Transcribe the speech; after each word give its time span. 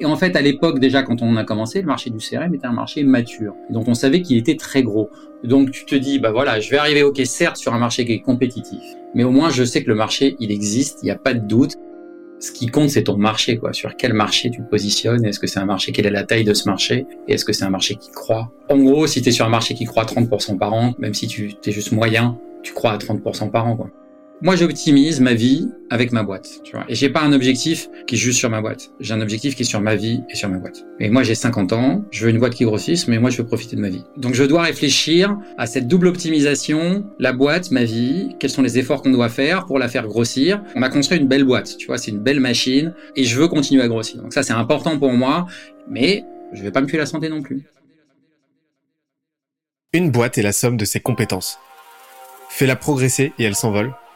Et 0.00 0.06
en 0.06 0.16
fait, 0.16 0.36
à 0.36 0.40
l'époque, 0.40 0.78
déjà, 0.78 1.02
quand 1.02 1.22
on 1.22 1.36
a 1.36 1.44
commencé, 1.44 1.80
le 1.80 1.86
marché 1.86 2.10
du 2.10 2.18
CRM 2.18 2.54
était 2.54 2.66
un 2.66 2.72
marché 2.72 3.02
mature. 3.02 3.54
Donc, 3.68 3.88
on 3.88 3.94
savait 3.94 4.22
qu'il 4.22 4.36
était 4.36 4.56
très 4.56 4.82
gros. 4.82 5.10
Donc, 5.42 5.72
tu 5.72 5.84
te 5.84 5.94
dis, 5.94 6.18
bah 6.18 6.30
voilà, 6.30 6.60
je 6.60 6.70
vais 6.70 6.78
arriver, 6.78 7.02
ok, 7.02 7.20
certes, 7.24 7.56
sur 7.56 7.74
un 7.74 7.78
marché 7.78 8.04
qui 8.04 8.12
est 8.12 8.20
compétitif. 8.20 8.80
Mais 9.14 9.24
au 9.24 9.30
moins, 9.30 9.50
je 9.50 9.64
sais 9.64 9.82
que 9.82 9.88
le 9.88 9.96
marché, 9.96 10.36
il 10.38 10.52
existe, 10.52 11.00
il 11.02 11.06
n'y 11.06 11.10
a 11.10 11.18
pas 11.18 11.34
de 11.34 11.44
doute. 11.46 11.74
Ce 12.40 12.52
qui 12.52 12.68
compte, 12.68 12.90
c'est 12.90 13.04
ton 13.04 13.16
marché, 13.16 13.56
quoi. 13.56 13.72
Sur 13.72 13.96
quel 13.96 14.12
marché 14.12 14.50
tu 14.50 14.60
te 14.60 14.70
positionnes? 14.70 15.24
Est-ce 15.24 15.40
que 15.40 15.48
c'est 15.48 15.58
un 15.58 15.64
marché? 15.64 15.90
Quelle 15.90 16.06
est 16.06 16.10
la 16.10 16.22
taille 16.22 16.44
de 16.44 16.54
ce 16.54 16.68
marché? 16.68 17.04
Et 17.26 17.34
est-ce 17.34 17.44
que 17.44 17.52
c'est 17.52 17.64
un 17.64 17.70
marché 17.70 17.96
qui 17.96 18.12
croît? 18.12 18.52
En 18.70 18.78
gros, 18.78 19.08
si 19.08 19.20
tu 19.20 19.30
es 19.30 19.32
sur 19.32 19.46
un 19.46 19.48
marché 19.48 19.74
qui 19.74 19.84
croît 19.84 20.04
30% 20.04 20.56
par 20.56 20.72
an, 20.72 20.94
même 20.98 21.14
si 21.14 21.26
tu 21.26 21.54
es 21.64 21.72
juste 21.72 21.90
moyen, 21.90 22.38
tu 22.62 22.72
crois 22.72 22.92
à 22.92 22.98
30% 22.98 23.50
par 23.50 23.66
an, 23.66 23.76
quoi. 23.76 23.90
Moi, 24.40 24.54
j'optimise 24.54 25.20
ma 25.20 25.34
vie 25.34 25.68
avec 25.90 26.12
ma 26.12 26.22
boîte, 26.22 26.60
tu 26.62 26.70
vois. 26.70 26.84
Et 26.88 26.94
j'ai 26.94 27.08
pas 27.08 27.22
un 27.22 27.32
objectif 27.32 27.88
qui 28.06 28.14
est 28.14 28.18
juste 28.18 28.38
sur 28.38 28.48
ma 28.48 28.60
boîte. 28.60 28.92
J'ai 29.00 29.12
un 29.12 29.20
objectif 29.20 29.56
qui 29.56 29.62
est 29.62 29.64
sur 29.64 29.80
ma 29.80 29.96
vie 29.96 30.20
et 30.30 30.36
sur 30.36 30.48
ma 30.48 30.58
boîte. 30.58 30.86
Et 31.00 31.10
moi, 31.10 31.24
j'ai 31.24 31.34
50 31.34 31.72
ans, 31.72 32.04
je 32.12 32.24
veux 32.24 32.30
une 32.30 32.38
boîte 32.38 32.54
qui 32.54 32.62
grossisse, 32.62 33.08
mais 33.08 33.18
moi, 33.18 33.30
je 33.30 33.38
veux 33.38 33.46
profiter 33.46 33.74
de 33.74 33.80
ma 33.80 33.88
vie. 33.88 34.04
Donc, 34.16 34.34
je 34.34 34.44
dois 34.44 34.62
réfléchir 34.62 35.36
à 35.56 35.66
cette 35.66 35.88
double 35.88 36.06
optimisation, 36.06 37.04
la 37.18 37.32
boîte, 37.32 37.72
ma 37.72 37.82
vie, 37.82 38.36
quels 38.38 38.50
sont 38.50 38.62
les 38.62 38.78
efforts 38.78 39.02
qu'on 39.02 39.10
doit 39.10 39.28
faire 39.28 39.66
pour 39.66 39.80
la 39.80 39.88
faire 39.88 40.06
grossir. 40.06 40.62
On 40.76 40.82
a 40.82 40.88
construit 40.88 41.18
une 41.18 41.26
belle 41.26 41.44
boîte, 41.44 41.76
tu 41.76 41.88
vois, 41.88 41.98
c'est 41.98 42.12
une 42.12 42.20
belle 42.20 42.38
machine 42.38 42.94
et 43.16 43.24
je 43.24 43.40
veux 43.40 43.48
continuer 43.48 43.82
à 43.82 43.88
grossir. 43.88 44.22
Donc 44.22 44.32
ça, 44.32 44.44
c'est 44.44 44.52
important 44.52 45.00
pour 45.00 45.12
moi, 45.12 45.46
mais 45.90 46.22
je 46.52 46.62
vais 46.62 46.70
pas 46.70 46.80
me 46.80 46.86
tuer 46.86 46.98
la 46.98 47.06
santé 47.06 47.28
non 47.28 47.42
plus. 47.42 47.64
Une 49.92 50.12
boîte 50.12 50.38
est 50.38 50.42
la 50.42 50.52
somme 50.52 50.76
de 50.76 50.84
ses 50.84 51.00
compétences. 51.00 51.58
Fais-la 52.50 52.76
progresser 52.76 53.32
et 53.40 53.42
elle 53.42 53.56
s'envole 53.56 53.92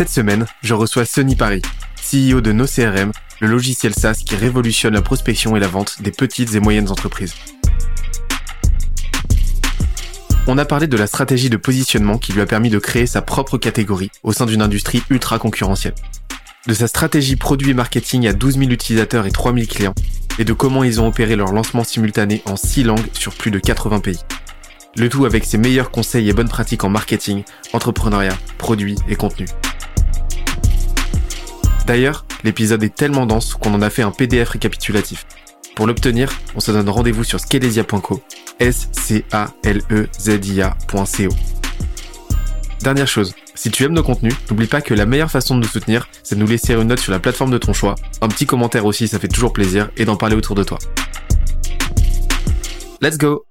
Cette 0.00 0.08
semaine, 0.08 0.46
je 0.62 0.72
reçois 0.72 1.04
Sonny 1.04 1.36
Paris, 1.36 1.60
CEO 1.96 2.40
de 2.40 2.52
NoCRM, 2.52 3.12
le 3.40 3.46
logiciel 3.46 3.92
SaaS 3.92 4.22
qui 4.24 4.34
révolutionne 4.34 4.94
la 4.94 5.02
prospection 5.02 5.56
et 5.56 5.60
la 5.60 5.68
vente 5.68 6.00
des 6.00 6.10
petites 6.10 6.54
et 6.54 6.60
moyennes 6.60 6.88
entreprises. 6.88 7.34
On 10.46 10.56
a 10.56 10.64
parlé 10.64 10.86
de 10.86 10.96
la 10.96 11.06
stratégie 11.06 11.50
de 11.50 11.58
positionnement 11.58 12.16
qui 12.16 12.32
lui 12.32 12.40
a 12.40 12.46
permis 12.46 12.70
de 12.70 12.78
créer 12.78 13.06
sa 13.06 13.20
propre 13.20 13.58
catégorie 13.58 14.10
au 14.22 14.32
sein 14.32 14.46
d'une 14.46 14.62
industrie 14.62 15.02
ultra 15.10 15.38
concurrentielle. 15.38 15.96
De 16.66 16.72
sa 16.72 16.86
stratégie 16.86 17.36
produit 17.36 17.72
et 17.72 17.74
marketing 17.74 18.26
à 18.26 18.32
12 18.32 18.56
000 18.56 18.70
utilisateurs 18.70 19.26
et 19.26 19.30
3 19.30 19.52
000 19.52 19.66
clients, 19.66 19.94
et 20.38 20.46
de 20.46 20.54
comment 20.54 20.82
ils 20.82 21.02
ont 21.02 21.08
opéré 21.08 21.36
leur 21.36 21.52
lancement 21.52 21.84
simultané 21.84 22.40
en 22.46 22.56
6 22.56 22.84
langues 22.84 23.10
sur 23.12 23.34
plus 23.34 23.50
de 23.50 23.58
80 23.58 24.00
pays. 24.00 24.20
Le 24.96 25.10
tout 25.10 25.26
avec 25.26 25.44
ses 25.44 25.58
meilleurs 25.58 25.90
conseils 25.90 26.30
et 26.30 26.32
bonnes 26.32 26.48
pratiques 26.48 26.84
en 26.84 26.88
marketing, 26.88 27.44
entrepreneuriat, 27.74 28.38
produits 28.56 28.96
et 29.06 29.14
contenu. 29.14 29.44
D'ailleurs, 31.90 32.24
l'épisode 32.44 32.84
est 32.84 32.94
tellement 32.94 33.26
dense 33.26 33.54
qu'on 33.54 33.74
en 33.74 33.82
a 33.82 33.90
fait 33.90 34.02
un 34.02 34.12
PDF 34.12 34.50
récapitulatif. 34.50 35.26
Pour 35.74 35.88
l'obtenir, 35.88 36.30
on 36.54 36.60
se 36.60 36.70
donne 36.70 36.88
rendez-vous 36.88 37.24
sur 37.24 37.40
scalesia.co, 37.40 38.22
s 38.60 38.88
c 38.92 39.24
a 39.32 39.48
l 39.64 39.82
e 39.90 40.06
z 40.16 40.38
i 40.46 40.62
a.co. 40.62 41.34
Dernière 42.80 43.08
chose, 43.08 43.34
si 43.56 43.72
tu 43.72 43.82
aimes 43.82 43.94
nos 43.94 44.04
contenus, 44.04 44.36
n'oublie 44.48 44.68
pas 44.68 44.82
que 44.82 44.94
la 44.94 45.04
meilleure 45.04 45.32
façon 45.32 45.56
de 45.56 45.62
nous 45.62 45.66
soutenir, 45.66 46.06
c'est 46.22 46.36
de 46.36 46.40
nous 46.40 46.46
laisser 46.46 46.74
une 46.74 46.84
note 46.84 47.00
sur 47.00 47.10
la 47.10 47.18
plateforme 47.18 47.50
de 47.50 47.58
ton 47.58 47.72
choix, 47.72 47.96
un 48.20 48.28
petit 48.28 48.46
commentaire 48.46 48.86
aussi, 48.86 49.08
ça 49.08 49.18
fait 49.18 49.26
toujours 49.26 49.52
plaisir, 49.52 49.90
et 49.96 50.04
d'en 50.04 50.14
parler 50.14 50.36
autour 50.36 50.54
de 50.54 50.62
toi. 50.62 50.78
Let's 53.02 53.18
go 53.18 53.46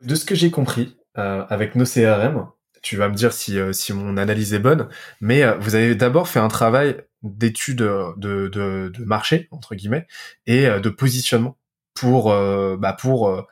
De 0.00 0.14
ce 0.14 0.24
que 0.24 0.36
j'ai 0.36 0.52
compris, 0.52 0.96
euh, 1.18 1.44
avec 1.48 1.74
nos 1.74 1.86
CRM, 1.86 2.46
tu 2.86 2.96
vas 2.96 3.08
me 3.08 3.14
dire 3.14 3.32
si, 3.32 3.58
euh, 3.58 3.72
si 3.72 3.92
mon 3.92 4.16
analyse 4.16 4.54
est 4.54 4.60
bonne, 4.60 4.88
mais 5.20 5.42
euh, 5.42 5.56
vous 5.58 5.74
avez 5.74 5.96
d'abord 5.96 6.28
fait 6.28 6.38
un 6.38 6.46
travail 6.46 6.96
d'études 7.24 7.78
de, 7.78 8.14
de, 8.16 8.92
de, 8.94 9.04
marché 9.04 9.48
entre 9.50 9.74
guillemets 9.74 10.06
et 10.46 10.68
euh, 10.68 10.78
de 10.78 10.88
positionnement 10.88 11.58
pour 11.94 12.30
euh, 12.30 12.76
bah, 12.76 12.92
pour 12.92 13.28
euh, 13.28 13.42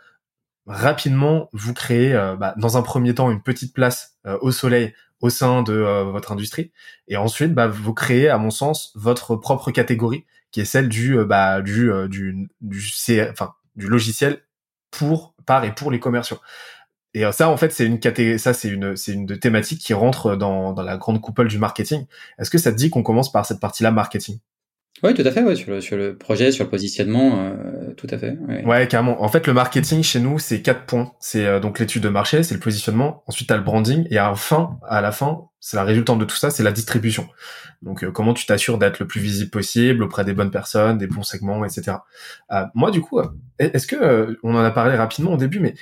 rapidement 0.67 1.51
vous 1.53 1.75
créer 1.75 2.13
bah, 2.39 2.55
dans 2.59 2.77
un 2.77 2.83
premier 2.83 3.13
temps 3.13 3.29
une 3.29 3.43
petite 3.43 3.75
place 3.75 4.17
au 4.41 4.53
soleil 4.53 4.95
au 5.21 5.29
sein 5.29 5.63
de 5.63 5.75
votre 5.75 6.33
industrie 6.33 6.73
et 7.07 7.19
ensuite 7.19 7.53
bah, 7.53 7.67
vous 7.67 7.93
créez 7.93 8.29
à 8.29 8.39
mon 8.39 8.51
sens 8.51 8.93
votre 8.95 9.37
propre 9.37 9.73
catégorie 9.73 10.25
qui 10.53 10.61
est 10.61 10.65
celle 10.65 10.89
du 10.89 11.23
bah, 11.27 11.61
du 11.61 11.91
du 12.09 12.49
du, 12.63 12.83
du 13.77 13.89
logiciel 13.89 14.43
pour 14.91 15.35
par 15.45 15.65
et 15.65 15.75
pour 15.75 15.91
les 15.91 16.01
commerciaux 16.01 16.39
et 17.15 17.25
ça, 17.33 17.49
en 17.49 17.57
fait, 17.57 17.73
c'est 17.73 17.87
une 17.87 18.39
ça, 18.39 18.53
c'est 18.53 18.69
une, 18.69 18.97
c'est 18.97 19.13
une 19.13 19.39
thématique 19.39 19.81
qui 19.81 19.95
rentre 19.95 20.37
dans, 20.37 20.73
dans 20.73 20.83
la 20.83 20.97
grande 20.97 21.21
coupole 21.21 21.49
du 21.49 21.59
marketing. 21.59 22.07
Est-ce 22.39 22.51
que 22.51 22.59
ça 22.59 22.73
te 22.73 22.77
dit 22.77 22.91
qu'on 22.91 23.03
commence 23.03 23.31
par 23.31 23.47
cette 23.47 23.61
partie-là 23.61 23.91
marketing? 23.91 24.39
Oui, 25.03 25.13
tout 25.13 25.23
à 25.23 25.31
fait, 25.33 25.43
ouais, 25.43 25.57
sur, 25.57 25.71
le, 25.71 25.81
sur 25.81 25.97
le 25.97 26.17
projet, 26.17 26.53
sur 26.53 26.65
le 26.65 26.71
positionnement, 26.71 27.39
euh, 27.39 27.93
tout 27.97 28.07
à 28.11 28.17
fait. 28.17 28.39
Ouais. 28.49 28.65
ouais. 28.65 28.89
carrément. 28.89 29.23
En 29.23 29.29
fait, 29.29 29.47
le 29.47 29.53
marketing 29.53 30.03
chez 30.03 30.21
nous, 30.21 30.39
c'est 30.39 30.63
quatre 30.63 30.87
points. 30.87 31.13
C'est 31.19 31.45
euh, 31.45 31.59
donc 31.59 31.81
l'étude 31.81 32.03
de 32.03 32.09
marché, 32.09 32.43
c'est 32.45 32.55
le 32.55 32.61
positionnement, 32.61 33.25
ensuite 33.27 33.49
t'as 33.49 33.57
le 33.57 33.65
branding, 33.65 34.07
et 34.11 34.21
enfin, 34.21 34.79
à 34.89 35.01
la 35.01 35.11
fin, 35.11 35.43
c'est 35.59 35.77
la 35.77 35.85
résultante 35.85 36.21
de 36.21 36.25
tout 36.25 36.37
ça, 36.37 36.51
c'est 36.51 36.63
la 36.63 36.71
distribution. 36.71 37.29
Donc, 37.83 38.05
euh, 38.05 38.13
comment 38.13 38.35
tu 38.35 38.47
t'assures 38.47 38.79
d'être 38.79 39.01
le 39.01 39.07
plus 39.07 39.21
visible 39.21 39.51
possible 39.51 40.05
auprès 40.05 40.25
des 40.25 40.33
bonnes 40.33 40.53
personnes, 40.53 40.97
des 40.97 41.09
bons 41.09 41.23
segments, 41.23 41.65
etc. 41.65 41.99
moi, 42.75 42.91
du 42.91 43.01
coup, 43.01 43.21
est-ce 43.59 43.87
que 43.87 44.39
on 44.43 44.55
en 44.55 44.65
a 44.65 44.71
parlé 44.71 44.97
rapidement 44.97 45.33
au 45.33 45.37
début, 45.37 45.61
mais 45.61 45.75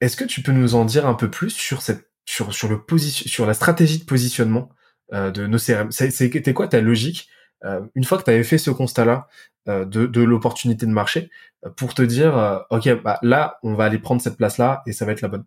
est-ce 0.00 0.16
que 0.16 0.24
tu 0.24 0.42
peux 0.42 0.52
nous 0.52 0.74
en 0.74 0.84
dire 0.84 1.06
un 1.06 1.14
peu 1.14 1.30
plus 1.30 1.50
sur 1.50 1.82
cette 1.82 2.10
sur 2.24 2.54
sur 2.54 2.68
le 2.68 2.82
position 2.82 3.28
sur 3.28 3.46
la 3.46 3.54
stratégie 3.54 3.98
de 3.98 4.04
positionnement 4.04 4.68
euh, 5.12 5.30
de 5.30 5.46
nos 5.46 5.58
CRM 5.58 5.90
C'était 5.90 6.54
quoi 6.54 6.68
ta 6.68 6.80
logique 6.80 7.28
euh, 7.64 7.80
une 7.94 8.04
fois 8.04 8.18
que 8.18 8.24
tu 8.24 8.30
avais 8.30 8.44
fait 8.44 8.58
ce 8.58 8.70
constat-là 8.70 9.28
euh, 9.68 9.84
de, 9.84 10.06
de 10.06 10.22
l'opportunité 10.22 10.86
de 10.86 10.92
marché 10.92 11.30
pour 11.76 11.94
te 11.94 12.02
dire 12.02 12.64
ok 12.70 13.02
bah 13.02 13.18
là 13.22 13.58
on 13.62 13.74
va 13.74 13.84
aller 13.84 13.98
prendre 13.98 14.22
cette 14.22 14.36
place-là 14.36 14.82
et 14.86 14.92
ça 14.92 15.04
va 15.04 15.12
être 15.12 15.20
la 15.20 15.28
bonne? 15.28 15.44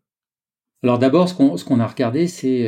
Alors 0.83 0.99
d'abord 0.99 1.29
ce 1.29 1.33
qu'on 1.33 1.57
ce 1.57 1.65
qu'on 1.65 1.79
a 1.79 1.87
regardé 1.87 2.27
c'est 2.27 2.59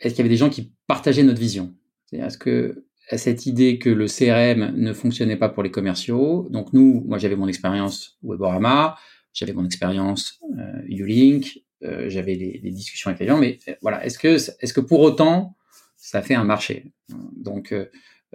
est-ce 0.00 0.14
qu'il 0.14 0.18
y 0.18 0.20
avait 0.20 0.28
des 0.28 0.36
gens 0.36 0.50
qui 0.50 0.72
partageaient 0.86 1.22
notre 1.22 1.40
vision? 1.40 1.74
Est-ce 2.12 2.38
que 2.38 2.84
cette 3.16 3.46
idée 3.46 3.78
que 3.78 3.90
le 3.90 4.06
CRM 4.06 4.72
ne 4.76 4.92
fonctionnait 4.92 5.36
pas 5.36 5.48
pour 5.48 5.62
les 5.62 5.70
commerciaux? 5.70 6.48
Donc 6.50 6.72
nous, 6.72 7.04
moi 7.06 7.18
j'avais 7.18 7.36
mon 7.36 7.48
expérience 7.48 8.18
Weborama, 8.22 8.96
j'avais 9.32 9.52
mon 9.52 9.64
expérience 9.64 10.40
euh, 10.58 10.82
Ulink, 10.88 11.62
euh, 11.82 12.08
j'avais 12.08 12.36
des, 12.36 12.70
discussions 12.70 13.08
avec 13.08 13.20
les 13.20 13.26
gens, 13.26 13.38
mais 13.38 13.58
euh, 13.68 13.74
voilà, 13.82 14.04
est-ce 14.04 14.18
que, 14.18 14.28
est-ce 14.28 14.72
que 14.72 14.80
pour 14.80 15.00
autant 15.00 15.56
ça 15.96 16.22
fait 16.22 16.34
un 16.34 16.44
marché? 16.44 16.92
Donc 17.36 17.74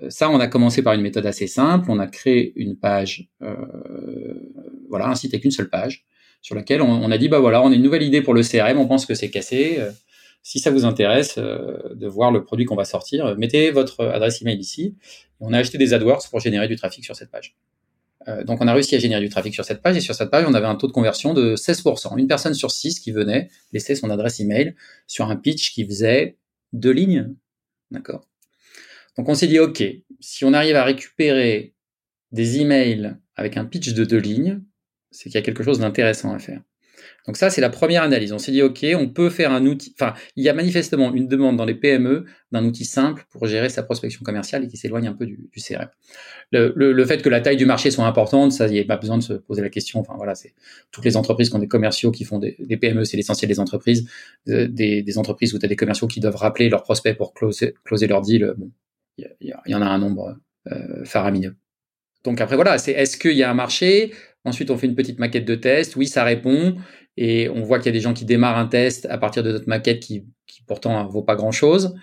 ça, 0.10 0.30
on 0.30 0.40
a 0.40 0.48
commencé 0.48 0.84
par 0.84 0.94
une 0.94 1.02
méthode 1.02 1.26
assez 1.26 1.48
simple. 1.48 1.90
On 1.90 1.98
a 1.98 2.06
créé 2.06 2.54
une 2.58 2.78
page, 2.78 3.30
voilà, 4.88 5.08
un 5.08 5.16
site 5.16 5.34
avec 5.34 5.46
une 5.46 5.52
seule 5.52 5.70
page, 5.70 6.06
sur 6.44 6.54
laquelle 6.54 6.84
on, 6.84 7.10
a 7.10 7.18
dit 7.18 7.28
bah 7.28 7.40
voilà, 7.40 7.64
on 7.64 7.72
a 7.72 7.76
une 7.76 7.82
nouvelle 7.82 8.04
idée 8.04 8.22
pour 8.22 8.36
le 8.36 8.44
CRM, 8.44 8.78
on 8.78 8.88
pense 8.88 9.08
que 9.08 9.16
c'est 9.16 9.32
cassé. 9.32 9.80
si 10.44 10.59
ça 10.59 10.70
vous 10.70 10.86
intéresse 10.86 11.40
de 11.40 12.08
voir 12.08 12.32
le 12.32 12.44
produit 12.44 12.66
qu'on 12.66 12.76
va 12.76 12.86
sortir, 12.86 13.36
mettez 13.36 13.72
votre 13.72 14.06
adresse 14.06 14.44
email 14.44 14.59
ici. 14.59 14.96
On 15.40 15.53
a 15.53 15.58
acheté 15.58 15.80
des 15.80 15.94
AdWords 15.94 16.30
pour 16.30 16.40
générer 16.40 16.68
du 16.68 16.76
trafic 16.76 17.03
sur 17.03 17.16
cette 17.16 17.32
page. 17.32 17.56
Euh, 18.28 18.44
donc 18.44 18.62
on 18.62 18.68
a 18.68 18.74
réussi 18.74 18.96
à 18.96 19.00
générer 19.00 19.22
du 19.22 19.30
trafic 19.30 19.54
sur 19.54 19.66
cette 19.66 19.82
page 19.82 19.98
et 19.98 20.02
sur 20.02 20.16
cette 20.16 20.32
page 20.32 20.46
on 20.48 20.54
avait 20.54 20.66
un 20.66 20.76
taux 20.76 20.88
de 20.88 20.92
conversion 20.92 21.34
de 21.34 21.56
16%. 21.56 22.18
Une 22.18 22.28
personne 22.28 22.54
sur 22.54 22.72
six 22.72 23.00
qui 23.00 23.12
venait 23.12 23.50
laisser 23.72 23.96
son 23.96 24.10
adresse 24.10 24.40
email 24.40 24.76
sur 25.08 25.30
un 25.30 25.36
pitch 25.36 25.74
qui 25.74 25.86
faisait 25.86 26.38
deux 26.74 26.92
lignes. 26.92 27.36
D'accord. 27.92 28.28
Donc 29.18 29.30
on 29.30 29.36
s'est 29.36 29.48
dit 29.48 29.60
ok, 29.60 29.84
si 30.20 30.46
on 30.46 30.54
arrive 30.54 30.76
à 30.76 30.84
récupérer 30.84 31.74
des 32.32 32.60
emails 32.60 33.16
avec 33.36 33.58
un 33.58 33.66
pitch 33.66 33.94
de 33.94 34.04
deux 34.04 34.18
lignes, 34.18 34.62
c'est 35.12 35.30
qu'il 35.30 35.36
y 35.36 35.38
a 35.38 35.42
quelque 35.42 35.64
chose 35.64 35.80
d'intéressant 35.80 36.34
à 36.34 36.40
faire. 36.40 36.62
Donc 37.25 37.37
ça, 37.37 37.49
c'est 37.49 37.61
la 37.61 37.69
première 37.69 38.03
analyse. 38.03 38.34
On 38.34 38.37
s'est 38.37 38.52
dit, 38.52 38.61
OK, 38.61 38.85
on 38.96 39.09
peut 39.09 39.29
faire 39.29 39.52
un 39.52 39.66
outil, 39.66 39.93
enfin, 39.99 40.13
il 40.35 40.43
y 40.43 40.49
a 40.49 40.53
manifestement 40.53 41.13
une 41.13 41.28
demande 41.28 41.57
dans 41.57 41.66
les 41.66 41.75
PME 41.75 42.25
d'un 42.52 42.66
outil 42.66 42.85
simple 42.85 43.25
pour 43.31 43.47
gérer 43.47 43.69
sa 43.69 43.84
prospection 43.84 44.23
commerciale 44.23 44.63
et 44.63 44.67
qui 44.67 44.78
s'éloigne 44.78 45.07
un 45.07 45.13
peu 45.13 45.25
du, 45.25 45.49
CRM. 45.57 45.90
Le, 46.52 46.73
le, 46.75 47.05
fait 47.05 47.22
que 47.22 47.29
la 47.29 47.41
taille 47.41 47.57
du 47.57 47.66
marché 47.66 47.91
soit 47.91 48.05
importante, 48.05 48.52
ça, 48.52 48.67
il 48.67 48.73
n'y 48.73 48.79
a 48.79 48.85
pas 48.85 48.97
besoin 48.97 49.17
de 49.17 49.23
se 49.23 49.34
poser 49.34 49.61
la 49.61 49.69
question. 49.69 49.99
Enfin, 49.99 50.13
voilà, 50.17 50.35
c'est 50.35 50.53
toutes 50.91 51.05
les 51.05 51.17
entreprises 51.17 51.49
qui 51.49 51.55
ont 51.55 51.59
des 51.59 51.67
commerciaux 51.67 52.11
qui 52.11 52.23
font 52.23 52.40
des, 52.40 52.55
PME, 52.79 53.05
c'est 53.05 53.17
l'essentiel 53.17 53.49
des 53.49 53.59
entreprises. 53.59 54.07
Euh, 54.47 54.67
des, 54.67 55.17
entreprises 55.17 55.53
où 55.53 55.59
tu 55.59 55.66
as 55.66 55.69
des 55.69 55.75
commerciaux 55.75 56.07
qui 56.07 56.19
doivent 56.19 56.35
rappeler 56.35 56.69
leurs 56.69 56.84
prospects 56.84 57.16
pour 57.17 57.34
closer, 57.34 57.73
leur 58.07 58.22
deal. 58.22 58.53
Bon, 58.57 58.72
il 59.17 59.28
y, 59.41 59.53
y, 59.66 59.75
en 59.75 59.81
a 59.81 59.85
un 59.85 59.97
nombre 59.97 60.37
euh, 60.72 61.05
faramineux. 61.05 61.55
Donc 62.23 62.41
après, 62.41 62.55
voilà, 62.55 62.78
c'est 62.78 62.91
est-ce 62.91 63.17
qu'il 63.17 63.37
y 63.37 63.43
a 63.43 63.49
un 63.49 63.53
marché? 63.53 64.13
Ensuite, 64.46 64.72
on 64.72 64.78
fait 64.78 64.88
une 64.88 64.96
petite 64.96 65.20
maquette 65.20 65.46
de 65.46 65.56
test. 65.56 65.96
Oui, 65.96 66.08
ça 66.08 66.24
répond. 66.24 66.76
Et 67.18 67.50
on 67.50 67.62
voit 67.64 67.80
qu'il 67.80 67.88
y 67.88 67.90
a 67.90 67.94
des 67.94 68.02
gens 68.02 68.14
qui 68.14 68.26
démarrent 68.26 68.58
un 68.58 68.68
test 68.68 69.06
à 69.09 69.18
partir 69.18 69.44
de 69.44 69.52
notre 69.52 69.68
maquette 69.68 70.00
qui, 70.00 70.26
qui 70.47 70.62
pourtant 70.64 71.06
vaut 71.08 71.24
pas 71.24 71.36
grand-chose. 71.36 71.96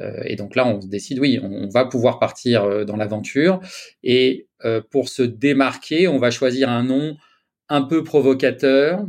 Euh, 0.00 0.22
et 0.24 0.36
donc 0.36 0.56
là, 0.56 0.66
on 0.66 0.80
se 0.80 0.88
décide, 0.88 1.18
oui, 1.18 1.38
on, 1.42 1.68
va 1.68 1.84
pouvoir 1.84 2.18
partir 2.18 2.64
euh, 2.64 2.84
dans 2.84 2.96
l'aventure. 2.96 3.60
Et 4.02 4.48
euh, 4.64 4.80
pour 4.90 5.08
se 5.08 5.22
démarquer, 5.22 6.08
on 6.08 6.18
va 6.18 6.30
choisir 6.30 6.68
un 6.70 6.82
nom 6.82 7.16
un 7.68 7.82
peu 7.82 8.02
provocateur, 8.02 9.06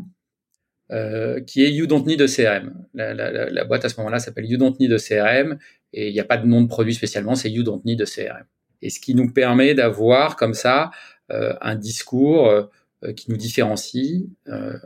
qui 1.48 1.64
est 1.64 1.72
You 1.72 1.88
Don't 1.88 2.04
Need 2.06 2.22
a 2.22 2.28
CRM. 2.28 2.86
La, 2.94 3.64
boîte 3.64 3.86
à 3.86 3.90
ce 3.90 3.96
moment-là 3.98 4.20
s'appelle 4.20 4.46
You 4.46 4.58
Don't 4.58 4.76
Need 4.78 4.92
a 4.92 4.98
CRM 4.98 5.58
et 5.94 6.10
il 6.10 6.14
n'y 6.14 6.20
a 6.20 6.26
pas 6.26 6.36
de 6.36 6.46
nom 6.46 6.62
de 6.62 6.68
produit 6.68 6.94
spécialement, 6.94 7.34
c'est 7.34 7.50
You 7.50 7.64
Don't 7.64 7.80
Need 7.86 8.02
a 8.02 8.06
CRM. 8.06 8.44
Et 8.82 8.90
ce 8.90 9.00
qui 9.00 9.16
nous 9.16 9.32
permet 9.32 9.74
d'avoir 9.74 10.36
comme 10.36 10.54
ça 10.54 10.92
un 11.30 11.76
discours 11.76 12.70
qui 13.16 13.32
nous 13.32 13.38
différencie 13.38 14.26
euh, 14.48 14.78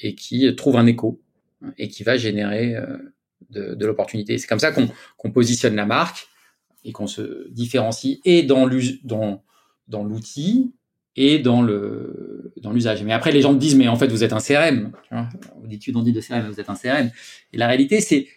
et 0.00 0.14
qui 0.14 0.54
trouve 0.56 0.76
un 0.76 0.86
écho 0.86 1.20
et 1.78 1.88
qui 1.88 2.02
va 2.02 2.16
générer 2.16 2.76
euh, 2.76 2.96
de, 3.50 3.86
l'opportunité. 3.86 4.38
C'est 4.38 4.46
comme 4.46 4.58
ça 4.58 4.72
qu'on 4.72 5.30
positionne 5.30 5.74
la 5.74 5.86
marque 5.86 6.28
et 6.84 6.92
qu'on 6.92 7.06
se 7.06 7.48
différencie 7.50 8.20
et 8.24 8.42
dans 8.42 8.66
l'outil 8.66 10.72
et 11.16 11.38
dans 11.38 11.62
dans 11.62 12.72
l'usage. 12.72 13.02
Mais 13.02 13.12
après, 13.12 13.32
les 13.32 13.40
gens 13.40 13.52
me 13.52 13.58
disent, 13.58 13.74
mais 13.74 13.88
en 13.88 13.96
fait, 13.96 14.08
vous 14.08 14.22
êtes 14.22 14.32
un 14.32 14.40
CRM. 14.40 14.92
On 15.10 15.66
dit, 15.66 15.78
tu 15.78 15.92
dit 15.92 16.12
de 16.12 16.20
CRM, 16.20 16.48
vous 16.48 16.60
êtes 16.60 16.68
un 16.68 16.74
CRM. 16.74 17.10
Et 17.52 17.56
la 17.56 17.66
réalité, 17.66 18.00
c'est 18.00 18.28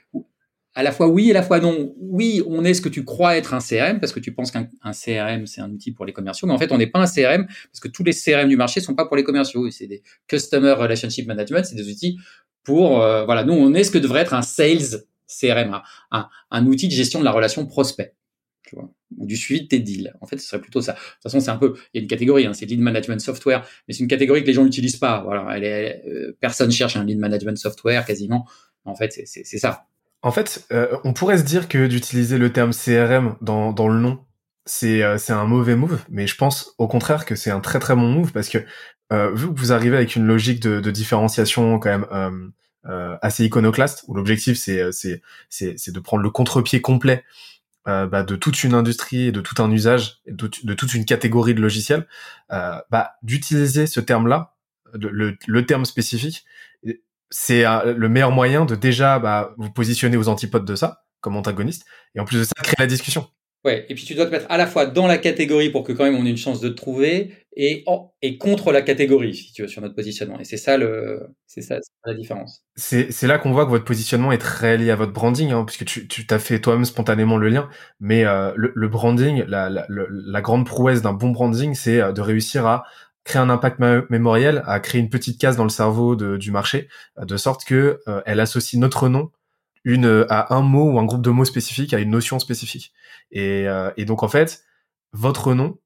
à 0.76 0.84
la 0.84 0.92
fois 0.92 1.08
oui 1.08 1.28
et 1.28 1.32
à 1.32 1.34
la 1.34 1.44
fois 1.44 1.60
non. 1.60 1.94
Oui, 1.98 2.42
on 2.48 2.64
est 2.64 2.74
ce 2.74 2.82
que 2.82 2.90
tu 2.90 3.04
crois 3.04 3.38
être 3.38 3.54
un 3.54 3.60
CRM 3.60 4.00
parce 4.00 4.12
que 4.12 4.20
tu 4.20 4.32
penses 4.34 4.52
qu'un 4.52 4.68
CRM 4.92 5.46
c'est 5.46 5.62
un 5.62 5.72
outil 5.72 5.92
pour 5.92 6.06
les 6.06 6.14
commerciaux, 6.14 6.48
mais 6.48 6.54
en 6.54 6.58
fait 6.58 6.72
on 6.72 6.78
n'est 6.78 6.88
pas 6.88 7.00
un 7.00 7.08
CRM 7.08 7.46
parce 7.48 7.80
que 7.82 7.88
tous 7.88 8.04
les 8.04 8.14
CRM 8.14 8.48
du 8.48 8.58
marché 8.58 8.80
sont 8.80 8.96
pas 8.96 9.06
pour 9.06 9.18
les 9.18 9.24
commerciaux. 9.24 9.70
C'est 9.72 9.88
des 9.88 10.04
Customer 10.28 10.74
Relationship 10.74 11.28
Management, 11.28 11.66
c'est 11.66 11.76
des 11.76 11.90
outils 11.90 12.18
pour 12.64 13.02
euh, 13.02 13.26
voilà. 13.26 13.44
Nous 13.44 13.54
on 13.54 13.74
est 13.74 13.84
ce 13.84 13.92
que 13.92 13.98
devrait 13.98 14.22
être 14.22 14.34
un 14.34 14.42
sales 14.42 15.04
CRM, 15.28 15.82
un, 16.12 16.28
un, 16.50 16.66
outil 16.66 16.88
de 16.88 16.94
gestion 16.94 17.20
de 17.20 17.26
la 17.26 17.32
relation 17.32 17.66
prospect. 17.66 18.16
Tu 18.64 18.76
vois, 18.76 18.92
ou 19.18 19.26
du 19.26 19.36
suivi 19.36 19.64
de 19.64 19.68
tes 19.68 19.80
deals. 19.80 20.14
En 20.22 20.28
fait, 20.28 20.38
ce 20.38 20.48
serait 20.48 20.62
plutôt 20.62 20.82
ça. 20.82 20.94
De 20.94 20.98
toute 20.98 21.24
façon, 21.24 21.40
c'est 21.40 21.50
un 21.50 21.58
peu, 21.58 21.74
il 21.94 21.98
y 21.98 22.00
a 22.00 22.02
une 22.02 22.08
catégorie, 22.08 22.46
hein, 22.46 22.54
c'est 22.54 22.66
lead 22.66 22.80
management 22.80 23.20
software, 23.20 23.66
mais 23.88 23.94
c'est 23.94 24.02
une 24.02 24.08
catégorie 24.08 24.42
que 24.42 24.48
les 24.48 24.54
gens 24.54 24.64
n'utilisent 24.64 24.98
pas. 24.98 25.24
Voilà, 25.24 25.48
elle 25.56 25.64
est, 25.64 26.04
euh, 26.08 26.38
personne 26.40 26.72
cherche 26.72 26.96
un 26.96 27.04
lead 27.04 27.18
management 27.18 27.58
software 27.58 28.06
quasiment. 28.06 28.48
En 28.86 28.96
fait, 28.96 29.12
c'est 29.26 29.58
ça. 29.58 29.88
En 30.22 30.32
fait, 30.32 30.66
euh, 30.72 30.98
on 31.04 31.14
pourrait 31.14 31.38
se 31.38 31.44
dire 31.44 31.68
que 31.68 31.88
d'utiliser 31.88 32.38
le 32.38 32.52
terme 32.52 32.72
CRM 32.72 33.36
dans, 33.42 33.72
dans 33.72 33.88
le 33.88 34.00
nom, 34.00 34.26
c'est 34.70 35.02
euh, 35.04 35.18
un 35.30 35.46
mauvais 35.46 35.76
move, 35.76 36.00
mais 36.10 36.28
je 36.28 36.36
pense 36.36 36.76
au 36.78 36.88
contraire 36.88 37.26
que 37.26 37.36
c'est 37.36 37.50
un 37.52 37.60
très 37.60 37.80
très 37.80 37.96
bon 37.96 38.08
move 38.08 38.32
parce 38.32 38.50
que 38.50 38.60
euh, 39.12 39.34
vu 39.34 39.52
que 39.52 39.60
vous 39.60 39.72
arrivez 39.72 39.98
avec 39.98 40.16
une 40.16 40.26
logique 40.26 40.60
de, 40.60 40.80
de 40.80 40.92
différenciation 40.92 41.80
quand 41.80 41.90
même 41.90 42.06
euh, 42.12 42.50
euh 42.86 43.18
assez 43.22 43.46
iconoclaste, 43.46 44.06
où 44.08 44.14
l'objectif 44.14 44.58
c'est 44.58 44.92
c'est 45.50 45.92
de 45.92 46.00
prendre 46.00 46.24
le 46.24 46.30
contre-pied 46.30 46.82
complet 46.82 47.24
bah, 47.86 48.22
de 48.22 48.36
toute 48.36 48.64
une 48.64 48.76
industrie 48.76 49.32
de 49.32 49.42
tout 49.42 49.64
un 49.64 49.72
usage, 49.72 50.20
de, 50.28 50.48
de 50.64 50.74
toute 50.76 50.94
une 50.94 51.06
catégorie 51.06 51.56
de 51.56 51.62
logiciels, 51.62 52.06
bah 52.50 53.14
d'utiliser 53.24 53.88
ce 53.88 54.00
terme-là, 54.00 54.54
le, 54.94 55.36
le 55.48 55.66
terme 55.66 55.86
spécifique, 55.86 56.46
c'est 57.30 57.64
le 57.86 58.10
meilleur 58.10 58.32
moyen 58.32 58.66
de 58.66 58.76
déjà 58.76 59.20
bah, 59.20 59.54
vous 59.58 59.72
positionner 59.72 60.18
aux 60.18 60.30
antipodes 60.30 60.66
de 60.66 60.76
ça, 60.76 61.04
comme 61.22 61.36
antagoniste, 61.36 61.86
et 62.16 62.20
en 62.20 62.26
plus 62.26 62.40
de 62.40 62.44
ça, 62.44 62.54
créer 62.64 62.76
la 62.80 62.88
discussion. 62.88 63.28
Ouais, 63.66 63.86
et 63.90 63.94
puis 63.94 64.06
tu 64.06 64.16
dois 64.16 64.26
te 64.26 64.32
mettre 64.32 64.46
à 64.50 64.56
la 64.56 64.66
fois 64.68 64.86
dans 64.86 65.06
la 65.06 65.18
catégorie 65.18 65.70
pour 65.70 65.84
que 65.84 65.92
quand 65.92 66.06
même 66.06 66.16
on 66.16 66.26
ait 66.26 66.30
une 66.30 66.38
chance 66.38 66.62
de 66.62 66.70
te 66.70 66.76
trouver, 66.76 67.34
et, 67.58 67.84
et 68.22 68.38
contre 68.38 68.72
la 68.72 68.82
catégorie, 68.82 69.36
si 69.36 69.52
tu 69.52 69.64
veux, 69.64 69.68
sur 69.68 69.82
notre 69.82 69.96
positionnement. 69.96 70.40
Et 70.40 70.46
c'est 70.46 70.56
ça 70.56 70.78
le, 70.78 71.28
c'est 71.46 71.62
ça, 71.62 71.78
la 72.06 72.14
différence. 72.14 72.64
C'est, 72.78 73.12
c'est 73.12 73.28
là 73.28 73.38
qu'on 73.38 73.52
voit 73.52 73.66
que 73.66 73.70
votre 73.70 73.84
positionnement 73.84 74.32
est 74.32 74.38
très 74.38 74.78
lié 74.78 74.92
à 74.92 74.96
votre 74.96 75.12
branding, 75.12 75.52
hein, 75.52 75.66
puisque 75.66 75.84
tu, 75.84 76.08
tu 76.08 76.26
t'as 76.26 76.40
fait 76.40 76.62
toi-même 76.62 76.86
spontanément 76.86 77.36
le 77.36 77.50
lien. 77.50 77.68
Mais 78.00 78.24
euh, 78.24 78.54
le, 78.56 78.72
le, 78.74 78.88
branding, 78.88 79.44
la, 79.46 79.70
la, 79.70 79.86
la 79.90 80.42
grande 80.42 80.66
prouesse 80.66 81.02
d'un 81.02 81.12
bon 81.12 81.32
branding, 81.32 81.74
c'est 81.74 82.00
euh, 82.00 82.14
de 82.14 82.22
réussir 82.22 82.66
à 82.66 82.86
créer 83.24 83.42
un 83.42 83.50
impact 83.50 83.80
mémoriel, 84.10 84.64
à 84.66 84.80
créer 84.80 85.02
une 85.02 85.10
petite 85.10 85.40
case 85.40 85.58
dans 85.58 85.64
le 85.64 85.70
cerveau 85.70 86.16
du 86.16 86.52
marché, 86.52 86.88
de 87.22 87.38
sorte 87.38 87.64
que 87.66 88.00
euh, 88.08 88.22
elle 88.26 88.40
associe 88.40 88.80
notre 88.80 89.10
nom 89.10 89.32
euh, 89.88 90.26
à 90.30 90.56
un 90.56 90.62
mot 90.62 90.92
ou 90.92 91.00
un 91.00 91.06
groupe 91.06 91.22
de 91.22 91.30
mots 91.30 91.46
spécifique, 91.46 91.94
à 91.94 92.00
une 92.00 92.12
notion 92.12 92.40
spécifique. 92.40 92.92
Et, 93.32 93.68
euh, 93.68 93.92
et 93.98 94.06
donc 94.06 94.24
en 94.24 94.28
fait, 94.28 94.64
votre 95.14 95.54
nom 95.54 95.78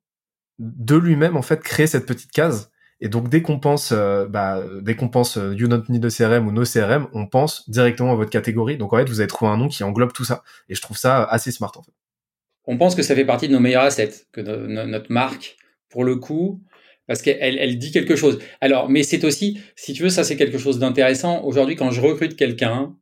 de 0.59 0.95
lui-même 0.95 1.35
en 1.35 1.41
fait 1.41 1.62
crée 1.62 1.88
cette 1.88 2.06
petite 2.06 2.31
case. 2.31 2.71
Et 3.01 3.09
donc 3.09 3.27
dès 3.27 3.41
qu'on 3.41 3.59
pense, 3.59 3.91
bah, 3.91 4.63
dès 4.81 4.95
qu'on 4.95 5.09
pense 5.09 5.35
You 5.35 5.68
Don't 5.68 5.83
Need 5.89 6.06
a 6.06 6.09
CRM 6.09 6.47
ou 6.47 6.51
No 6.51 6.63
CRM, 6.63 7.07
on 7.12 7.27
pense 7.27 7.69
directement 7.69 8.13
à 8.13 8.15
votre 8.15 8.30
catégorie. 8.30 8.77
Donc 8.77 8.94
en 8.94 8.97
fait, 8.97 9.09
vous 9.09 9.19
avez 9.19 9.27
trouvé 9.27 9.51
un 9.51 9.57
nom 9.57 9.68
qui 9.68 9.83
englobe 9.83 10.13
tout 10.13 10.24
ça. 10.24 10.44
Et 10.69 10.75
je 10.75 10.81
trouve 10.81 10.97
ça 10.97 11.24
assez 11.24 11.51
smart 11.51 11.74
en 11.75 11.83
fait. 11.83 11.91
On 12.65 12.77
pense 12.77 12.95
que 12.95 13.01
ça 13.01 13.13
fait 13.13 13.25
partie 13.25 13.50
de 13.50 13.53
nos 13.53 13.59
meilleurs 13.59 13.83
assets, 13.83 14.25
que 14.31 14.39
notre 14.39 15.12
marque, 15.12 15.57
pour 15.89 16.06
le 16.06 16.15
coup, 16.15 16.62
parce 17.08 17.22
qu'elle 17.22 17.58
elle 17.58 17.78
dit 17.78 17.92
quelque 17.92 18.16
chose. 18.16 18.40
Alors, 18.62 18.90
mais 18.90 19.04
c'est 19.04 19.24
aussi, 19.24 19.60
si 19.76 19.94
tu 19.94 20.04
veux, 20.04 20.10
ça 20.10 20.24
c'est 20.24 20.38
quelque 20.38 20.58
chose 20.58 20.80
d'intéressant. 20.80 21.44
Aujourd'hui, 21.44 21.76
quand 21.76 21.92
je 21.92 22.02
recrute 22.02 22.36
quelqu'un 22.36 22.96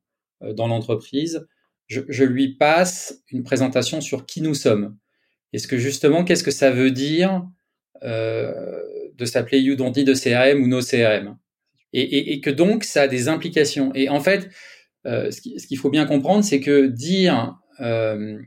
euh, 0.43 0.53
dans 0.53 0.67
l'entreprise, 0.67 1.45
je, 1.87 2.01
je, 2.07 2.23
lui 2.23 2.55
passe 2.55 3.21
une 3.31 3.43
présentation 3.43 4.01
sur 4.01 4.25
qui 4.25 4.41
nous 4.41 4.55
sommes. 4.55 4.97
Est-ce 5.53 5.67
que 5.67 5.77
justement, 5.77 6.23
qu'est-ce 6.23 6.43
que 6.43 6.51
ça 6.51 6.71
veut 6.71 6.91
dire 6.91 7.45
euh, 8.03 8.81
de 9.17 9.25
s'appeler 9.25 9.59
You 9.59 9.75
Don't 9.75 9.93
Need 9.95 10.07
de 10.07 10.13
CRM 10.13 10.63
ou 10.63 10.67
No 10.67 10.81
CRM 10.81 11.37
et, 11.93 12.01
et, 12.01 12.33
et, 12.33 12.41
que 12.41 12.49
donc 12.49 12.83
ça 12.83 13.03
a 13.03 13.07
des 13.07 13.27
implications. 13.27 13.93
Et 13.93 14.09
en 14.09 14.21
fait, 14.21 14.49
euh, 15.05 15.29
ce 15.31 15.41
qu'il 15.41 15.77
faut 15.77 15.89
bien 15.89 16.05
comprendre, 16.05 16.43
c'est 16.43 16.61
que 16.61 16.87
dire 16.87 17.55
euh, 17.79 18.39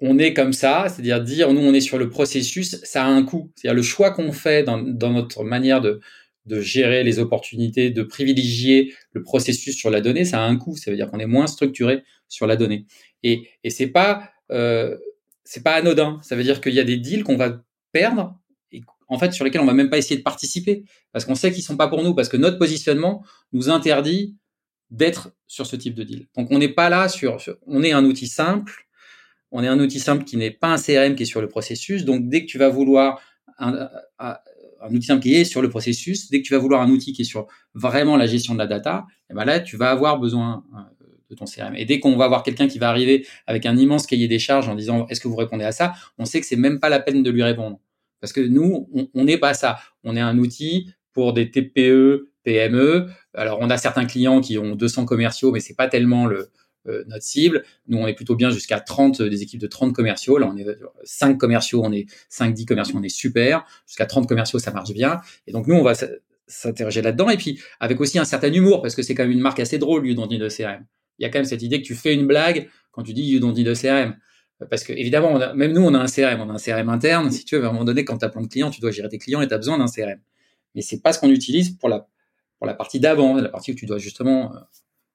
on 0.00 0.18
est 0.18 0.34
comme 0.34 0.52
ça, 0.52 0.86
c'est-à-dire 0.88 1.20
dire 1.20 1.52
nous 1.52 1.60
on 1.60 1.74
est 1.74 1.80
sur 1.80 1.98
le 1.98 2.08
processus, 2.08 2.76
ça 2.82 3.04
a 3.04 3.08
un 3.08 3.22
coût. 3.22 3.50
C'est-à-dire 3.54 3.76
le 3.76 3.82
choix 3.82 4.10
qu'on 4.10 4.32
fait 4.32 4.62
dans, 4.62 4.78
notre 4.78 5.44
manière 5.44 5.80
de, 5.80 6.00
de 6.46 6.60
gérer 6.60 7.04
les 7.04 7.18
opportunités, 7.18 7.90
de 7.90 8.02
privilégier 8.02 8.94
le 9.12 9.22
processus 9.22 9.76
sur 9.76 9.90
la 9.90 10.00
donnée, 10.00 10.24
ça 10.24 10.42
a 10.42 10.46
un 10.46 10.56
coût. 10.56 10.76
Ça 10.76 10.90
veut 10.90 10.96
dire 10.96 11.10
qu'on 11.10 11.18
est 11.18 11.26
moins 11.26 11.46
structuré 11.46 12.02
sur 12.28 12.46
la 12.46 12.56
donnée. 12.56 12.86
Et, 13.22 13.48
et 13.62 13.70
c'est 13.70 13.88
pas 13.88 14.30
euh, 14.50 14.96
c'est 15.44 15.62
pas 15.62 15.74
anodin. 15.74 16.18
Ça 16.22 16.36
veut 16.36 16.44
dire 16.44 16.60
qu'il 16.60 16.74
y 16.74 16.80
a 16.80 16.84
des 16.84 16.96
deals 16.96 17.24
qu'on 17.24 17.36
va 17.36 17.62
perdre 17.92 18.38
et 18.72 18.82
en 19.08 19.18
fait 19.18 19.32
sur 19.32 19.44
lesquels 19.44 19.60
on 19.60 19.66
va 19.66 19.74
même 19.74 19.90
pas 19.90 19.98
essayer 19.98 20.16
de 20.16 20.22
participer 20.22 20.84
parce 21.12 21.24
qu'on 21.24 21.34
sait 21.34 21.52
qu'ils 21.52 21.64
sont 21.64 21.76
pas 21.76 21.88
pour 21.88 22.02
nous 22.02 22.14
parce 22.14 22.28
que 22.28 22.36
notre 22.36 22.58
positionnement 22.58 23.24
nous 23.52 23.68
interdit 23.68 24.36
d'être 24.90 25.32
sur 25.46 25.66
ce 25.66 25.76
type 25.76 25.94
de 25.94 26.04
deal. 26.04 26.26
Donc 26.36 26.48
on 26.50 26.58
n'est 26.58 26.68
pas 26.68 26.88
là 26.88 27.08
sur 27.08 27.38
on 27.66 27.82
est 27.82 27.92
un 27.92 28.04
outil 28.04 28.28
simple 28.28 28.86
on 29.52 29.62
est 29.62 29.68
un 29.68 29.78
outil 29.78 30.00
simple 30.00 30.24
qui 30.24 30.36
n'est 30.36 30.50
pas 30.50 30.68
un 30.68 30.76
CRM 30.76 31.14
qui 31.14 31.24
est 31.24 31.26
sur 31.26 31.40
le 31.40 31.48
processus. 31.48 32.04
Donc, 32.04 32.28
dès 32.28 32.44
que 32.44 32.50
tu 32.50 32.58
vas 32.58 32.68
vouloir 32.68 33.20
un, 33.58 33.88
outil 34.90 35.06
simple 35.06 35.22
qui 35.22 35.34
est 35.34 35.44
sur 35.44 35.62
le 35.62 35.68
processus, 35.68 36.30
dès 36.30 36.40
que 36.40 36.46
tu 36.46 36.54
vas 36.54 36.58
vouloir 36.58 36.82
un 36.82 36.90
outil 36.90 37.12
qui 37.12 37.22
est 37.22 37.26
sur 37.26 37.46
vraiment 37.74 38.16
la 38.16 38.26
gestion 38.26 38.54
de 38.54 38.58
la 38.58 38.66
data, 38.66 39.06
eh 39.30 39.34
ben 39.34 39.44
là, 39.44 39.60
tu 39.60 39.76
vas 39.76 39.90
avoir 39.90 40.18
besoin 40.18 40.64
euh, 40.74 41.06
de 41.30 41.34
ton 41.34 41.44
CRM. 41.44 41.74
Et 41.76 41.84
dès 41.84 42.00
qu'on 42.00 42.16
va 42.16 42.24
avoir 42.24 42.42
quelqu'un 42.42 42.68
qui 42.68 42.78
va 42.78 42.88
arriver 42.88 43.26
avec 43.46 43.66
un 43.66 43.76
immense 43.76 44.06
cahier 44.06 44.28
des 44.28 44.38
charges 44.38 44.68
en 44.68 44.74
disant 44.74 45.06
est-ce 45.08 45.20
que 45.20 45.28
vous 45.28 45.36
répondez 45.36 45.64
à 45.64 45.72
ça, 45.72 45.94
on 46.18 46.24
sait 46.24 46.40
que 46.40 46.46
c'est 46.46 46.56
même 46.56 46.80
pas 46.80 46.88
la 46.88 47.00
peine 47.00 47.22
de 47.22 47.30
lui 47.30 47.42
répondre. 47.42 47.80
Parce 48.20 48.32
que 48.32 48.40
nous, 48.40 48.88
on 49.14 49.24
n'est 49.24 49.38
pas 49.38 49.54
ça. 49.54 49.78
On 50.04 50.16
est 50.16 50.20
un 50.20 50.38
outil 50.38 50.90
pour 51.12 51.32
des 51.32 51.50
TPE, 51.50 52.30
PME. 52.44 53.08
Alors, 53.34 53.58
on 53.60 53.70
a 53.70 53.76
certains 53.76 54.04
clients 54.04 54.40
qui 54.40 54.58
ont 54.58 54.74
200 54.74 55.04
commerciaux, 55.06 55.52
mais 55.52 55.60
c'est 55.60 55.74
pas 55.74 55.88
tellement 55.88 56.26
le, 56.26 56.50
notre 56.86 57.22
cible. 57.22 57.64
Nous, 57.88 57.98
on 57.98 58.06
est 58.06 58.14
plutôt 58.14 58.36
bien 58.36 58.50
jusqu'à 58.50 58.80
30, 58.80 59.20
euh, 59.20 59.28
des 59.28 59.42
équipes 59.42 59.60
de 59.60 59.66
30 59.66 59.94
commerciaux. 59.94 60.38
Là, 60.38 60.50
on 60.52 60.56
est 60.56 60.66
5 61.04 61.38
commerciaux, 61.38 61.82
on 61.84 61.92
est 61.92 62.06
5, 62.28 62.54
10 62.54 62.66
commerciaux, 62.66 62.96
on 62.98 63.02
est 63.02 63.08
super. 63.08 63.64
Jusqu'à 63.86 64.06
30 64.06 64.28
commerciaux, 64.28 64.58
ça 64.58 64.70
marche 64.70 64.92
bien. 64.92 65.20
Et 65.46 65.52
donc, 65.52 65.66
nous, 65.66 65.74
on 65.74 65.82
va 65.82 65.94
s'interroger 66.46 67.02
là-dedans. 67.02 67.28
Et 67.30 67.36
puis, 67.36 67.60
avec 67.80 68.00
aussi 68.00 68.18
un 68.18 68.24
certain 68.24 68.52
humour, 68.52 68.82
parce 68.82 68.94
que 68.94 69.02
c'est 69.02 69.14
quand 69.14 69.24
même 69.24 69.32
une 69.32 69.40
marque 69.40 69.60
assez 69.60 69.78
drôle, 69.78 70.06
You 70.06 70.14
Don't 70.14 70.30
a 70.32 70.48
CRM. 70.48 70.86
Il 71.18 71.22
y 71.22 71.26
a 71.26 71.28
quand 71.28 71.38
même 71.38 71.44
cette 71.44 71.62
idée 71.62 71.82
que 71.82 71.86
tu 71.86 71.94
fais 71.94 72.14
une 72.14 72.26
blague 72.26 72.68
quand 72.92 73.02
tu 73.02 73.12
dis 73.12 73.22
You 73.22 73.40
Don't 73.40 73.54
a 73.56 73.74
CRM. 73.74 74.16
Parce 74.68 74.84
que, 74.84 74.92
évidemment, 74.92 75.38
même 75.54 75.72
nous, 75.72 75.82
on 75.82 75.94
a 75.94 75.98
un 75.98 76.06
CRM, 76.06 76.40
on 76.40 76.50
a 76.50 76.54
un 76.54 76.58
CRM 76.58 76.88
interne. 76.88 77.30
Si 77.30 77.44
tu 77.44 77.56
veux, 77.56 77.64
à 77.64 77.68
un 77.68 77.72
moment 77.72 77.84
donné, 77.84 78.04
quand 78.04 78.18
tu 78.18 78.24
as 78.24 78.28
plein 78.28 78.42
de 78.42 78.48
clients, 78.48 78.70
tu 78.70 78.80
dois 78.80 78.90
gérer 78.90 79.08
tes 79.08 79.18
clients 79.18 79.40
et 79.40 79.48
tu 79.48 79.54
as 79.54 79.58
besoin 79.58 79.78
d'un 79.78 79.86
CRM. 79.86 80.20
Mais 80.74 80.82
c'est 80.82 81.00
pas 81.00 81.12
ce 81.12 81.18
qu'on 81.18 81.30
utilise 81.30 81.70
pour 81.70 81.88
la 81.88 82.06
pour 82.58 82.66
la 82.66 82.74
partie 82.74 83.00
d'avant, 83.00 83.36
la 83.36 83.48
partie 83.48 83.72
où 83.72 83.74
tu 83.74 83.86
dois 83.86 83.96
justement 83.96 84.52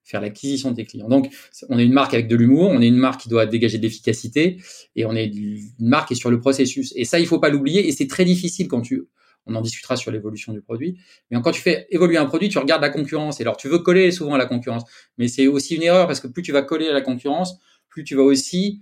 faire 0.06 0.22
l'acquisition 0.22 0.72
de 0.72 0.76
tes 0.76 0.86
clients. 0.86 1.10
Donc, 1.10 1.34
on 1.70 1.78
est 1.78 1.84
une 1.84 1.92
marque 1.92 2.14
avec 2.14 2.28
de 2.28 2.36
l'humour, 2.36 2.70
on 2.70 2.80
est 2.80 2.88
une 2.88 2.96
marque 2.96 3.22
qui 3.22 3.30
doit 3.30 3.46
dégager 3.46 3.78
de 3.78 3.84
l'efficacité, 3.84 4.62
et 4.96 5.06
on 5.06 5.14
est 5.14 5.26
une 5.26 5.60
marque 5.80 6.10
qui 6.10 6.14
est 6.14 6.18
sur 6.18 6.30
le 6.30 6.40
processus. 6.40 6.94
Et 6.96 7.06
ça, 7.06 7.20
il 7.20 7.28
faut 7.28 7.40
pas 7.40 7.50
l'oublier, 7.50 7.88
et 7.88 7.92
c'est 7.92 8.08
très 8.08 8.24
difficile 8.24 8.68
quand 8.68 8.82
tu, 8.82 9.04
on 9.48 9.56
en 9.56 9.62
discutera 9.62 9.98
sur 9.98 10.12
l'évolution 10.12 10.54
du 10.54 10.62
produit, 10.62 10.98
mais 11.32 11.42
quand 11.42 11.52
tu 11.52 11.62
fais 11.62 11.88
évoluer 11.90 12.18
un 12.18 12.26
produit, 12.26 12.50
tu 12.50 12.60
regardes 12.60 12.82
la 12.82 12.90
concurrence, 12.90 13.40
et 13.40 13.44
alors 13.44 13.58
tu 13.58 13.68
veux 13.68 13.80
coller 13.80 14.12
souvent 14.12 14.36
à 14.36 14.38
la 14.38 14.46
concurrence, 14.46 14.84
mais 15.18 15.28
c'est 15.28 15.48
aussi 15.48 15.76
une 15.76 15.84
erreur, 15.84 16.08
parce 16.08 16.20
que 16.20 16.28
plus 16.28 16.44
tu 16.44 16.52
vas 16.52 16.62
coller 16.62 16.88
à 16.88 16.94
la 16.94 17.02
concurrence, 17.02 17.58
plus 17.90 18.04
tu 18.04 18.16
vas 18.16 18.24
aussi 18.24 18.82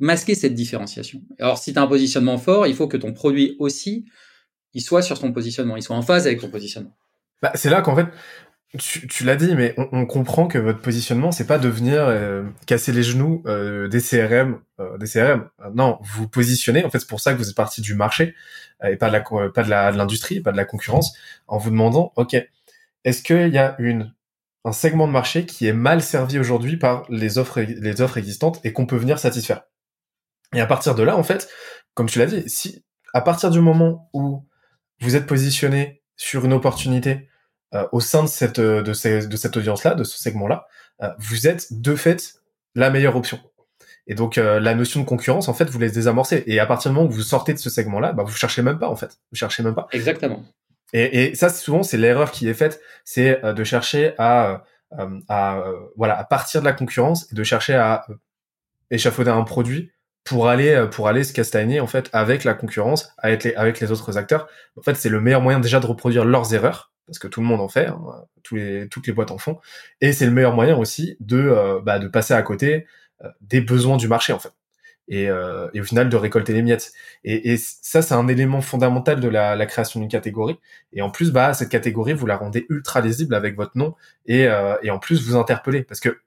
masquer 0.00 0.34
cette 0.34 0.54
différenciation. 0.54 1.22
Alors, 1.38 1.58
si 1.58 1.72
tu 1.72 1.78
as 1.78 1.82
un 1.82 1.86
positionnement 1.86 2.38
fort, 2.38 2.66
il 2.66 2.74
faut 2.74 2.88
que 2.88 2.96
ton 2.96 3.12
produit 3.12 3.54
aussi, 3.60 4.06
il 4.72 4.80
soit 4.80 5.02
sur 5.02 5.20
ton 5.20 5.32
positionnement, 5.32 5.76
il 5.76 5.82
soit 5.82 5.94
en 5.94 6.02
phase 6.02 6.26
avec 6.26 6.40
ton 6.40 6.50
positionnement. 6.50 6.96
Bah, 7.42 7.52
c'est 7.54 7.70
là 7.70 7.80
qu'en 7.80 7.94
fait, 7.94 8.06
tu, 8.78 9.24
l'as 9.24 9.36
dit, 9.36 9.54
mais 9.54 9.74
on, 9.76 10.06
comprend 10.06 10.46
que 10.48 10.58
votre 10.58 10.80
positionnement, 10.80 11.32
c'est 11.32 11.46
pas 11.46 11.58
de 11.58 11.68
venir 11.68 12.02
euh, 12.02 12.44
casser 12.66 12.92
les 12.92 13.02
genoux 13.02 13.42
euh, 13.46 13.88
des 13.88 14.00
CRM, 14.00 14.60
euh, 14.80 14.98
des 14.98 15.06
CRM. 15.06 15.48
Non, 15.74 15.98
vous 16.02 16.28
positionnez. 16.28 16.84
En 16.84 16.90
fait, 16.90 16.98
c'est 16.98 17.08
pour 17.08 17.20
ça 17.20 17.32
que 17.32 17.38
vous 17.38 17.48
êtes 17.48 17.56
parti 17.56 17.80
du 17.80 17.94
marché 17.94 18.34
et 18.82 18.96
pas 18.96 19.08
de 19.08 19.12
la 19.12 19.20
pas 19.20 19.62
de 19.62 19.70
la 19.70 19.92
de 19.92 19.96
l'industrie, 19.96 20.40
pas 20.40 20.52
de 20.52 20.56
la 20.56 20.64
concurrence, 20.64 21.16
en 21.46 21.56
vous 21.58 21.70
demandant, 21.70 22.12
ok, 22.16 22.36
est-ce 23.04 23.22
qu'il 23.22 23.48
y 23.48 23.58
a 23.58 23.76
une 23.78 24.12
un 24.64 24.72
segment 24.72 25.06
de 25.06 25.12
marché 25.12 25.46
qui 25.46 25.66
est 25.66 25.72
mal 25.72 26.02
servi 26.02 26.38
aujourd'hui 26.38 26.76
par 26.76 27.04
les 27.08 27.38
offres 27.38 27.60
les 27.60 28.00
offres 28.00 28.18
existantes 28.18 28.60
et 28.64 28.72
qu'on 28.72 28.86
peut 28.86 28.96
venir 28.96 29.18
satisfaire? 29.18 29.62
Et 30.54 30.60
à 30.60 30.66
partir 30.66 30.94
de 30.94 31.02
là, 31.02 31.16
en 31.16 31.22
fait, 31.22 31.48
comme 31.94 32.08
tu 32.08 32.18
l'as 32.18 32.26
dit, 32.26 32.42
si 32.46 32.84
à 33.12 33.20
partir 33.20 33.50
du 33.50 33.60
moment 33.60 34.10
où 34.12 34.44
vous 35.00 35.16
êtes 35.16 35.26
positionné 35.26 36.02
sur 36.16 36.44
une 36.44 36.52
opportunité 36.52 37.10
euh, 37.12 37.33
au 37.92 38.00
sein 38.00 38.22
de 38.22 38.28
cette 38.28 38.60
de, 38.60 38.82
de 38.82 39.36
cette 39.36 39.56
audience-là, 39.56 39.94
de 39.94 40.04
ce 40.04 40.18
segment-là, 40.18 40.66
euh, 41.02 41.08
vous 41.18 41.46
êtes 41.46 41.80
de 41.80 41.96
fait 41.96 42.34
la 42.74 42.90
meilleure 42.90 43.16
option. 43.16 43.40
Et 44.06 44.14
donc 44.14 44.38
euh, 44.38 44.60
la 44.60 44.74
notion 44.74 45.00
de 45.00 45.06
concurrence, 45.06 45.48
en 45.48 45.54
fait, 45.54 45.68
vous 45.70 45.78
laisse 45.78 45.92
désamorcer. 45.92 46.44
Et 46.46 46.60
à 46.60 46.66
partir 46.66 46.90
du 46.90 46.96
moment 46.96 47.08
où 47.08 47.12
vous 47.12 47.22
sortez 47.22 47.52
de 47.52 47.58
ce 47.58 47.70
segment-là, 47.70 48.12
bah, 48.12 48.22
vous 48.22 48.32
cherchez 48.32 48.62
même 48.62 48.78
pas, 48.78 48.88
en 48.88 48.96
fait. 48.96 49.18
Vous 49.32 49.36
cherchez 49.36 49.62
même 49.62 49.74
pas. 49.74 49.88
Exactement. 49.92 50.44
Et, 50.92 51.24
et 51.24 51.34
ça, 51.34 51.48
souvent, 51.48 51.82
c'est 51.82 51.96
l'erreur 51.96 52.30
qui 52.30 52.48
est 52.48 52.54
faite, 52.54 52.80
c'est 53.04 53.40
de 53.42 53.64
chercher 53.64 54.14
à, 54.18 54.62
à 55.28 55.64
voilà, 55.96 56.16
à 56.16 56.24
partir 56.24 56.60
de 56.60 56.66
la 56.66 56.72
concurrence 56.72 57.26
et 57.32 57.34
de 57.34 57.42
chercher 57.42 57.74
à 57.74 58.06
échafauder 58.90 59.30
un 59.30 59.42
produit 59.42 59.90
pour 60.22 60.48
aller 60.48 60.86
pour 60.92 61.08
aller 61.08 61.24
se 61.24 61.32
castagner 61.32 61.80
en 61.80 61.88
fait 61.88 62.10
avec 62.12 62.44
la 62.44 62.54
concurrence, 62.54 63.12
avec 63.18 63.42
les 63.42 63.54
avec 63.56 63.80
les 63.80 63.90
autres 63.90 64.16
acteurs. 64.18 64.46
En 64.78 64.82
fait, 64.82 64.94
c'est 64.94 65.08
le 65.08 65.20
meilleur 65.20 65.40
moyen 65.40 65.58
déjà 65.58 65.80
de 65.80 65.86
reproduire 65.86 66.24
leurs 66.24 66.54
erreurs 66.54 66.93
parce 67.06 67.18
que 67.18 67.28
tout 67.28 67.40
le 67.40 67.46
monde 67.46 67.60
en 67.60 67.68
fait, 67.68 67.86
hein, 67.86 68.00
tous 68.42 68.56
les, 68.56 68.88
toutes 68.88 69.06
les 69.06 69.12
boîtes 69.12 69.30
en 69.30 69.38
font, 69.38 69.58
et 70.00 70.12
c'est 70.12 70.26
le 70.26 70.32
meilleur 70.32 70.54
moyen 70.54 70.76
aussi 70.76 71.16
de, 71.20 71.38
euh, 71.38 71.80
bah, 71.80 71.98
de 71.98 72.08
passer 72.08 72.34
à 72.34 72.42
côté 72.42 72.86
euh, 73.22 73.28
des 73.40 73.60
besoins 73.60 73.96
du 73.96 74.08
marché 74.08 74.32
en 74.32 74.38
fait, 74.38 74.52
et, 75.08 75.28
euh, 75.28 75.68
et, 75.74 75.80
au 75.80 75.84
final 75.84 76.08
de 76.08 76.16
récolter 76.16 76.52
les 76.52 76.62
miettes. 76.62 76.92
Et, 77.24 77.52
et 77.52 77.56
ça, 77.58 78.02
c'est 78.02 78.14
un 78.14 78.28
élément 78.28 78.60
fondamental 78.60 79.20
de 79.20 79.28
la, 79.28 79.56
la 79.56 79.66
création 79.66 80.00
d'une 80.00 80.08
catégorie. 80.08 80.58
Et 80.92 81.02
en 81.02 81.10
plus, 81.10 81.30
bah, 81.30 81.52
cette 81.54 81.68
catégorie, 81.68 82.14
vous 82.14 82.26
la 82.26 82.36
rendez 82.36 82.66
ultra 82.70 83.00
lisible 83.00 83.34
avec 83.34 83.56
votre 83.56 83.76
nom, 83.76 83.94
et, 84.26 84.48
et 84.82 84.90
en 84.90 84.98
plus 84.98 85.26
vous 85.26 85.36
interpellez, 85.36 85.82
parce 85.82 86.00
que 86.00 86.18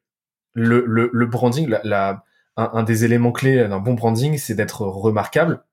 le, 0.53 0.83
le, 0.87 1.09
le 1.13 1.25
branding, 1.25 1.67
la, 1.69 1.81
la 1.83 2.23
un 2.57 2.81
des 2.83 3.05
éléments 3.05 3.31
clés 3.31 3.67
d'un 3.67 3.79
bon 3.79 3.93
branding, 3.93 4.37
c'est 4.39 4.55
d'être 4.55 4.81
remarquable 4.81 5.63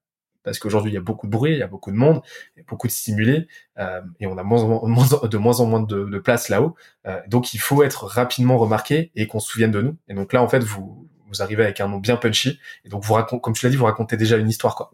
parce 0.45 0.59
qu'aujourd'hui 0.59 0.91
il 0.91 0.95
y 0.95 0.97
a 0.97 1.01
beaucoup 1.01 1.27
de 1.27 1.31
bruit, 1.31 1.53
il 1.53 1.59
y 1.59 1.63
a 1.63 1.67
beaucoup 1.67 1.91
de 1.91 1.97
monde, 1.97 2.21
il 2.55 2.59
y 2.59 2.61
a 2.61 2.65
beaucoup 2.69 2.87
de 2.87 2.91
stimulés, 2.93 3.47
euh, 3.79 4.01
et 4.19 4.27
on 4.27 4.37
a 4.37 4.43
moins, 4.43 4.63
de 5.29 5.37
moins 5.37 5.59
en 5.59 5.65
moins 5.65 5.81
de, 5.81 6.05
de 6.05 6.19
place 6.19 6.47
là-haut. 6.49 6.75
Euh, 7.07 7.19
donc 7.27 7.53
il 7.53 7.59
faut 7.59 7.83
être 7.83 8.05
rapidement 8.05 8.57
remarqué 8.57 9.11
et 9.15 9.27
qu'on 9.27 9.39
se 9.39 9.51
souvienne 9.51 9.71
de 9.71 9.81
nous. 9.81 9.97
Et 10.07 10.13
donc 10.13 10.31
là 10.31 10.41
en 10.41 10.47
fait 10.47 10.63
vous 10.63 11.09
vous 11.27 11.41
arrivez 11.41 11.63
avec 11.63 11.81
un 11.81 11.87
nom 11.87 11.97
bien 11.97 12.15
punchy, 12.15 12.59
et 12.85 12.89
donc 12.89 13.03
vous 13.03 13.13
racontez, 13.13 13.41
comme 13.41 13.53
tu 13.53 13.65
l'as 13.65 13.69
dit, 13.69 13.75
vous 13.75 13.85
racontez 13.85 14.15
déjà 14.15 14.37
une 14.37 14.47
histoire 14.47 14.75
quoi. 14.75 14.93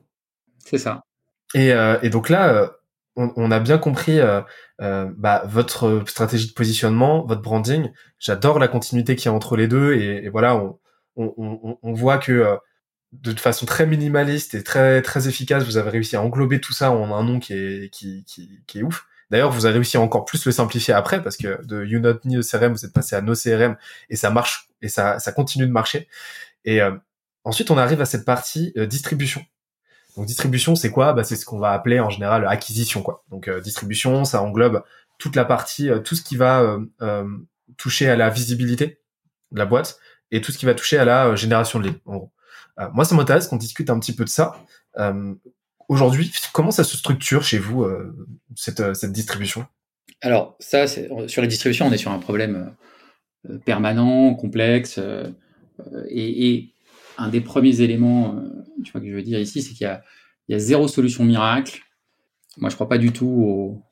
C'est 0.65 0.77
ça. 0.77 1.03
Et, 1.53 1.73
euh, 1.73 1.99
et 2.01 2.09
donc 2.09 2.29
là 2.29 2.53
euh, 2.53 2.67
on, 3.15 3.31
on, 3.35 3.51
a 3.51 3.59
bien 3.59 3.77
compris 3.77 4.19
euh, 4.19 4.41
euh, 4.81 5.11
bah, 5.17 5.43
votre 5.45 6.03
stratégie 6.07 6.47
de 6.47 6.53
positionnement, 6.53 7.25
votre 7.25 7.41
branding. 7.41 7.91
J'adore 8.19 8.57
la 8.57 8.67
continuité 8.67 9.15
qu'il 9.15 9.25
y 9.25 9.29
a 9.29 9.33
entre 9.33 9.57
les 9.57 9.67
deux, 9.67 9.95
et, 9.95 10.25
et 10.25 10.29
voilà 10.29 10.55
on, 10.55 10.79
on, 11.17 11.33
on, 11.37 11.77
on 11.81 11.93
voit 11.93 12.17
que 12.17 12.57
de 13.13 13.37
façon 13.39 13.65
très 13.65 13.85
minimaliste 13.85 14.55
et 14.55 14.63
très 14.63 15.01
très 15.01 15.27
efficace, 15.27 15.63
vous 15.63 15.77
avez 15.77 15.89
réussi 15.89 16.15
à 16.15 16.21
englober 16.21 16.61
tout 16.61 16.73
ça 16.73 16.91
en 16.91 17.13
un 17.13 17.23
nom 17.23 17.39
qui 17.39 17.53
est 17.53 17.89
qui 17.89 18.23
qui, 18.25 18.61
qui 18.67 18.79
est 18.79 18.83
ouf. 18.83 19.05
D'ailleurs, 19.29 19.51
vous 19.51 19.65
avez 19.65 19.75
réussi 19.75 19.97
à 19.97 20.01
encore 20.01 20.25
plus 20.25 20.45
le 20.45 20.51
simplifier 20.51 20.93
après 20.93 21.23
parce 21.23 21.37
que 21.37 21.65
de 21.65 21.85
You 21.85 21.99
Not 21.99 22.19
CRM, 22.41 22.73
vous 22.73 22.85
êtes 22.85 22.93
passé 22.93 23.15
à 23.15 23.21
No 23.21 23.33
CRM 23.33 23.77
et 24.09 24.15
ça 24.15 24.29
marche 24.29 24.69
et 24.81 24.89
ça 24.89 25.19
ça 25.19 25.31
continue 25.31 25.65
de 25.65 25.71
marcher. 25.71 26.07
Et 26.65 26.81
euh, 26.81 26.91
ensuite, 27.43 27.71
on 27.71 27.77
arrive 27.77 28.01
à 28.01 28.05
cette 28.05 28.25
partie 28.25 28.73
euh, 28.77 28.85
distribution. 28.85 29.43
Donc 30.17 30.25
distribution, 30.25 30.75
c'est 30.75 30.91
quoi? 30.91 31.13
Bah, 31.13 31.23
c'est 31.23 31.37
ce 31.37 31.45
qu'on 31.45 31.59
va 31.59 31.71
appeler 31.71 31.99
en 31.99 32.09
général 32.09 32.45
acquisition 32.47 33.01
quoi. 33.01 33.23
Donc 33.29 33.47
euh, 33.47 33.61
distribution, 33.61 34.25
ça 34.25 34.41
englobe 34.41 34.83
toute 35.17 35.35
la 35.35 35.45
partie 35.45 35.89
tout 36.03 36.15
ce 36.15 36.23
qui 36.23 36.35
va 36.35 36.79
toucher 37.77 38.09
à 38.09 38.15
la 38.15 38.29
visibilité 38.29 38.99
de 39.51 39.59
la 39.59 39.65
boîte 39.65 39.99
et 40.31 40.41
tout 40.41 40.51
ce 40.51 40.57
qui 40.57 40.65
va 40.65 40.73
toucher 40.73 40.97
à 40.97 41.05
la 41.05 41.35
génération 41.35 41.79
de 41.79 41.89
leads 41.89 41.99
en 42.05 42.17
gros. 42.17 42.31
Euh, 42.79 42.87
moi, 42.93 43.05
ça 43.05 43.15
m'intéresse 43.15 43.47
qu'on 43.47 43.57
discute 43.57 43.89
un 43.89 43.99
petit 43.99 44.13
peu 44.13 44.23
de 44.23 44.29
ça. 44.29 44.55
Euh, 44.97 45.33
aujourd'hui, 45.89 46.31
comment 46.53 46.71
ça 46.71 46.83
se 46.83 46.97
structure 46.97 47.43
chez 47.43 47.57
vous, 47.57 47.83
euh, 47.83 48.15
cette, 48.55 48.93
cette 48.95 49.11
distribution? 49.11 49.65
Alors, 50.21 50.55
ça, 50.59 50.87
sur 50.87 51.41
la 51.41 51.47
distribution, 51.47 51.87
on 51.87 51.91
est 51.91 51.97
sur 51.97 52.11
un 52.11 52.19
problème 52.19 52.73
permanent, 53.65 54.35
complexe. 54.35 54.99
Et, 56.09 56.67
un 57.17 57.27
des 57.27 57.41
premiers 57.41 57.81
éléments 57.81 58.41
tu 58.83 58.91
vois, 58.91 59.01
que 59.01 59.07
je 59.07 59.13
veux 59.13 59.21
dire 59.21 59.39
ici, 59.39 59.61
c'est 59.61 59.73
qu'il 59.73 59.85
y 60.49 60.53
a, 60.53 60.59
zéro 60.59 60.87
solution 60.87 61.23
miracle. 61.23 61.81
Moi, 62.57 62.69
je 62.69 62.75
crois 62.75 62.89
pas 62.89 62.97
du 62.97 63.11
tout 63.11 63.27
aux, 63.27 63.83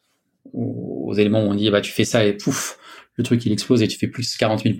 aux, 0.53 1.13
éléments 1.13 1.43
où 1.43 1.49
on 1.49 1.55
dit 1.55 1.69
bah, 1.69 1.81
tu 1.81 1.91
fais 1.91 2.05
ça 2.05 2.25
et 2.25 2.33
pouf, 2.33 2.77
le 3.15 3.23
truc 3.23 3.45
il 3.45 3.51
explose 3.51 3.81
et 3.81 3.87
tu 3.87 3.97
fais 3.97 4.07
plus 4.07 4.37
40 4.37 4.63
000 4.63 4.75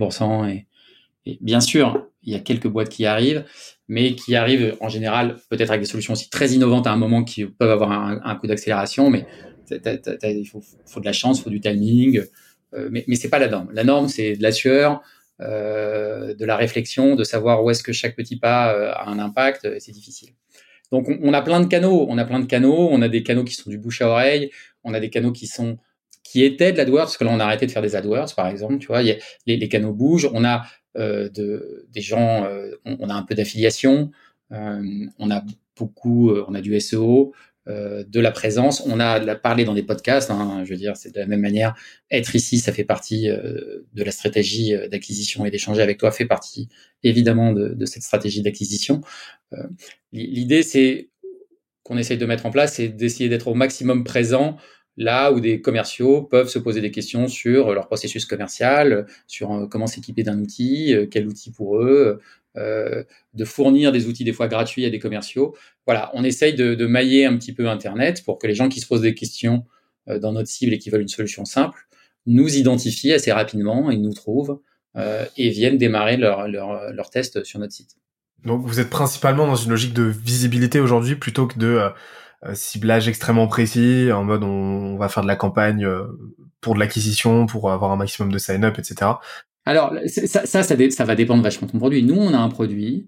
et, 0.48 0.66
et 1.26 1.38
bien 1.42 1.60
sûr, 1.60 2.06
il 2.24 2.34
y 2.34 2.36
a 2.36 2.40
quelques 2.40 2.68
boîtes 2.68 2.90
qui 2.90 3.06
arrivent, 3.06 3.46
mais 3.88 4.16
qui 4.16 4.36
arrivent 4.36 4.76
en 4.82 4.90
général 4.90 5.38
peut-être 5.50 5.70
avec 5.70 5.82
des 5.82 5.88
solutions 5.88 6.14
aussi 6.14 6.30
très 6.30 6.52
innovantes 6.52 6.88
à 6.88 6.92
un 6.92 6.98
moment 6.98 7.24
qui 7.24 7.46
peuvent 7.46 7.72
avoir 7.72 7.92
un, 7.92 8.36
coup 8.36 8.48
d'accélération, 8.48 9.10
mais 9.10 9.26
il 9.72 10.46
faut, 10.48 11.00
de 11.00 11.06
la 11.06 11.14
chance, 11.14 11.40
il 11.40 11.44
faut 11.44 11.50
du 11.50 11.62
timing, 11.62 12.22
euh, 12.74 12.90
mais, 12.92 13.04
mais 13.08 13.16
c'est 13.16 13.30
pas 13.30 13.40
la 13.40 13.48
norme. 13.48 13.70
La 13.74 13.84
norme, 13.84 14.08
c'est 14.08 14.36
de 14.36 14.44
la 14.44 14.52
sueur, 14.52 15.02
euh, 15.42 16.34
de 16.34 16.46
la 16.46 16.58
réflexion, 16.58 17.16
de 17.16 17.24
savoir 17.24 17.64
où 17.64 17.70
est-ce 17.70 17.84
que 17.84 17.94
chaque 17.94 18.16
petit 18.16 18.38
pas 18.38 18.74
euh, 18.74 18.92
a 18.92 19.10
un 19.10 19.20
impact, 19.20 19.66
et 19.66 19.80
c'est 19.80 19.92
difficile. 19.92 20.30
Donc 20.92 21.08
on, 21.22 21.34
a 21.34 21.42
plein 21.42 21.60
de 21.60 21.68
canaux, 21.68 22.08
on 22.10 22.18
a 22.18 22.26
plein 22.26 22.40
de 22.40 22.46
canaux, 22.46 22.90
on 22.92 23.02
a 23.04 23.08
des 23.08 23.22
canaux 23.22 23.44
qui 23.44 23.54
sont 23.54 23.70
du 23.70 23.78
bouche 23.78 24.02
à 24.02 24.10
oreille, 24.10 24.50
on 24.84 24.94
a 24.94 25.00
des 25.00 25.12
canaux 25.12 25.32
qui 25.32 25.46
sont 25.46 25.78
qui 26.24 26.44
étaient 26.44 26.72
de 26.72 26.78
l'AdWords, 26.78 27.06
parce 27.06 27.18
que 27.18 27.24
là 27.24 27.32
on 27.32 27.40
a 27.40 27.46
arrêté 27.46 27.66
de 27.68 27.72
faire 27.72 27.82
des 27.82 27.96
AdWords 27.96 28.34
par 28.36 28.48
exemple, 28.48 28.80
tu 28.80 28.88
vois, 28.88 29.02
les, 29.02 29.20
les 29.46 29.70
canaux 29.70 29.94
bougent, 29.94 30.30
on 30.34 30.44
a 30.44 30.58
euh, 30.58 30.62
de, 30.96 31.86
des 31.90 32.02
gens, 32.02 32.46
euh, 32.46 32.72
on, 32.86 33.10
a 33.10 33.14
un 33.14 33.24
peu 33.24 33.36
d'affiliation, 33.36 34.12
euh, 34.52 35.06
on 35.18 35.32
a 35.32 35.44
beaucoup, 35.78 36.32
on 36.32 36.54
a 36.56 36.62
du 36.62 36.80
SEO, 36.80 37.34
de 37.68 38.20
la 38.20 38.32
présence. 38.32 38.82
On 38.88 39.00
a 39.00 39.36
parlé 39.36 39.64
dans 39.64 39.76
des 39.76 39.84
podcasts, 39.84 40.32
hein, 40.32 40.64
je 40.66 40.72
veux 40.72 40.76
dire, 40.76 40.98
c'est 40.98 41.14
de 41.14 41.20
la 41.20 41.28
même 41.28 41.42
manière. 41.42 41.76
Être 42.10 42.36
ici, 42.36 42.58
ça 42.58 42.74
fait 42.74 42.84
partie 42.84 43.28
de 43.28 44.04
la 44.04 44.10
stratégie 44.10 44.74
d'acquisition 44.90 45.46
et 45.46 45.52
d'échanger 45.52 45.84
avec 45.84 46.00
toi 46.00 46.10
fait 46.10 46.26
partie 46.26 46.68
évidemment 47.04 47.54
de, 47.54 47.70
de 47.70 47.86
cette 47.86 48.02
stratégie 48.02 48.42
d'acquisition. 48.42 49.02
L'idée, 50.12 50.64
c'est 50.64 51.10
qu'on 51.84 51.98
essaye 51.98 52.18
de 52.18 52.26
mettre 52.26 52.48
en 52.48 52.52
place, 52.52 52.76
c'est 52.76 52.88
d'essayer 52.88 53.30
d'être 53.30 53.48
au 53.48 53.54
maximum 53.54 54.04
présent 54.04 54.58
là 55.00 55.32
où 55.32 55.40
des 55.40 55.62
commerciaux 55.62 56.22
peuvent 56.22 56.50
se 56.50 56.60
poser 56.60 56.82
des 56.82 56.92
questions 56.92 57.28
sur 57.30 57.74
leur 57.74 57.88
processus 57.88 58.26
commercial, 58.26 59.08
sur 59.28 59.54
euh, 59.54 59.66
comment 59.66 59.88
s'équiper 59.88 60.24
d'un 60.24 60.40
outil, 60.40 60.94
euh, 60.94 61.08
quel 61.10 61.26
outil 61.26 61.52
pour 61.52 61.78
eux, 61.78 62.20
euh, 62.58 63.04
de 63.34 63.46
fournir 63.46 63.94
des 63.94 64.08
outils 64.08 64.26
des 64.26 64.34
fois 64.34 64.50
gratuits 64.50 64.86
à 64.86 64.90
des 64.90 65.00
commerciaux. 65.00 65.56
Voilà, 65.88 66.12
on 66.14 66.24
essaye 66.26 66.54
de, 66.54 66.86
mailler 66.86 67.26
un 67.26 67.38
petit 67.38 67.54
peu 67.54 67.70
Internet 67.70 68.24
pour 68.26 68.38
que 68.38 68.46
les 68.46 68.54
gens 68.54 68.68
qui 68.68 68.82
se 68.82 68.88
posent 68.88 69.02
des 69.02 69.16
questions 69.16 69.66
dans 70.08 70.34
notre 70.34 70.50
cible 70.50 70.74
et 70.74 70.80
qui 70.80 70.90
veulent 70.90 71.02
une 71.02 71.08
solution 71.08 71.46
simple 71.46 71.88
nous 72.26 72.58
identifient 72.58 73.14
assez 73.14 73.32
rapidement 73.32 73.90
et 73.90 73.98
nous 73.98 74.14
trouvent 74.14 74.60
et 74.96 75.50
viennent 75.50 75.78
démarrer 75.78 76.18
leur, 76.18 76.48
leur, 76.48 76.92
leur 76.92 77.10
test 77.10 77.44
sur 77.44 77.60
notre 77.60 77.74
site. 77.74 78.00
Donc 78.46 78.66
vous 78.66 78.80
êtes 78.80 78.90
principalement 78.90 79.48
dans 79.48 79.56
une 79.56 79.72
logique 79.72 79.94
de 79.94 80.04
visibilité 80.04 80.80
aujourd'hui 80.80 81.16
plutôt 81.16 81.48
que 81.48 81.60
de 81.60 81.68
euh, 81.68 81.90
ciblage 82.54 83.08
extrêmement 83.08 83.48
précis, 83.48 84.12
en 84.12 84.24
mode 84.24 84.44
on, 84.44 84.98
va 84.98 85.10
faire 85.10 85.24
de 85.24 85.28
la 85.28 85.36
campagne 85.36 85.86
euh, 85.86 86.06
pour 86.62 86.74
de 86.74 86.80
l'acquisition, 86.80 87.46
pour 87.46 87.72
avoir 87.72 87.92
un 87.92 87.98
maximum 87.98 88.32
de 88.32 88.38
sign-up, 88.38 88.80
etc. 88.80 89.12
Alors 89.66 89.94
ça, 90.08 90.46
ça, 90.46 90.64
ça, 90.64 91.06
va 91.06 91.16
dépendre 91.16 91.44
vachement 91.44 91.68
de 91.68 91.72
ton 91.74 91.80
produit. 91.80 92.04
Nous, 92.04 92.16
on 92.16 92.34
a 92.34 92.38
un 92.38 92.50
produit 92.50 93.08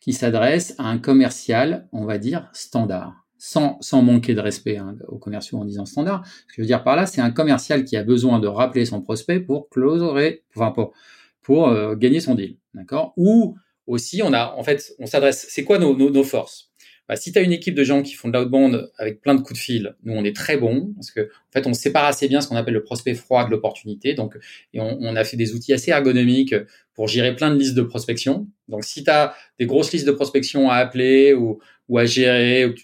qui 0.00 0.12
s'adresse 0.12 0.74
à 0.78 0.88
un 0.88 0.98
commercial, 0.98 1.88
on 1.92 2.04
va 2.04 2.18
dire, 2.18 2.50
standard. 2.52 3.14
sans, 3.38 3.78
sans 3.80 4.02
manquer 4.02 4.34
de 4.34 4.40
respect 4.40 4.76
hein, 4.76 4.96
aux 5.08 5.18
commerciaux 5.18 5.58
en 5.58 5.64
disant 5.64 5.86
standard. 5.86 6.24
Ce 6.26 6.42
que 6.46 6.54
je 6.56 6.60
veux 6.62 6.66
dire 6.66 6.82
par 6.82 6.96
là, 6.96 7.06
c'est 7.06 7.20
un 7.20 7.30
commercial 7.30 7.84
qui 7.84 7.96
a 7.96 8.02
besoin 8.02 8.40
de 8.40 8.48
rappeler 8.48 8.84
son 8.84 9.00
prospect 9.00 9.40
pour 9.40 9.68
closer, 9.68 10.42
enfin 10.54 10.72
pour, 10.72 10.92
pour 11.40 11.68
euh, 11.68 11.94
gagner 11.94 12.20
son 12.20 12.34
deal, 12.34 12.56
d'accord? 12.74 13.12
Ou 13.16 13.56
aussi, 13.86 14.22
on 14.22 14.32
a, 14.32 14.54
en 14.56 14.62
fait, 14.62 14.92
on 14.98 15.06
s'adresse. 15.06 15.46
C'est 15.48 15.64
quoi 15.64 15.78
nos, 15.78 15.96
nos, 15.96 16.10
nos 16.10 16.24
forces? 16.24 16.71
Bah, 17.12 17.16
si 17.16 17.30
tu 17.30 17.38
as 17.38 17.42
une 17.42 17.52
équipe 17.52 17.74
de 17.74 17.84
gens 17.84 18.00
qui 18.00 18.14
font 18.14 18.30
de 18.30 18.38
l'outbound 18.38 18.90
avec 18.96 19.20
plein 19.20 19.34
de 19.34 19.42
coups 19.42 19.52
de 19.52 19.62
fil, 19.62 19.96
nous 20.02 20.14
on 20.14 20.24
est 20.24 20.34
très 20.34 20.56
bon 20.56 20.94
parce 20.94 21.10
que 21.10 21.20
en 21.20 21.52
fait 21.52 21.66
on 21.66 21.74
sépare 21.74 22.06
assez 22.06 22.26
bien 22.26 22.40
ce 22.40 22.48
qu'on 22.48 22.56
appelle 22.56 22.72
le 22.72 22.82
prospect 22.82 23.12
froid 23.12 23.44
de 23.44 23.50
l'opportunité. 23.50 24.14
Donc 24.14 24.38
et 24.72 24.80
on, 24.80 25.14
a 25.14 25.22
fait 25.22 25.36
des 25.36 25.52
outils 25.52 25.74
assez 25.74 25.90
ergonomiques 25.90 26.54
pour 26.94 27.08
gérer 27.08 27.36
plein 27.36 27.50
de 27.50 27.58
listes 27.58 27.74
de 27.74 27.82
prospection. 27.82 28.48
Donc 28.68 28.84
si 28.84 29.04
tu 29.04 29.10
as 29.10 29.34
des 29.58 29.66
grosses 29.66 29.92
listes 29.92 30.06
de 30.06 30.12
prospection 30.12 30.70
à 30.70 30.76
appeler 30.76 31.34
ou, 31.34 31.60
à 31.98 32.06
gérer, 32.06 32.74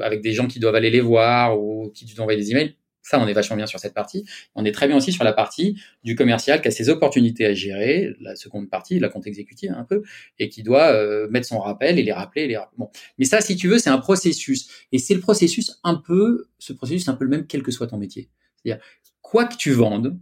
avec 0.00 0.22
des 0.22 0.32
gens 0.32 0.48
qui 0.48 0.58
doivent 0.58 0.74
aller 0.74 0.90
les 0.90 1.00
voir 1.00 1.56
ou 1.56 1.92
qui 1.94 2.04
doivent 2.06 2.22
envoyer 2.22 2.40
des 2.40 2.50
emails, 2.50 2.74
ça, 3.02 3.20
on 3.20 3.26
est 3.26 3.32
vachement 3.32 3.56
bien 3.56 3.66
sur 3.66 3.80
cette 3.80 3.94
partie. 3.94 4.24
On 4.54 4.64
est 4.64 4.72
très 4.72 4.86
bien 4.86 4.96
aussi 4.96 5.12
sur 5.12 5.24
la 5.24 5.32
partie 5.32 5.80
du 6.04 6.14
commercial 6.14 6.62
qui 6.62 6.68
a 6.68 6.70
ses 6.70 6.88
opportunités 6.88 7.44
à 7.44 7.52
gérer, 7.52 8.14
la 8.20 8.36
seconde 8.36 8.70
partie, 8.70 8.98
la 9.00 9.08
compte 9.08 9.26
exécutive 9.26 9.74
un 9.76 9.84
peu, 9.84 10.02
et 10.38 10.48
qui 10.48 10.62
doit 10.62 10.92
euh, 10.92 11.28
mettre 11.28 11.46
son 11.46 11.58
rappel 11.58 11.98
et 11.98 12.02
les 12.02 12.12
rappeler. 12.12 12.46
Les 12.46 12.58
Bon. 12.76 12.90
Mais 13.18 13.24
ça, 13.24 13.40
si 13.40 13.56
tu 13.56 13.68
veux, 13.68 13.78
c'est 13.78 13.90
un 13.90 13.98
processus. 13.98 14.68
Et 14.92 14.98
c'est 14.98 15.14
le 15.14 15.20
processus 15.20 15.80
un 15.82 15.96
peu, 15.96 16.46
ce 16.58 16.72
processus, 16.72 17.08
un 17.08 17.14
peu 17.14 17.24
le 17.24 17.30
même 17.30 17.46
quel 17.46 17.62
que 17.62 17.72
soit 17.72 17.88
ton 17.88 17.98
métier. 17.98 18.30
C'est-à-dire, 18.56 18.82
quoi 19.20 19.46
que 19.46 19.56
tu 19.56 19.72
vendes, 19.72 20.18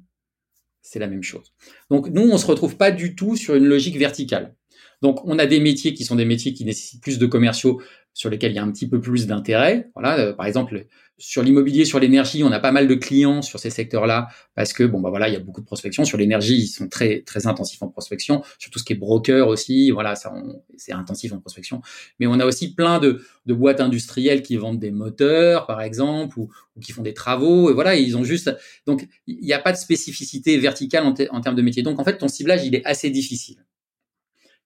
c'est 0.81 0.99
la 0.99 1.07
même 1.07 1.23
chose. 1.23 1.53
Donc, 1.91 2.09
nous, 2.09 2.23
on 2.23 2.39
se 2.39 2.47
retrouve 2.47 2.77
pas 2.77 2.91
du 2.91 3.15
tout 3.15 3.37
sur 3.37 3.55
une 3.55 3.67
logique 3.67 3.97
verticale. 3.97 4.57
Donc, 5.03 5.21
on 5.25 5.39
a 5.39 5.47
des 5.47 5.61
métiers 5.61 5.95
qui 5.95 6.05
sont 6.05 6.17
des 6.17 6.25
métiers 6.25 6.53
qui 6.53 6.65
nécessitent 6.65 7.03
plus 7.03 7.19
de 7.19 7.27
commerciaux 7.27 7.81
sur 8.13 8.29
lesquels 8.29 8.53
il 8.53 8.57
y 8.57 8.59
a 8.59 8.63
un 8.63 8.71
petit 8.71 8.89
peu 8.89 9.01
plus 9.01 9.27
d'intérêt. 9.27 9.91
Voilà, 9.95 10.19
euh, 10.19 10.33
par 10.33 10.47
exemple, 10.47 10.87
sur 11.21 11.43
l'immobilier, 11.43 11.85
sur 11.85 12.01
l'énergie, 12.01 12.43
on 12.43 12.51
a 12.51 12.59
pas 12.59 12.73
mal 12.73 12.89
de 12.89 12.95
clients 12.95 13.43
sur 13.43 13.61
ces 13.61 13.69
secteurs-là 13.69 14.29
parce 14.55 14.73
que 14.73 14.85
bon 14.85 15.01
bah 15.01 15.11
voilà, 15.11 15.29
il 15.29 15.35
y 15.35 15.37
a 15.37 15.41
beaucoup 15.41 15.61
de 15.61 15.67
prospection 15.67 16.05
sur 16.05 16.17
l'énergie, 16.17 16.57
ils 16.57 16.67
sont 16.67 16.89
très 16.89 17.21
très 17.23 17.47
intensifs 17.47 17.83
en 17.83 17.89
prospection, 17.89 18.43
sur 18.59 18.71
tout 18.71 18.79
ce 18.79 18.85
qui 18.85 18.95
est 18.95 18.97
broker 18.97 19.47
aussi, 19.47 19.91
voilà, 19.91 20.15
ça 20.17 20.33
c'est 20.79 20.93
intensif 20.93 21.33
en 21.35 21.39
prospection. 21.39 21.83
Mais 22.19 22.27
on 22.27 22.41
a 22.41 22.47
aussi 22.47 22.75
plein 22.75 22.99
de, 22.99 23.23
de 23.45 23.55
boîtes 23.55 23.81
industrielles 23.81 24.43
qui 24.43 24.57
vendent 24.57 24.81
des 24.81 24.91
moteurs 24.91 25.67
par 25.67 25.83
exemple 25.83 26.39
ou, 26.39 26.49
ou 26.75 26.81
qui 26.81 26.93
font 26.93 27.03
des 27.03 27.15
travaux 27.15 27.71
et 27.71 27.75
voilà, 27.75 27.97
ils 27.97 28.17
ont 28.17 28.25
juste 28.25 28.51
donc 28.87 29.07
il 29.27 29.45
n'y 29.45 29.53
a 29.53 29.59
pas 29.59 29.73
de 29.73 29.79
spécificité 29.79 30.57
verticale 30.57 31.05
en, 31.05 31.15
en 31.31 31.41
termes 31.43 31.57
de 31.57 31.63
métier. 31.63 31.83
Donc 31.83 32.01
en 32.01 32.05
fait, 32.05 32.17
ton 32.17 32.29
ciblage, 32.29 32.65
il 32.65 32.75
est 32.75 32.85
assez 32.87 33.11
difficile 33.11 33.59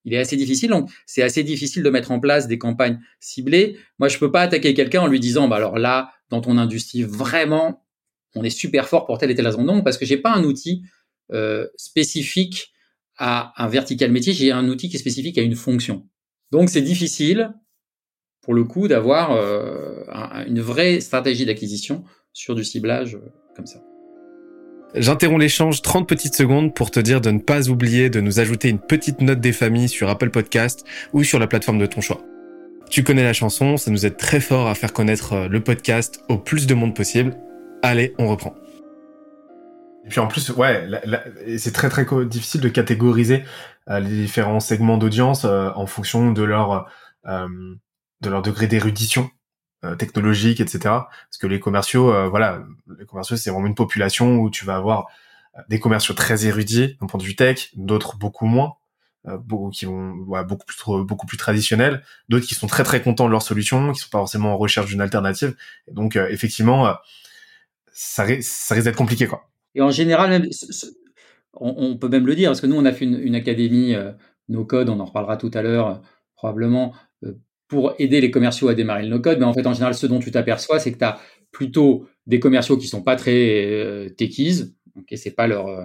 il 0.05 0.15
est 0.15 0.19
assez 0.19 0.37
difficile. 0.37 0.71
Donc, 0.71 0.91
c'est 1.07 1.23
assez 1.23 1.43
difficile 1.43 1.83
de 1.83 1.91
mettre 1.91 2.11
en 2.11 2.21
place 2.21 2.47
des 2.47 2.59
campagnes 2.59 3.01
ciblées. 3.21 3.79
Moi, 3.99 4.09
je 4.09 4.19
peux 4.19 4.31
pas 4.31 4.43
attaquer 4.43 4.75
quelqu'un 4.75 5.03
en 5.03 5.07
lui 5.07 5.21
disant, 5.21 5.49
bah 5.49 5.57
alors 5.57 5.79
là, 5.79 6.13
dans 6.31 6.41
ton 6.41 6.59
industrie, 6.59 7.03
vraiment, 7.03 7.87
on 8.35 8.45
est 8.45 8.51
super 8.51 8.89
fort 8.89 9.07
pour 9.07 9.19
telle 9.19 9.31
et 9.31 9.35
telle 9.35 9.47
raison. 9.47 9.63
Non, 9.63 9.83
parce 9.83 9.99
que 9.99 10.05
j'ai 10.05 10.19
pas 10.19 10.35
un 10.35 10.45
outil 10.45 10.83
euh, 11.33 11.67
spécifique 11.77 12.73
à 13.17 13.53
un 13.63 13.69
vertical 13.69 14.11
métier. 14.13 14.33
J'ai 14.33 14.53
un 14.53 14.69
outil 14.69 14.89
qui 14.89 14.97
est 14.97 15.01
spécifique 15.01 15.39
à 15.39 15.43
une 15.43 15.57
fonction. 15.57 16.07
Donc, 16.51 16.69
c'est 16.69 16.83
difficile, 16.83 17.55
pour 18.43 18.55
le 18.55 18.65
coup, 18.65 18.89
d'avoir 18.89 19.33
euh, 19.33 20.05
une 20.47 20.61
vraie 20.61 21.01
stratégie 21.01 21.47
d'acquisition 21.47 22.05
sur 22.33 22.55
du 22.55 22.65
ciblage 22.65 23.15
euh, 23.15 23.33
comme 23.57 23.67
ça. 23.67 23.81
J'interromps 24.97 25.41
l'échange 25.41 25.83
30 25.83 26.09
petites 26.09 26.37
secondes 26.37 26.73
pour 26.73 26.93
te 26.93 27.01
dire 27.01 27.21
de 27.21 27.33
ne 27.33 27.41
pas 27.41 27.69
oublier 27.69 28.11
de 28.11 28.21
nous 28.21 28.39
ajouter 28.39 28.69
une 28.69 28.79
petite 28.79 29.21
note 29.23 29.41
des 29.41 29.53
familles 29.53 29.89
sur 29.89 30.09
Apple 30.09 30.31
Podcast 30.31 30.87
ou 31.13 31.25
sur 31.25 31.41
la 31.41 31.49
plateforme 31.49 31.81
de 31.81 31.87
ton 31.87 32.01
choix. 32.01 32.21
Tu 32.91 33.03
connais 33.03 33.25
la 33.25 33.33
chanson, 33.33 33.77
ça 33.77 33.91
nous 33.91 34.07
aide 34.07 34.17
très 34.17 34.39
fort 34.39 34.69
à 34.69 34.77
faire 34.77 34.93
connaître 34.93 35.33
euh, 35.33 35.49
le 35.49 35.61
podcast 35.61 36.23
au 36.29 36.39
plus 36.39 36.69
de 36.69 36.75
monde 36.75 36.95
possible. 36.95 37.37
Allez, 37.83 38.15
on 38.19 38.29
reprend. 38.29 38.55
Et 40.07 40.11
puis 40.11 40.21
en 40.21 40.29
plus, 40.29 40.51
ouais, 40.51 40.89
c'est 41.59 41.73
très 41.73 41.89
très 41.89 42.07
difficile 42.27 42.61
de 42.61 42.69
catégoriser 42.69 43.43
euh, 43.91 43.99
les 43.99 44.11
différents 44.11 44.61
segments 44.61 44.97
d'audience 44.97 45.45
euh, 45.45 45.71
en 45.75 45.87
fonction 45.87 46.31
de 46.31 46.43
leur 46.45 46.87
de 47.27 48.31
leur 48.31 48.43
degré 48.43 48.67
d'érudition 48.67 49.31
euh, 49.85 49.97
technologiques, 49.97 50.61
etc. 50.61 50.79
Parce 50.83 51.39
que 51.39 51.47
les 51.47 51.61
commerciaux, 51.61 52.13
euh, 52.13 52.29
voilà, 52.29 52.63
les 52.99 53.05
commerciaux, 53.05 53.37
c'est 53.37 53.51
vraiment 53.51 53.67
une 53.67 53.75
population 53.75 54.39
où 54.39 54.49
tu 54.49 54.65
vas 54.65 54.77
avoir 54.77 55.09
euh, 55.57 55.61
des 55.69 55.79
commerciaux 55.79 56.15
très 56.15 56.47
érudits 56.47 56.97
d'un 57.01 57.07
point 57.07 57.19
de 57.19 57.25
vue 57.25 57.37
tech, 57.37 57.71
d'autres 57.77 58.17
beaucoup 58.17 58.47
moins, 58.47 58.75
beaucoup 59.25 59.71
qui 59.71 59.87
vont 59.87 60.13
beaucoup 61.03 61.27
plus 61.27 61.37
traditionnels, 61.37 62.03
d'autres 62.29 62.47
qui 62.47 62.55
sont 62.55 62.67
très 62.67 62.85
très 62.85 63.03
contents 63.03 63.27
de 63.27 63.31
leur 63.31 63.43
solution, 63.43 63.93
qui 63.93 64.01
sont 64.01 64.11
pas 64.11 64.19
forcément 64.19 64.53
en 64.53 64.59
recherche 64.59 64.87
d'une 64.87 65.01
alternative. 65.01 65.57
Et 65.89 65.93
donc 65.93 66.17
effectivement, 66.17 66.95
ça, 67.93 68.25
risque 68.25 68.85
d'être 68.85 68.97
compliqué 68.97 69.27
quoi. 69.27 69.49
Et 69.75 69.81
en 69.81 69.91
général, 69.91 70.47
on, 71.55 71.97
peut 71.97 72.09
même 72.09 72.27
le 72.27 72.35
dire 72.35 72.51
parce 72.51 72.61
que 72.61 72.67
nous 72.67 72.77
on 72.77 72.85
a 72.85 72.93
fait 72.93 73.07
une, 73.07 73.19
une 73.19 73.35
académie 73.35 73.95
no 74.51 74.67
code, 74.67 74.91
on 74.91 75.01
en 75.01 75.07
reparlera 75.07 75.39
tout 75.39 75.51
à 75.55 75.63
l'heure 75.63 76.03
probablement 76.37 76.93
pour 77.69 77.95
aider 77.99 78.21
les 78.21 78.31
commerciaux 78.31 78.69
à 78.69 78.75
démarrer 78.75 79.03
le 79.03 79.09
no-code. 79.09 79.39
Mais 79.39 79.45
en 79.45 79.53
fait, 79.53 79.67
en 79.67 79.73
général, 79.73 79.95
ce 79.95 80.07
dont 80.07 80.19
tu 80.19 80.31
t'aperçois, 80.31 80.79
c'est 80.79 80.93
que 80.93 80.99
tu 80.99 81.05
as 81.05 81.19
plutôt 81.51 82.07
des 82.27 82.41
commerciaux 82.41 82.77
qui 82.77 82.87
sont 82.87 83.03
pas 83.03 83.17
très 83.17 83.73
euh, 83.73 84.09
techies, 84.11 84.75
okay, 84.99 85.17
c'est 85.17 85.33
pas 85.33 85.47
leur 85.47 85.69
euh, 85.69 85.85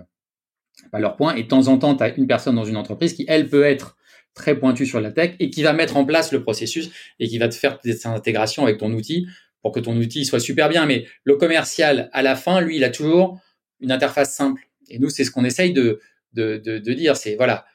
pas 0.91 0.99
leur 0.99 1.15
point. 1.15 1.35
Et 1.35 1.43
de 1.43 1.47
temps 1.47 1.67
en 1.67 1.77
temps, 1.77 1.95
tu 1.95 2.03
as 2.03 2.15
une 2.15 2.27
personne 2.27 2.55
dans 2.55 2.65
une 2.65 2.77
entreprise 2.77 3.13
qui, 3.13 3.25
elle, 3.27 3.49
peut 3.49 3.63
être 3.63 3.97
très 4.33 4.57
pointue 4.57 4.85
sur 4.85 5.01
la 5.01 5.11
tech 5.11 5.35
et 5.39 5.49
qui 5.49 5.63
va 5.63 5.73
mettre 5.73 5.97
en 5.97 6.05
place 6.05 6.31
le 6.31 6.41
processus 6.43 6.89
et 7.19 7.27
qui 7.27 7.37
va 7.37 7.49
te 7.49 7.55
faire 7.55 7.79
des 7.83 8.07
intégrations 8.07 8.63
avec 8.63 8.77
ton 8.77 8.91
outil 8.93 9.27
pour 9.61 9.71
que 9.71 9.79
ton 9.79 9.97
outil 9.97 10.25
soit 10.25 10.39
super 10.39 10.69
bien. 10.69 10.85
Mais 10.85 11.05
le 11.23 11.35
commercial, 11.35 12.09
à 12.13 12.21
la 12.21 12.35
fin, 12.35 12.61
lui, 12.61 12.77
il 12.77 12.83
a 12.83 12.89
toujours 12.89 13.39
une 13.79 13.91
interface 13.91 14.33
simple. 14.33 14.61
Et 14.89 14.99
nous, 14.99 15.09
c'est 15.09 15.23
ce 15.23 15.31
qu'on 15.31 15.45
essaye 15.45 15.73
de, 15.73 15.99
de, 16.33 16.57
de, 16.57 16.77
de 16.77 16.93
dire. 16.93 17.17
C'est 17.17 17.35
voilà, 17.35 17.65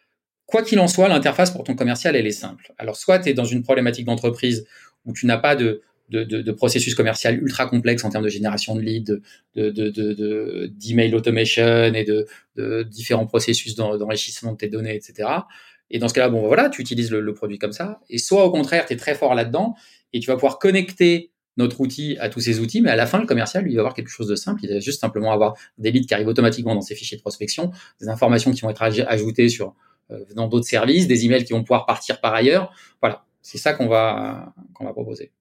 Quoi 0.46 0.62
qu'il 0.62 0.78
en 0.78 0.88
soit, 0.88 1.08
l'interface 1.08 1.50
pour 1.50 1.64
ton 1.64 1.74
commercial, 1.74 2.16
elle 2.16 2.26
est 2.26 2.32
simple. 2.32 2.72
Alors, 2.78 2.96
soit 2.96 3.18
tu 3.18 3.30
es 3.30 3.34
dans 3.34 3.44
une 3.44 3.62
problématique 3.62 4.04
d'entreprise 4.04 4.66
où 5.06 5.12
tu 5.12 5.26
n'as 5.26 5.38
pas 5.38 5.56
de, 5.56 5.82
de, 6.10 6.22
de, 6.22 6.42
de, 6.42 6.52
processus 6.52 6.94
commercial 6.94 7.42
ultra 7.42 7.66
complexe 7.66 8.04
en 8.04 8.10
termes 8.10 8.24
de 8.24 8.28
génération 8.28 8.74
de 8.74 8.80
leads, 8.80 9.20
de, 9.54 9.70
de, 9.70 10.66
d'email 10.66 11.14
automation 11.14 11.94
et 11.94 12.04
de, 12.04 12.26
de 12.56 12.82
différents 12.82 13.26
processus 13.26 13.74
d'enrichissement 13.74 14.52
de 14.52 14.58
tes 14.58 14.68
données, 14.68 14.94
etc. 14.94 15.28
Et 15.90 15.98
dans 15.98 16.08
ce 16.08 16.14
cas-là, 16.14 16.28
bon, 16.28 16.42
ben 16.42 16.48
voilà, 16.48 16.68
tu 16.68 16.80
utilises 16.80 17.10
le, 17.10 17.20
le, 17.20 17.34
produit 17.34 17.58
comme 17.58 17.72
ça. 17.72 18.00
Et 18.10 18.18
soit 18.18 18.44
au 18.44 18.50
contraire, 18.50 18.86
tu 18.86 18.94
es 18.94 18.96
très 18.96 19.14
fort 19.14 19.34
là-dedans 19.34 19.74
et 20.12 20.20
tu 20.20 20.26
vas 20.26 20.34
pouvoir 20.34 20.58
connecter 20.58 21.30
notre 21.56 21.80
outil 21.80 22.16
à 22.18 22.28
tous 22.28 22.40
ces 22.40 22.58
outils, 22.58 22.80
mais 22.80 22.90
à 22.90 22.96
la 22.96 23.06
fin, 23.06 23.20
le 23.20 23.26
commercial, 23.26 23.62
lui, 23.62 23.72
il 23.72 23.76
va 23.76 23.82
avoir 23.82 23.94
quelque 23.94 24.08
chose 24.08 24.26
de 24.26 24.34
simple. 24.34 24.60
Il 24.64 24.70
va 24.72 24.80
juste 24.80 25.00
simplement 25.00 25.32
avoir 25.32 25.54
des 25.78 25.92
leads 25.92 26.06
qui 26.06 26.14
arrivent 26.14 26.28
automatiquement 26.28 26.74
dans 26.74 26.80
ses 26.80 26.96
fichiers 26.96 27.16
de 27.16 27.22
prospection, 27.22 27.70
des 28.00 28.08
informations 28.08 28.50
qui 28.50 28.62
vont 28.62 28.70
être 28.70 28.82
ajoutées 28.82 29.48
sur 29.48 29.74
euh, 30.10 30.24
dans 30.34 30.48
d'autres 30.48 30.66
services, 30.66 31.06
des 31.06 31.24
emails 31.24 31.44
qui 31.44 31.52
vont 31.52 31.62
pouvoir 31.62 31.86
partir 31.86 32.20
par 32.20 32.34
ailleurs. 32.34 32.72
Voilà, 33.00 33.24
c'est 33.42 33.58
ça 33.58 33.72
qu'on 33.72 33.88
va 33.88 34.54
qu'on 34.74 34.84
va 34.84 34.92
proposer. 34.92 35.32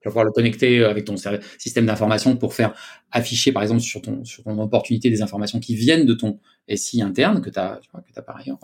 Tu 0.00 0.08
vas 0.08 0.10
pouvoir 0.10 0.24
le 0.24 0.32
connecter 0.32 0.84
avec 0.84 1.04
ton 1.04 1.14
système 1.58 1.86
d'information 1.86 2.36
pour 2.36 2.54
faire 2.54 2.74
afficher, 3.12 3.52
par 3.52 3.62
exemple, 3.62 3.80
sur 3.80 4.02
ton, 4.02 4.24
sur 4.24 4.42
ton 4.42 4.58
opportunité 4.60 5.10
des 5.10 5.22
informations 5.22 5.60
qui 5.60 5.76
viennent 5.76 6.06
de 6.06 6.14
ton 6.14 6.40
SI 6.74 7.02
interne 7.02 7.40
que 7.40 7.50
tu 7.50 7.58
as, 7.60 7.80
que 7.92 8.18
as 8.18 8.22
par 8.22 8.36
ailleurs. 8.36 8.58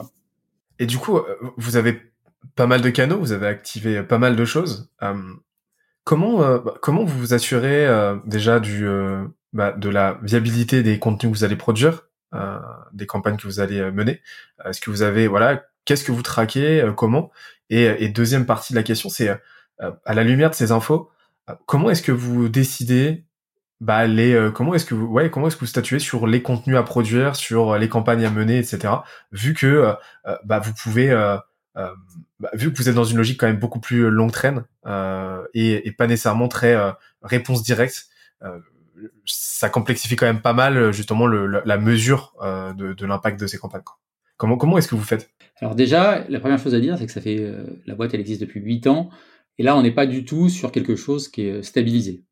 Et 0.80 0.86
du 0.86 0.98
coup, 0.98 1.16
euh, 1.16 1.36
vous 1.56 1.76
avez 1.76 2.00
pas 2.56 2.66
mal 2.66 2.80
de 2.80 2.90
canaux, 2.90 3.20
vous 3.20 3.30
avez 3.30 3.46
activé 3.46 4.02
pas 4.02 4.18
mal 4.18 4.34
de 4.34 4.44
choses. 4.44 4.90
Euh, 5.02 5.14
comment, 6.02 6.42
euh, 6.42 6.58
bah, 6.58 6.74
comment 6.82 7.04
vous 7.04 7.18
vous 7.18 7.34
assurez 7.34 7.86
euh, 7.86 8.16
déjà 8.26 8.58
du, 8.58 8.84
bah, 9.52 9.70
de 9.70 9.88
la 9.88 10.18
viabilité 10.24 10.82
des 10.82 10.98
contenus 10.98 11.32
que 11.32 11.38
vous 11.38 11.44
allez 11.44 11.56
produire? 11.56 12.07
euh, 12.07 12.07
des 12.92 13.06
campagnes 13.06 13.36
que 13.36 13.46
vous 13.46 13.60
allez 13.60 13.80
euh, 13.80 13.92
mener. 13.92 14.20
Est-ce 14.64 14.80
que 14.80 14.90
vous 14.90 15.02
avez, 15.02 15.26
voilà, 15.28 15.64
qu'est-ce 15.84 16.04
que 16.04 16.12
vous 16.12 16.22
traquez, 16.22 16.82
euh, 16.82 16.92
comment? 16.92 17.30
Et, 17.70 17.84
et, 18.04 18.08
deuxième 18.08 18.46
partie 18.46 18.72
de 18.72 18.78
la 18.78 18.82
question, 18.82 19.08
c'est 19.08 19.28
à 19.78 20.14
la 20.14 20.24
lumière 20.24 20.50
de 20.50 20.54
ces 20.54 20.72
infos, 20.72 21.10
comment 21.66 21.90
est-ce 21.90 22.02
que 22.02 22.12
vous 22.12 22.48
décidez 22.48 23.24
bah 23.80 24.08
les 24.08 24.50
comment 24.54 24.74
est-ce 24.74 24.84
que 24.84 24.94
vous 24.96 25.06
ouais 25.06 25.30
comment 25.30 25.46
est-ce 25.46 25.54
que 25.54 25.60
vous 25.60 25.66
statuez 25.66 26.00
sur 26.00 26.26
les 26.26 26.42
contenus 26.42 26.76
à 26.76 26.82
produire 26.82 27.36
sur 27.36 27.78
les 27.78 27.88
campagnes 27.88 28.24
à 28.24 28.30
mener 28.30 28.58
etc 28.58 28.92
vu 29.30 29.54
que 29.54 29.94
bah 30.42 30.58
vous 30.58 30.72
pouvez 30.74 31.10
bah, 31.76 32.50
vu 32.54 32.72
que 32.72 32.76
vous 32.76 32.88
êtes 32.88 32.96
dans 32.96 33.04
une 33.04 33.18
logique 33.18 33.38
quand 33.38 33.46
même 33.46 33.60
beaucoup 33.60 33.78
plus 33.78 34.10
longue 34.10 34.32
traîne 34.32 34.64
et, 35.54 35.86
et, 35.86 35.92
pas 35.92 36.08
nécessairement 36.08 36.48
très 36.48 36.76
réponse 37.22 37.62
directe 37.62 38.08
ça 39.24 39.68
complexifie 39.68 40.16
quand 40.16 40.26
même 40.26 40.40
pas 40.40 40.52
mal 40.52 40.92
justement 40.92 41.26
le, 41.26 41.62
la, 41.64 41.78
mesure 41.78 42.34
euh, 42.42 42.72
de, 42.72 43.06
l'impact 43.06 43.40
de 43.40 43.46
ces 43.46 43.58
campagnes. 43.58 43.82
Comment, 44.36 44.56
comment 44.56 44.78
est-ce 44.78 44.88
que 44.88 44.94
vous 44.94 45.02
faites? 45.02 45.30
Alors 45.60 45.74
déjà, 45.74 46.24
la 46.28 46.40
première 46.40 46.58
chose 46.58 46.74
à 46.74 46.80
dire, 46.80 46.96
c'est 46.98 47.06
que 47.06 47.12
ça 47.12 47.20
fait 47.20 47.38
euh, 47.40 47.64
la 47.86 47.94
boîte, 47.94 48.14
elle 48.14 48.20
existe 48.20 48.40
depuis 48.40 48.60
8 48.60 48.86
ans, 48.86 49.10
et 49.58 49.64
là, 49.64 49.76
on 49.76 49.82
n'est 49.82 49.90
pas 49.90 50.06
du 50.06 50.24
tout 50.24 50.48
sur 50.48 50.70
quelque 50.70 50.94
chose 50.94 51.28
qui 51.28 51.42
est 51.42 51.52
euh, 51.52 51.62
stabilisé. 51.62 52.22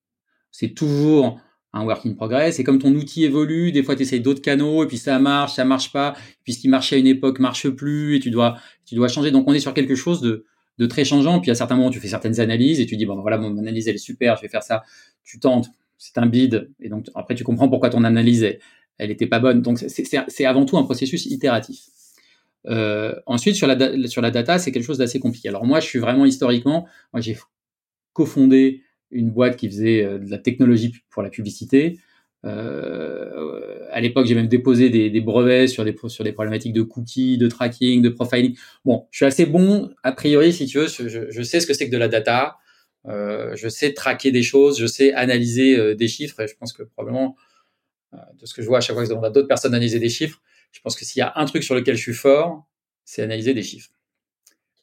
C'est 0.52 0.74
toujours 0.74 1.40
un 1.72 1.84
work 1.84 2.06
in 2.06 2.14
progress, 2.14 2.60
et 2.60 2.64
comme 2.64 2.78
ton 2.78 2.94
outil 2.94 3.24
évolue, 3.24 3.72
des 3.72 3.82
fois 3.82 3.96
tu 3.96 4.02
essayes 4.02 4.20
d'autres 4.20 4.40
canaux, 4.40 4.84
et 4.84 4.86
puis 4.86 4.98
ça 4.98 5.18
marche, 5.18 5.54
ça 5.54 5.64
marche 5.64 5.92
pas, 5.92 6.14
puis 6.44 6.52
ce 6.54 6.60
qui 6.60 6.68
marchait 6.68 6.96
à 6.96 6.98
une 6.98 7.08
époque 7.08 7.40
marche 7.40 7.68
plus, 7.68 8.16
et 8.16 8.20
tu 8.20 8.30
dois, 8.30 8.56
tu 8.84 8.94
dois 8.94 9.08
changer. 9.08 9.32
Donc 9.32 9.48
on 9.48 9.52
est 9.52 9.60
sur 9.60 9.74
quelque 9.74 9.96
chose 9.96 10.20
de, 10.20 10.46
de 10.78 10.86
très 10.86 11.04
changeant. 11.04 11.40
Puis 11.40 11.50
à 11.50 11.54
certains 11.54 11.76
moments, 11.76 11.90
tu 11.90 12.00
fais 12.00 12.08
certaines 12.08 12.40
analyses 12.40 12.80
et 12.80 12.86
tu 12.86 12.96
dis 12.96 13.06
bon 13.06 13.20
voilà 13.20 13.38
mon 13.38 13.56
analyse 13.58 13.88
elle 13.88 13.96
est 13.96 13.98
super, 13.98 14.36
je 14.36 14.42
vais 14.42 14.48
faire 14.48 14.62
ça. 14.62 14.82
Tu 15.24 15.38
tentes, 15.40 15.68
c'est 15.98 16.18
un 16.18 16.26
bid 16.26 16.70
et 16.80 16.88
donc 16.88 17.06
après 17.14 17.34
tu 17.34 17.44
comprends 17.44 17.68
pourquoi 17.68 17.90
ton 17.90 18.04
analyse 18.04 18.42
elle, 18.42 18.58
elle 18.98 19.10
était 19.10 19.26
pas 19.26 19.38
bonne. 19.38 19.62
Donc 19.62 19.78
c'est 19.78 20.44
avant 20.44 20.64
tout 20.64 20.78
un 20.78 20.84
processus 20.84 21.26
itératif. 21.26 21.86
Euh, 22.66 23.14
ensuite 23.26 23.54
sur 23.54 23.68
la 23.68 24.08
sur 24.08 24.22
la 24.22 24.30
data 24.30 24.58
c'est 24.58 24.72
quelque 24.72 24.84
chose 24.84 24.98
d'assez 24.98 25.20
compliqué. 25.20 25.48
Alors 25.48 25.64
moi 25.64 25.80
je 25.80 25.86
suis 25.86 25.98
vraiment 25.98 26.24
historiquement, 26.24 26.86
moi 27.12 27.20
j'ai 27.20 27.36
cofondé 28.12 28.82
une 29.10 29.30
boîte 29.30 29.56
qui 29.56 29.68
faisait 29.68 30.04
euh, 30.04 30.18
de 30.18 30.30
la 30.30 30.38
technologie 30.38 30.92
pour 31.10 31.22
la 31.22 31.30
publicité. 31.30 31.98
Euh, 32.44 33.86
à 33.90 34.00
l'époque, 34.00 34.26
j'ai 34.26 34.34
même 34.34 34.46
déposé 34.46 34.88
des, 34.88 35.10
des, 35.10 35.20
brevets 35.20 35.68
sur 35.68 35.84
des, 35.84 35.96
sur 36.06 36.22
des 36.22 36.32
problématiques 36.32 36.72
de 36.72 36.82
cookies, 36.82 37.38
de 37.38 37.48
tracking, 37.48 38.02
de 38.02 38.08
profiling. 38.08 38.56
Bon, 38.84 39.06
je 39.10 39.18
suis 39.18 39.26
assez 39.26 39.46
bon, 39.46 39.90
a 40.04 40.12
priori, 40.12 40.52
si 40.52 40.66
tu 40.66 40.78
veux, 40.78 40.86
je, 40.86 41.26
je 41.28 41.42
sais 41.42 41.60
ce 41.60 41.66
que 41.66 41.74
c'est 41.74 41.86
que 41.86 41.92
de 41.92 41.98
la 41.98 42.08
data. 42.08 42.58
Euh, 43.08 43.54
je 43.54 43.68
sais 43.68 43.92
traquer 43.94 44.32
des 44.32 44.42
choses, 44.42 44.78
je 44.78 44.86
sais 44.86 45.12
analyser 45.12 45.78
euh, 45.78 45.94
des 45.94 46.08
chiffres. 46.08 46.40
Et 46.40 46.48
je 46.48 46.56
pense 46.56 46.72
que 46.72 46.82
probablement, 46.82 47.36
euh, 48.14 48.18
de 48.40 48.46
ce 48.46 48.54
que 48.54 48.62
je 48.62 48.66
vois 48.66 48.78
à 48.78 48.80
chaque 48.80 48.96
fois 48.96 49.06
que 49.06 49.12
on 49.12 49.22
a 49.22 49.30
d'autres 49.30 49.48
personnes 49.48 49.74
analyser 49.74 49.98
des 49.98 50.08
chiffres, 50.08 50.40
je 50.72 50.80
pense 50.80 50.96
que 50.96 51.04
s'il 51.04 51.20
y 51.20 51.22
a 51.22 51.32
un 51.36 51.44
truc 51.44 51.62
sur 51.62 51.74
lequel 51.74 51.96
je 51.96 52.02
suis 52.02 52.14
fort, 52.14 52.66
c'est 53.04 53.22
analyser 53.22 53.54
des 53.54 53.62
chiffres. 53.62 53.90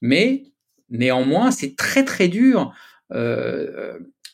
Mais 0.01 0.43
néanmoins, 0.89 1.51
c'est 1.51 1.75
très 1.75 2.03
très 2.03 2.27
dur 2.27 2.73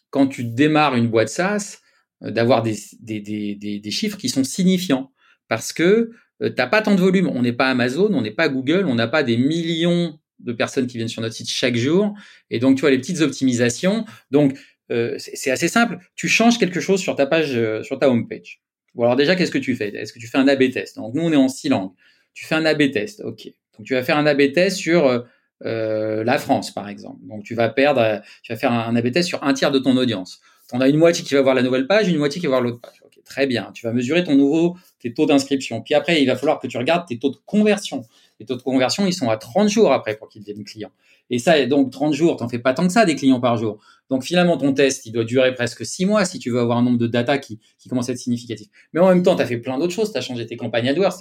quand 0.09 0.27
tu 0.27 0.45
démarres 0.45 0.95
une 0.95 1.09
boîte 1.09 1.27
SaaS 1.27 1.79
d'avoir 2.21 2.63
des, 2.63 2.75
des, 3.01 3.19
des, 3.19 3.79
des, 3.79 3.91
chiffres 3.91 4.17
qui 4.17 4.29
sont 4.29 4.45
signifiants 4.45 5.11
parce 5.49 5.73
que 5.73 6.11
euh, 6.41 6.49
t'as 6.49 6.67
pas 6.67 6.81
tant 6.81 6.95
de 6.95 7.01
volume. 7.01 7.27
On 7.27 7.41
n'est 7.41 7.53
pas 7.53 7.69
Amazon, 7.69 8.09
on 8.13 8.21
n'est 8.21 8.31
pas 8.31 8.49
Google, 8.49 8.85
on 8.87 8.95
n'a 8.95 9.07
pas 9.07 9.23
des 9.23 9.37
millions 9.37 10.17
de 10.39 10.53
personnes 10.53 10.87
qui 10.87 10.97
viennent 10.97 11.09
sur 11.09 11.21
notre 11.21 11.35
site 11.35 11.49
chaque 11.49 11.75
jour. 11.75 12.13
Et 12.49 12.59
donc, 12.59 12.75
tu 12.75 12.81
vois, 12.81 12.91
les 12.91 12.97
petites 12.97 13.21
optimisations. 13.21 14.05
Donc, 14.31 14.57
euh, 14.91 15.15
c'est 15.17 15.51
assez 15.51 15.67
simple. 15.67 15.99
Tu 16.15 16.27
changes 16.27 16.57
quelque 16.57 16.79
chose 16.79 16.99
sur 16.99 17.15
ta 17.15 17.25
page, 17.25 17.55
euh, 17.55 17.83
sur 17.83 17.99
ta 17.99 18.09
homepage. 18.09 18.61
Ou 18.95 19.03
alors 19.03 19.15
déjà, 19.15 19.35
qu'est-ce 19.35 19.51
que 19.51 19.57
tu 19.57 19.75
fais? 19.75 19.89
Est-ce 19.89 20.13
que 20.13 20.19
tu 20.19 20.27
fais 20.27 20.37
un 20.37 20.47
A/B 20.47 20.71
test? 20.71 20.95
Donc, 20.95 21.13
nous, 21.13 21.21
on 21.21 21.31
est 21.31 21.37
en 21.37 21.47
six 21.47 21.69
langues. 21.69 21.91
Tu 22.33 22.45
fais 22.45 22.55
un 22.55 22.65
A/B 22.65 22.91
test, 22.91 23.21
ok. 23.23 23.45
Donc, 23.77 23.85
tu 23.85 23.93
vas 23.93 24.03
faire 24.03 24.17
un 24.17 24.25
A/B 24.25 24.51
test 24.51 24.77
sur 24.77 25.25
euh, 25.65 26.23
la 26.23 26.37
France, 26.37 26.73
par 26.73 26.89
exemple. 26.89 27.19
Donc, 27.21 27.43
tu 27.43 27.53
vas 27.53 27.69
perdre, 27.69 28.21
tu 28.41 28.51
vas 28.51 28.57
faire 28.57 28.71
un, 28.71 28.95
A/B 28.95 29.11
test 29.11 29.27
sur 29.27 29.43
un 29.43 29.53
tiers 29.53 29.71
de 29.71 29.79
ton 29.79 29.95
audience. 29.95 30.39
On 30.71 30.81
a 30.81 30.87
une 30.87 30.97
moitié 30.97 31.23
qui 31.23 31.33
va 31.33 31.41
voir 31.41 31.55
la 31.55 31.63
nouvelle 31.63 31.87
page, 31.87 32.07
une 32.07 32.17
moitié 32.17 32.39
qui 32.39 32.47
va 32.47 32.51
voir 32.51 32.61
l'autre 32.61 32.81
page. 32.81 33.01
Ok, 33.03 33.23
très 33.23 33.47
bien. 33.47 33.71
Tu 33.73 33.85
vas 33.85 33.93
mesurer 33.93 34.23
ton 34.23 34.35
nouveau, 34.35 34.75
tes 34.99 35.13
taux 35.13 35.25
d'inscription. 35.25 35.81
Puis 35.81 35.93
après, 35.93 36.21
il 36.21 36.25
va 36.25 36.35
falloir 36.35 36.59
que 36.59 36.67
tu 36.67 36.77
regardes 36.77 37.07
tes 37.07 37.17
taux 37.17 37.29
de 37.29 37.37
conversion. 37.45 38.05
Les 38.39 38.45
taux 38.45 38.55
de 38.55 38.61
conversion, 38.61 39.05
ils 39.05 39.13
sont 39.13 39.29
à 39.29 39.37
30 39.37 39.69
jours 39.69 39.91
après 39.91 40.15
pour 40.15 40.29
qu'ils 40.29 40.41
deviennent 40.41 40.63
clients. 40.63 40.91
Et 41.29 41.39
ça, 41.39 41.65
donc 41.65 41.91
30 41.91 42.13
jours, 42.13 42.37
t'en 42.37 42.47
fais 42.49 42.59
pas 42.59 42.73
tant 42.73 42.87
que 42.87 42.93
ça 42.93 43.05
des 43.05 43.15
clients 43.15 43.39
par 43.39 43.57
jour. 43.57 43.79
Donc 44.09 44.23
finalement, 44.23 44.57
ton 44.57 44.73
test, 44.73 45.05
il 45.05 45.11
doit 45.11 45.23
durer 45.23 45.53
presque 45.53 45.85
6 45.85 46.05
mois 46.05 46.25
si 46.25 46.39
tu 46.39 46.49
veux 46.49 46.59
avoir 46.59 46.77
un 46.77 46.83
nombre 46.83 46.97
de 46.97 47.07
data 47.07 47.37
qui, 47.37 47.59
commence 47.89 48.09
à 48.09 48.13
être 48.13 48.17
significatif. 48.17 48.67
Mais 48.93 48.99
en 48.99 49.09
même 49.09 49.23
temps, 49.23 49.35
tu 49.35 49.41
as 49.41 49.45
fait 49.45 49.57
plein 49.57 49.77
d'autres 49.77 49.93
choses. 49.93 50.11
Tu 50.11 50.17
as 50.17 50.21
changé 50.21 50.45
tes 50.45 50.57
campagnes 50.57 50.89
AdWords. 50.89 51.17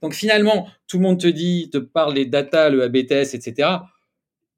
Donc 0.00 0.14
finalement, 0.14 0.66
tout 0.88 0.98
le 0.98 1.02
monde 1.04 1.20
te 1.20 1.28
dit, 1.28 1.70
te 1.70 1.78
parle 1.78 2.14
des 2.14 2.26
data, 2.26 2.70
le 2.70 2.82
ABTS, 2.82 3.34
etc. 3.34 3.68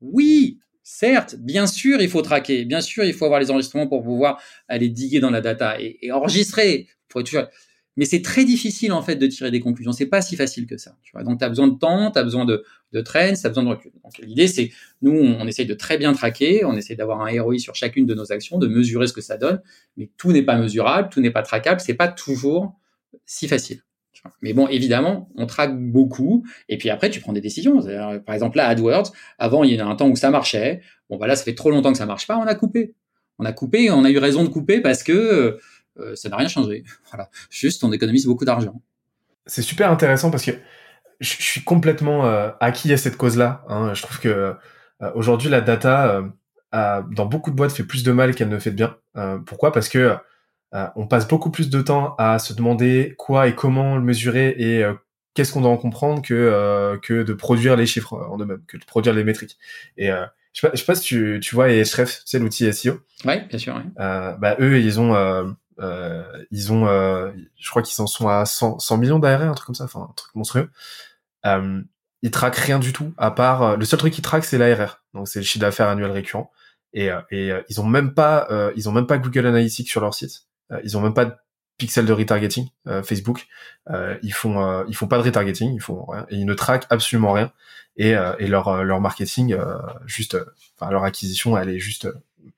Oui, 0.01 0.59
Certes, 0.87 1.37
bien 1.37 1.67
sûr, 1.67 2.03
il 2.03 2.11
faut 2.11 2.21
traquer. 2.21 2.67
Bien 2.67 2.83
sûr, 2.83 3.05
il 3.05 3.15
faut 3.15 3.25
avoir 3.25 3.41
les 3.41 3.51
enregistrements 3.51 3.87
pour 3.87 4.03
pouvoir 4.03 4.39
aller 4.69 4.91
diguer 4.91 5.19
dans 5.19 5.31
la 5.31 5.41
data 5.41 5.81
et, 5.81 6.13
enregistrer. 6.13 6.89
Mais 7.97 8.05
c'est 8.05 8.23
très 8.23 8.45
difficile 8.45 8.93
en 8.93 9.03
fait 9.03 9.17
de 9.17 9.27
tirer 9.27 9.51
des 9.51 9.61
conclusions. 9.61 9.93
C'est 9.93 10.07
pas 10.07 10.21
si 10.21 10.37
facile 10.37 10.67
que 10.67 10.77
ça. 10.77 10.97
Tu 11.03 11.13
vois 11.13 11.23
Donc, 11.23 11.39
tu 11.39 11.45
as 11.45 11.49
besoin 11.49 11.69
de 11.69 11.79
temps, 11.79 12.11
tu 12.11 12.19
as 12.19 12.25
besoin 12.25 12.45
de, 12.45 12.65
de 12.93 13.01
train, 13.01 13.33
tu 13.35 13.47
as 13.47 13.49
besoin 13.49 13.63
de 13.63 13.69
recul. 13.69 13.93
Donc, 14.03 14.19
l'idée, 14.19 14.49
c'est 14.49 14.73
nous, 15.03 15.13
on, 15.13 15.47
essaye 15.47 15.67
de 15.67 15.75
très 15.75 15.97
bien 15.97 16.13
traquer, 16.13 16.65
on 16.65 16.75
essaie 16.75 16.97
d'avoir 16.97 17.21
un 17.21 17.43
ROI 17.43 17.59
sur 17.59 17.75
chacune 17.75 18.07
de 18.07 18.15
nos 18.15 18.33
actions, 18.33 18.59
de 18.59 18.67
mesurer 18.67 19.07
ce 19.07 19.13
que 19.13 19.21
ça 19.21 19.37
donne. 19.37 19.61
Mais 19.97 20.11
tout 20.17 20.33
n'est 20.33 20.43
pas 20.43 20.57
mesurable, 20.57 21.09
tout 21.11 21.21
n'est 21.21 21.31
pas 21.31 21.43
traquable. 21.43 21.81
C'est 21.81 21.95
pas 21.95 22.09
toujours 22.09 22.79
si 23.27 23.47
facile. 23.47 23.83
Mais 24.41 24.53
bon, 24.53 24.69
évidemment, 24.69 25.29
on 25.37 25.47
traque 25.47 25.79
beaucoup. 25.79 26.45
Et 26.69 26.79
puis 26.79 26.91
après, 26.91 27.11
tu 27.11 27.21
prends 27.21 27.33
des 27.33 27.41
décisions. 27.41 27.81
Par 28.25 28.35
exemple, 28.35 28.57
là, 28.57 28.69
AdWords, 28.69 29.13
avant, 29.39 29.65
il 29.65 29.75
y 29.75 29.79
a 29.79 29.87
un 29.87 29.97
temps 29.97 30.09
où 30.09 30.17
ça 30.17 30.31
marchait. 30.31 30.81
Bon, 31.11 31.17
bah 31.17 31.27
là, 31.27 31.37
ça 31.37 31.45
fait 31.45 31.55
trop 31.55 31.71
longtemps 31.71 31.93
que 31.93 31.99
ça 31.99 32.07
marche 32.07 32.27
pas. 32.27 32.39
On 32.39 32.47
a 32.47 32.55
coupé. 32.55 32.95
On 33.39 33.45
a 33.45 33.53
coupé. 33.53 33.91
On 33.91 34.05
a 34.05 34.11
eu 34.11 34.19
raison 34.19 34.45
de 34.45 34.49
couper 34.49 34.81
parce 34.81 35.03
que 35.03 35.59
euh, 35.99 36.15
ça 36.15 36.29
n'a 36.29 36.37
rien 36.37 36.49
changé. 36.49 36.85
Voilà. 37.11 37.31
Juste, 37.51 37.85
on 37.85 37.93
économise 37.93 38.27
beaucoup 38.27 38.45
d'argent. 38.45 38.81
C'est 39.47 39.63
super 39.63 39.91
intéressant 39.91 40.31
parce 40.31 40.45
que 40.45 40.53
je 41.21 41.29
suis 41.29 41.63
complètement 41.63 42.27
euh, 42.27 42.51
acquis 42.61 42.93
à 42.93 42.97
cette 42.97 43.17
cause-là. 43.17 43.65
Hein. 43.69 43.95
Je 43.95 44.03
trouve 44.03 44.19
que 44.19 44.29
euh, 45.03 45.11
aujourd'hui, 45.15 45.49
la 45.49 45.61
data, 45.61 46.23
dans 46.73 47.27
beaucoup 47.27 47.51
de 47.51 47.57
boîtes, 47.57 47.73
fait 47.73 47.85
plus 47.85 48.03
de 48.03 48.13
mal 48.13 48.35
qu'elle 48.35 48.49
ne 48.49 48.59
fait 48.59 48.71
de 48.71 48.77
bien. 48.77 48.97
pourquoi? 49.47 49.73
Parce 49.73 49.89
que 49.89 50.17
euh, 50.75 50.87
on 50.97 51.07
passe 51.07 51.29
beaucoup 51.29 51.51
plus 51.51 51.71
de 51.71 51.81
temps 51.81 52.17
à 52.19 52.39
se 52.39 52.53
demander 52.53 53.15
quoi 53.17 53.47
et 53.47 53.55
comment 53.55 53.95
le 53.95 54.03
mesurer 54.03 54.55
et 54.59 54.83
euh, 54.83 54.95
qu'est-ce 55.35 55.53
qu'on 55.53 55.61
doit 55.61 55.71
en 55.71 55.77
comprendre 55.77 56.21
que 56.21 56.35
euh, 56.35 56.99
que 56.99 57.23
de 57.23 57.33
produire 57.33 57.77
les 57.77 57.87
chiffres 57.87 58.15
en 58.15 58.39
eux-mêmes, 58.39 58.63
que 58.67 58.77
de 58.77 58.85
produire 58.85 59.15
les 59.15 59.23
métriques. 59.23 59.57
Et 59.97 60.09
je 60.09 60.61
sais, 60.61 60.69
pas, 60.69 60.77
sais 60.77 60.85
pas 60.85 60.95
si 60.97 61.03
tu, 61.03 61.39
tu 61.41 61.55
vois 61.55 61.67
Ahrefs, 61.67 62.23
c'est 62.25 62.41
l'outil 62.41 62.73
SEO. 62.73 63.01
Oui, 63.25 63.35
bien 63.49 63.59
sûr. 63.59 63.81
bah 63.97 64.57
eux, 64.59 64.81
ils 64.81 64.99
ont 65.01 65.55
ils 65.79 66.73
ont 66.73 66.87
je 66.87 67.71
crois 67.71 67.83
qu'ils 67.83 68.03
en 68.03 68.07
sont 68.07 68.29
à 68.29 68.45
100, 68.45 68.79
100 68.79 68.97
millions 68.99 69.19
d'ARR, 69.19 69.43
un 69.43 69.55
truc 69.55 69.67
comme 69.67 69.75
ça, 69.75 69.85
enfin 69.85 70.09
un 70.11 70.15
truc 70.15 70.35
monstrueux. 70.35 70.71
ils 71.45 72.31
traquent 72.31 72.57
rien 72.57 72.79
du 72.79 72.93
tout 72.93 73.13
à 73.17 73.31
part 73.31 73.77
le 73.77 73.85
seul 73.85 73.99
truc 73.99 74.13
qu'ils 74.13 74.25
traquent 74.25 74.45
c'est 74.45 74.59
l'ARR. 74.59 75.03
Donc 75.15 75.29
c'est 75.29 75.41
le 75.41 75.45
chiffre 75.45 75.61
d'affaires 75.61 75.89
annuel 75.89 76.11
récurrent 76.11 76.51
et, 76.93 77.11
et 77.31 77.53
ils 77.69 77.81
ont 77.81 77.87
même 77.87 78.15
pas 78.15 78.49
ils 78.77 78.89
ont 78.89 78.93
même 78.93 79.07
pas 79.07 79.19
Google 79.19 79.47
Analytics 79.47 79.89
sur 79.89 80.01
leur 80.01 80.15
site. 80.15 80.47
Euh, 80.73 80.81
ils 80.85 80.97
ont 80.97 81.01
même 81.01 81.15
pas 81.15 81.25
de 81.27 81.35
pixels 81.77 82.07
de 82.07 82.13
retargeting 82.13 82.69
euh, 82.87 83.03
Facebook. 83.03 83.47
Euh, 83.91 84.17
ils 84.23 84.33
font 84.33 84.85
ils 84.87 84.95
font 84.95 85.09
pas 85.09 85.19
de 85.19 85.23
retargeting, 85.23 85.75
ils 85.75 85.81
font 85.81 86.05
rien 86.07 86.27
et 86.31 86.37
ils 86.37 86.47
ne 86.47 86.55
traquent 86.55 86.87
absolument 86.91 87.33
rien. 87.33 87.53
Et, 87.97 88.15
et 88.39 88.49
leur 88.49 88.83
leur 88.83 89.01
marketing 89.01 89.57
juste, 90.05 90.37
enfin 90.77 90.91
leur 90.91 91.05
acquisition, 91.05 91.57
elle 91.57 91.69
est 91.69 91.79
juste 91.79 92.09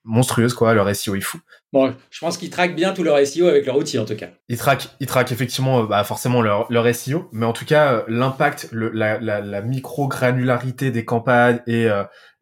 monstrueuse 0.04 0.54
quoi. 0.54 0.74
Leur 0.74 0.94
SEO 0.94 1.14
est 1.14 1.20
fou. 1.20 1.38
Bon, 1.72 1.94
je 2.10 2.20
pense 2.20 2.38
qu'ils 2.38 2.50
traquent 2.50 2.74
bien 2.74 2.92
tout 2.92 3.02
leur 3.02 3.24
SEO 3.26 3.46
avec 3.46 3.66
leur 3.66 3.76
outil 3.76 3.98
en 3.98 4.04
tout 4.04 4.16
cas. 4.16 4.28
Ils 4.48 4.58
traquent, 4.58 4.88
ils 5.00 5.06
traquent 5.06 5.32
effectivement, 5.32 5.84
bah 5.84 6.04
forcément 6.04 6.42
leur 6.42 6.70
leur 6.70 6.94
SEO, 6.94 7.28
mais 7.32 7.46
en 7.46 7.52
tout 7.52 7.64
cas 7.64 8.04
l'impact, 8.08 8.68
la, 8.72 9.18
la, 9.18 9.40
la 9.40 9.62
micro 9.62 10.08
granularité 10.08 10.90
des 10.90 11.04
campagnes 11.04 11.60
et, 11.66 11.88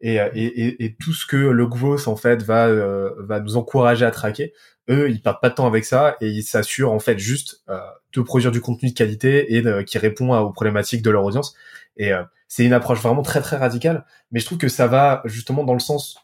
et, 0.01 0.15
et, 0.15 0.85
et 0.85 0.95
tout 0.95 1.13
ce 1.13 1.25
que 1.25 1.37
le 1.37 1.67
growth 1.67 2.07
en 2.07 2.15
fait 2.15 2.43
va 2.43 2.69
va 3.19 3.39
nous 3.39 3.57
encourager 3.57 4.05
à 4.05 4.11
traquer 4.11 4.53
eux, 4.89 5.09
ils 5.09 5.21
perdent 5.21 5.41
pas 5.41 5.49
de 5.49 5.55
temps 5.55 5.67
avec 5.67 5.85
ça 5.85 6.15
et 6.21 6.27
ils 6.27 6.43
s'assurent 6.43 6.91
en 6.91 6.99
fait 6.99 7.17
juste 7.17 7.63
euh, 7.69 7.79
de 8.13 8.21
produire 8.21 8.51
du 8.51 8.61
contenu 8.61 8.89
de 8.89 8.93
qualité 8.93 9.55
et 9.55 9.85
qui 9.85 9.97
répond 9.97 10.35
aux 10.35 10.51
problématiques 10.51 11.01
de 11.01 11.09
leur 11.09 11.23
audience. 11.23 11.55
Et 11.97 12.13
euh, 12.13 12.23
c'est 12.47 12.65
une 12.65 12.73
approche 12.73 13.01
vraiment 13.01 13.23
très 13.23 13.41
très 13.41 13.57
radicale, 13.57 14.05
mais 14.31 14.39
je 14.39 14.45
trouve 14.45 14.57
que 14.57 14.67
ça 14.67 14.87
va 14.87 15.21
justement 15.25 15.63
dans 15.63 15.73
le 15.73 15.79
sens 15.79 16.17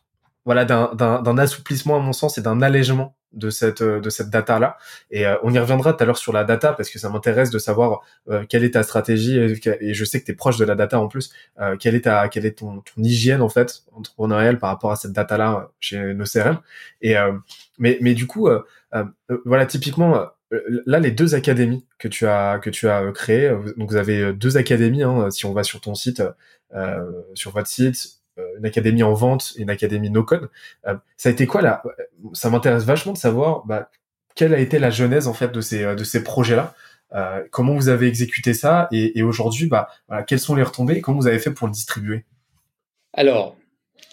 voilà 0.46 0.66
d'un 0.66 1.38
assouplissement 1.38 1.98
à 1.98 2.00
mon 2.00 2.14
sens 2.14 2.38
et 2.38 2.42
d'un 2.42 2.62
allègement 2.62 3.16
de 3.34 3.50
cette 3.50 3.82
de 3.82 4.10
cette 4.10 4.30
data 4.30 4.60
là 4.60 4.78
et 5.10 5.26
euh, 5.26 5.38
on 5.44 5.54
y 5.54 5.60
reviendra 5.60 5.94
tout 5.94 6.04
à 6.04 6.06
l'heure 6.06 6.18
sur 6.18 6.34
la 6.34 6.44
data 6.44 6.74
parce 6.74 6.90
que 6.90 7.00
ça 7.00 7.10
m'intéresse 7.10 7.50
de 7.50 7.60
savoir 7.60 8.02
euh, 8.30 8.44
quelle 8.50 8.66
est 8.66 8.72
ta 8.72 8.84
stratégie 8.84 9.38
et, 9.38 9.94
je 9.94 10.06
sais 10.06 10.20
que 10.20 10.26
tu 10.26 10.32
es 10.32 10.36
proche 10.36 10.58
de 10.58 10.66
la 10.66 10.76
data 10.76 11.00
en 11.00 11.08
plus. 11.08 11.32
Euh, 11.60 11.78
quelle 11.78 11.96
est 11.96 12.02
ta 12.02 12.28
quelle 12.28 12.46
est 12.46 12.58
ton, 12.58 12.82
ton 12.82 13.02
hygiène 13.02 13.42
en 13.42 13.48
fait 13.48 13.84
entrepreneuriale 13.94 14.60
par 14.60 14.70
rapport 14.70 14.92
à 14.92 14.98
cette 14.98 15.14
data 15.14 15.38
là 15.38 15.72
chez 15.80 16.14
nos 16.14 16.26
CRM 16.26 16.60
et 17.02 17.16
mais 17.80 17.98
mais 18.02 18.14
du 18.14 18.28
coup 18.28 18.50
voilà 19.46 19.66
typiquement 19.66 20.26
là 20.86 21.00
les 21.00 21.12
deux 21.12 21.34
académies 21.36 21.86
que 22.00 22.10
tu 22.10 22.28
as 22.28 22.60
que 22.60 22.70
tu 22.70 22.90
as 22.90 23.10
créées 23.14 23.56
donc 23.78 23.92
vous 23.92 23.96
avez 23.96 24.34
deux 24.34 24.58
académies 24.58 25.04
hein, 25.04 25.32
si 25.32 25.46
on 25.46 25.54
va 25.54 25.64
sur 25.64 25.80
ton 25.80 25.96
site 25.96 26.22
sur 27.34 27.52
votre 27.52 27.68
site 27.68 27.96
euh, 27.96 28.21
une 28.58 28.66
académie 28.66 29.04
en 29.04 29.14
vente 29.14 29.54
et 29.58 29.62
une 29.62 29.70
académie 29.70 30.10
no 30.10 30.24
code. 30.24 30.50
Euh, 30.88 30.96
ça 31.18 31.30
a 31.30 31.32
été 31.32 31.46
quoi 31.48 31.62
là? 31.62 31.84
Ça 32.34 32.50
m'intéresse 32.50 32.84
vachement 32.84 33.14
de 33.14 33.18
savoir 33.18 33.66
bah, 33.66 33.90
quelle 34.36 34.54
a 34.54 34.60
été 34.60 34.80
la 34.80 34.90
genèse 34.90 35.28
en 35.28 35.34
fait 35.34 35.52
de 35.52 35.62
ces 35.62 35.96
de 35.96 36.04
ces 36.04 36.24
projets 36.24 36.56
là. 36.56 36.74
Euh, 37.14 37.44
comment 37.52 37.76
vous 37.76 37.90
avez 37.90 38.08
exécuté 38.08 38.54
ça 38.54 38.88
et, 38.92 39.22
aujourd'hui, 39.22 39.68
bah, 39.68 39.90
quelles 40.28 40.40
sont 40.40 40.56
les 40.56 40.64
retombées 40.64 40.96
et 40.96 41.02
comment 41.02 41.20
vous 41.20 41.28
avez 41.28 41.40
fait 41.40 41.52
pour 41.52 41.68
le 41.68 41.74
distribuer? 41.74 42.24
Alors, 43.14 43.58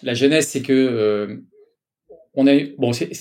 la 0.03 0.13
genèse, 0.13 0.47
c'est 0.47 0.61
que 0.61 1.41
on 2.39 2.47
a 2.47 2.57
bon, 2.77 2.93
c'est 2.93 3.11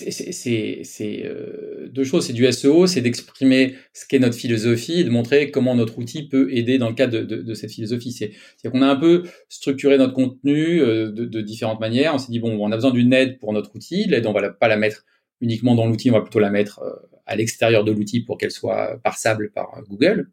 euh, 1.00 1.88
deux 1.90 2.04
choses. 2.04 2.26
C'est 2.26 2.32
du 2.32 2.50
SEO, 2.52 2.86
c'est 2.86 3.00
d'exprimer 3.00 3.74
ce 3.92 4.06
qu'est 4.06 4.20
notre 4.20 4.36
philosophie 4.36 5.00
et 5.00 5.04
de 5.04 5.10
montrer 5.10 5.50
comment 5.50 5.74
notre 5.74 5.98
outil 5.98 6.28
peut 6.28 6.54
aider 6.54 6.78
dans 6.78 6.88
le 6.88 6.94
cadre 6.94 7.18
de, 7.18 7.54
cette 7.54 7.72
philosophie. 7.72 8.12
C'est 8.12 8.32
qu'on 8.70 8.80
a 8.80 8.86
un 8.86 8.94
peu 8.94 9.24
structuré 9.48 9.98
notre 9.98 10.12
contenu 10.12 10.80
euh, 10.80 11.10
de, 11.10 11.40
différentes 11.40 11.80
manières. 11.80 12.14
On 12.14 12.18
s'est 12.18 12.30
dit 12.30 12.38
bon, 12.38 12.64
on 12.64 12.70
a 12.70 12.76
besoin 12.76 12.92
d'une 12.92 13.12
aide 13.12 13.40
pour 13.40 13.52
notre 13.52 13.74
outil. 13.74 14.04
L'aide, 14.04 14.24
on 14.26 14.32
va 14.32 14.50
pas 14.50 14.68
la 14.68 14.76
mettre 14.76 15.04
uniquement 15.40 15.74
dans 15.74 15.86
l'outil, 15.86 16.10
on 16.12 16.14
va 16.14 16.20
plutôt 16.20 16.38
la 16.38 16.50
mettre 16.50 16.78
euh, 16.78 16.92
à 17.26 17.34
l'extérieur 17.34 17.82
de 17.82 17.90
l'outil 17.90 18.20
pour 18.20 18.38
qu'elle 18.38 18.52
soit 18.52 19.00
parsable 19.02 19.50
par 19.50 19.82
Google. 19.88 20.30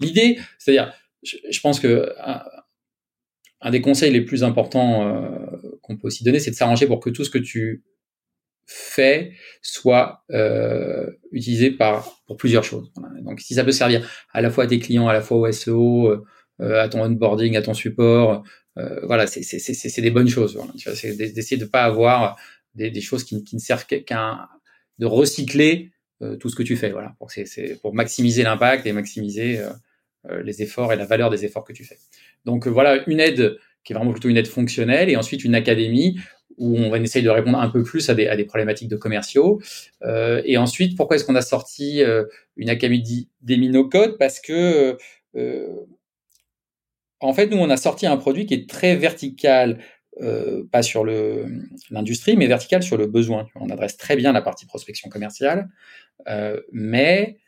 L'idée, 0.00 0.38
c'est-à-dire, 0.58 0.92
je, 1.22 1.60
pense 1.60 1.78
que 1.78 2.12
un 3.60 3.70
des 3.70 3.80
conseils 3.80 4.12
les 4.12 4.20
plus 4.20 4.44
importants 4.44 5.16
qu'on 5.84 5.96
peut 5.96 6.08
aussi 6.08 6.24
donner, 6.24 6.40
c'est 6.40 6.50
de 6.50 6.56
s'arranger 6.56 6.86
pour 6.86 7.00
que 7.00 7.10
tout 7.10 7.24
ce 7.24 7.30
que 7.30 7.38
tu 7.38 7.84
fais 8.66 9.32
soit 9.60 10.24
euh, 10.30 11.10
utilisé 11.32 11.70
par 11.70 12.22
pour 12.26 12.36
plusieurs 12.36 12.64
choses. 12.64 12.90
Donc, 13.22 13.40
si 13.40 13.54
ça 13.54 13.64
peut 13.64 13.72
servir 13.72 14.08
à 14.32 14.40
la 14.40 14.50
fois 14.50 14.64
à 14.64 14.66
tes 14.66 14.78
clients, 14.78 15.08
à 15.08 15.12
la 15.12 15.20
fois 15.20 15.36
au 15.36 15.52
SEO, 15.52 16.08
euh, 16.60 16.80
à 16.80 16.88
ton 16.88 17.02
onboarding, 17.02 17.56
à 17.56 17.62
ton 17.62 17.74
support, 17.74 18.42
euh, 18.78 19.00
voilà, 19.06 19.26
c'est 19.26 20.00
des 20.00 20.10
bonnes 20.10 20.28
choses. 20.28 20.56
Voilà. 20.56 20.72
C'est 20.76 21.14
d'essayer 21.16 21.58
de 21.58 21.66
pas 21.66 21.84
avoir 21.84 22.36
des, 22.74 22.90
des 22.90 23.00
choses 23.00 23.24
qui, 23.24 23.44
qui, 23.44 23.56
ne 23.56 23.60
servent 23.60 23.86
qu'à 23.86 24.48
de 24.98 25.06
recycler 25.06 25.92
euh, 26.22 26.36
tout 26.36 26.48
ce 26.48 26.56
que 26.56 26.62
tu 26.62 26.76
fais. 26.76 26.90
Voilà, 26.90 27.14
pour, 27.18 27.30
c'est 27.30 27.78
pour 27.82 27.94
maximiser 27.94 28.42
l'impact 28.42 28.86
et 28.86 28.92
maximiser 28.92 29.58
euh, 29.58 29.70
euh, 30.30 30.42
les 30.42 30.62
efforts 30.62 30.92
et 30.92 30.96
la 30.96 31.06
valeur 31.06 31.30
des 31.30 31.44
efforts 31.44 31.64
que 31.64 31.72
tu 31.72 31.84
fais. 31.84 31.98
Donc 32.44 32.66
voilà, 32.66 33.02
une 33.08 33.20
aide 33.20 33.58
qui 33.84 33.92
est 33.92 33.96
vraiment 33.96 34.12
plutôt 34.12 34.28
une 34.28 34.36
aide 34.36 34.46
fonctionnelle 34.46 35.10
et 35.10 35.16
ensuite 35.16 35.44
une 35.44 35.54
académie 35.54 36.18
où 36.56 36.76
on 36.76 36.90
va 36.90 36.98
essayer 36.98 37.24
de 37.24 37.30
répondre 37.30 37.58
un 37.58 37.68
peu 37.68 37.82
plus 37.82 38.08
à 38.10 38.14
des, 38.14 38.28
à 38.28 38.36
des 38.36 38.44
problématiques 38.44 38.88
de 38.88 38.96
commerciaux. 38.96 39.60
Euh, 40.02 40.42
et 40.44 40.56
ensuite, 40.56 40.96
pourquoi 40.96 41.16
est-ce 41.16 41.24
qu'on 41.24 41.34
a 41.34 41.42
sorti 41.42 42.02
euh, 42.02 42.24
une 42.56 42.70
académie 42.70 43.28
des 43.42 43.56
minocodes 43.56 44.16
Parce 44.18 44.40
que, 44.40 44.96
euh, 45.36 45.76
en 47.20 47.32
fait, 47.32 47.48
nous, 47.48 47.56
on 47.56 47.70
a 47.70 47.76
sorti 47.76 48.06
un 48.06 48.16
produit 48.16 48.46
qui 48.46 48.54
est 48.54 48.68
très 48.68 48.96
vertical, 48.96 49.78
pas 50.70 50.82
sur 50.82 51.04
l'industrie, 51.04 52.36
mais 52.36 52.46
vertical 52.46 52.84
sur 52.84 52.96
le 52.96 53.06
besoin. 53.08 53.48
On 53.56 53.68
adresse 53.70 53.96
très 53.96 54.14
bien 54.14 54.32
la 54.32 54.42
partie 54.42 54.64
prospection 54.64 55.08
commerciale, 55.08 55.68
mais 56.70 57.38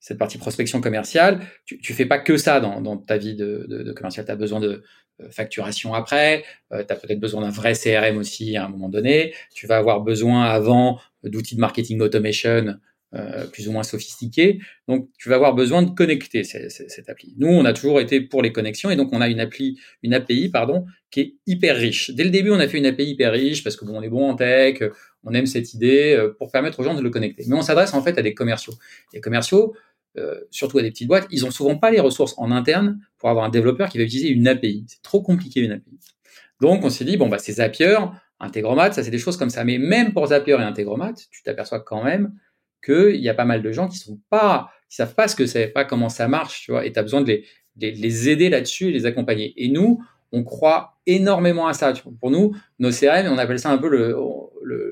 cette 0.00 0.18
partie 0.18 0.38
prospection 0.38 0.80
commerciale, 0.80 1.40
tu, 1.64 1.78
tu 1.78 1.92
fais 1.92 2.06
pas 2.06 2.18
que 2.18 2.36
ça 2.36 2.58
dans, 2.58 2.80
dans 2.80 2.96
ta 2.96 3.18
vie 3.18 3.36
de, 3.36 3.66
de, 3.68 3.82
de 3.82 3.92
commercial. 3.92 4.24
Tu 4.24 4.32
as 4.32 4.36
besoin 4.36 4.58
de 4.58 4.82
euh, 5.22 5.30
facturation 5.30 5.94
après, 5.94 6.44
euh, 6.72 6.84
tu 6.86 6.92
as 6.92 6.96
peut-être 6.96 7.20
besoin 7.20 7.42
d'un 7.42 7.50
vrai 7.50 7.74
CRM 7.74 8.16
aussi 8.16 8.56
à 8.56 8.64
un 8.64 8.68
moment 8.68 8.88
donné. 8.88 9.34
Tu 9.54 9.66
vas 9.66 9.76
avoir 9.76 10.00
besoin 10.00 10.44
avant 10.44 11.00
d'outils 11.24 11.54
de 11.54 11.60
marketing 11.60 12.00
automation 12.00 12.78
euh, 13.14 13.46
plus 13.46 13.68
ou 13.68 13.72
moins 13.72 13.82
sophistiqués. 13.82 14.60
Donc, 14.88 15.08
tu 15.18 15.28
vas 15.28 15.34
avoir 15.34 15.54
besoin 15.54 15.82
de 15.82 15.90
connecter 15.90 16.44
cette 16.44 17.08
appli. 17.08 17.34
Nous, 17.38 17.48
on 17.48 17.64
a 17.64 17.72
toujours 17.72 18.00
été 18.00 18.20
pour 18.20 18.40
les 18.42 18.52
connexions 18.52 18.90
et 18.90 18.96
donc 18.96 19.12
on 19.12 19.20
a 19.20 19.28
une 19.28 19.40
appli, 19.40 19.78
une 20.02 20.14
API, 20.14 20.48
pardon, 20.48 20.86
qui 21.10 21.20
est 21.20 21.34
hyper 21.46 21.76
riche. 21.76 22.10
Dès 22.12 22.24
le 22.24 22.30
début, 22.30 22.50
on 22.50 22.60
a 22.60 22.68
fait 22.68 22.78
une 22.78 22.86
API 22.86 23.10
hyper 23.10 23.32
riche 23.32 23.64
parce 23.64 23.76
que 23.76 23.84
bon, 23.84 23.98
on 23.98 24.02
est 24.02 24.08
bon 24.08 24.30
en 24.30 24.36
tech, 24.36 24.82
on 25.24 25.34
aime 25.34 25.46
cette 25.46 25.74
idée 25.74 26.24
pour 26.38 26.52
permettre 26.52 26.78
aux 26.80 26.84
gens 26.84 26.94
de 26.94 27.02
le 27.02 27.10
connecter. 27.10 27.44
Mais 27.48 27.56
on 27.56 27.62
s'adresse 27.62 27.94
en 27.94 28.02
fait 28.02 28.16
à 28.16 28.22
des 28.22 28.32
commerciaux. 28.32 28.74
Les 29.12 29.20
commerciaux, 29.20 29.74
euh, 30.16 30.40
surtout 30.50 30.78
à 30.78 30.82
des 30.82 30.90
petites 30.90 31.08
boîtes, 31.08 31.26
ils 31.30 31.46
ont 31.46 31.50
souvent 31.50 31.76
pas 31.76 31.90
les 31.90 32.00
ressources 32.00 32.34
en 32.36 32.50
interne 32.50 32.98
pour 33.18 33.28
avoir 33.28 33.44
un 33.44 33.48
développeur 33.48 33.88
qui 33.88 33.98
va 33.98 34.04
utiliser 34.04 34.28
une 34.28 34.48
API. 34.48 34.84
C'est 34.88 35.02
trop 35.02 35.22
compliqué 35.22 35.60
une 35.60 35.72
API. 35.72 35.98
Donc 36.60 36.84
on 36.84 36.90
s'est 36.90 37.04
dit 37.04 37.16
bon 37.16 37.28
bah 37.28 37.38
c'est 37.38 37.54
Zapier, 37.54 37.96
Integromat, 38.38 38.92
ça 38.92 39.02
c'est 39.02 39.10
des 39.10 39.18
choses 39.18 39.36
comme 39.36 39.50
ça. 39.50 39.64
Mais 39.64 39.78
même 39.78 40.12
pour 40.12 40.26
Zapier 40.26 40.54
et 40.54 40.62
Integromat, 40.62 41.14
tu 41.30 41.42
t'aperçois 41.42 41.80
quand 41.80 42.02
même 42.02 42.32
qu'il 42.84 43.16
y 43.16 43.28
a 43.28 43.34
pas 43.34 43.44
mal 43.44 43.62
de 43.62 43.72
gens 43.72 43.88
qui 43.88 43.98
sont 43.98 44.18
pas, 44.30 44.70
qui 44.88 44.96
savent 44.96 45.14
pas 45.14 45.28
ce 45.28 45.36
que 45.36 45.46
c'est, 45.46 45.68
pas 45.68 45.84
comment 45.84 46.08
ça 46.08 46.28
marche, 46.28 46.62
tu 46.64 46.72
vois, 46.72 46.86
et 46.86 46.92
tu 46.92 46.98
as 46.98 47.02
besoin 47.02 47.20
de 47.20 47.28
les, 47.28 47.44
les, 47.92 48.28
aider 48.28 48.48
là-dessus 48.48 48.88
et 48.88 48.92
les 48.92 49.06
accompagner. 49.06 49.52
Et 49.56 49.68
nous, 49.68 50.02
on 50.32 50.44
croit 50.44 50.98
énormément 51.06 51.66
à 51.66 51.72
ça. 51.72 51.92
Pour 52.20 52.30
nous, 52.30 52.54
nos 52.78 52.90
CRM, 52.90 53.26
on 53.26 53.38
appelle 53.38 53.58
ça 53.58 53.70
un 53.70 53.78
peu 53.78 53.88
le, 53.88 54.16
le, 54.62 54.89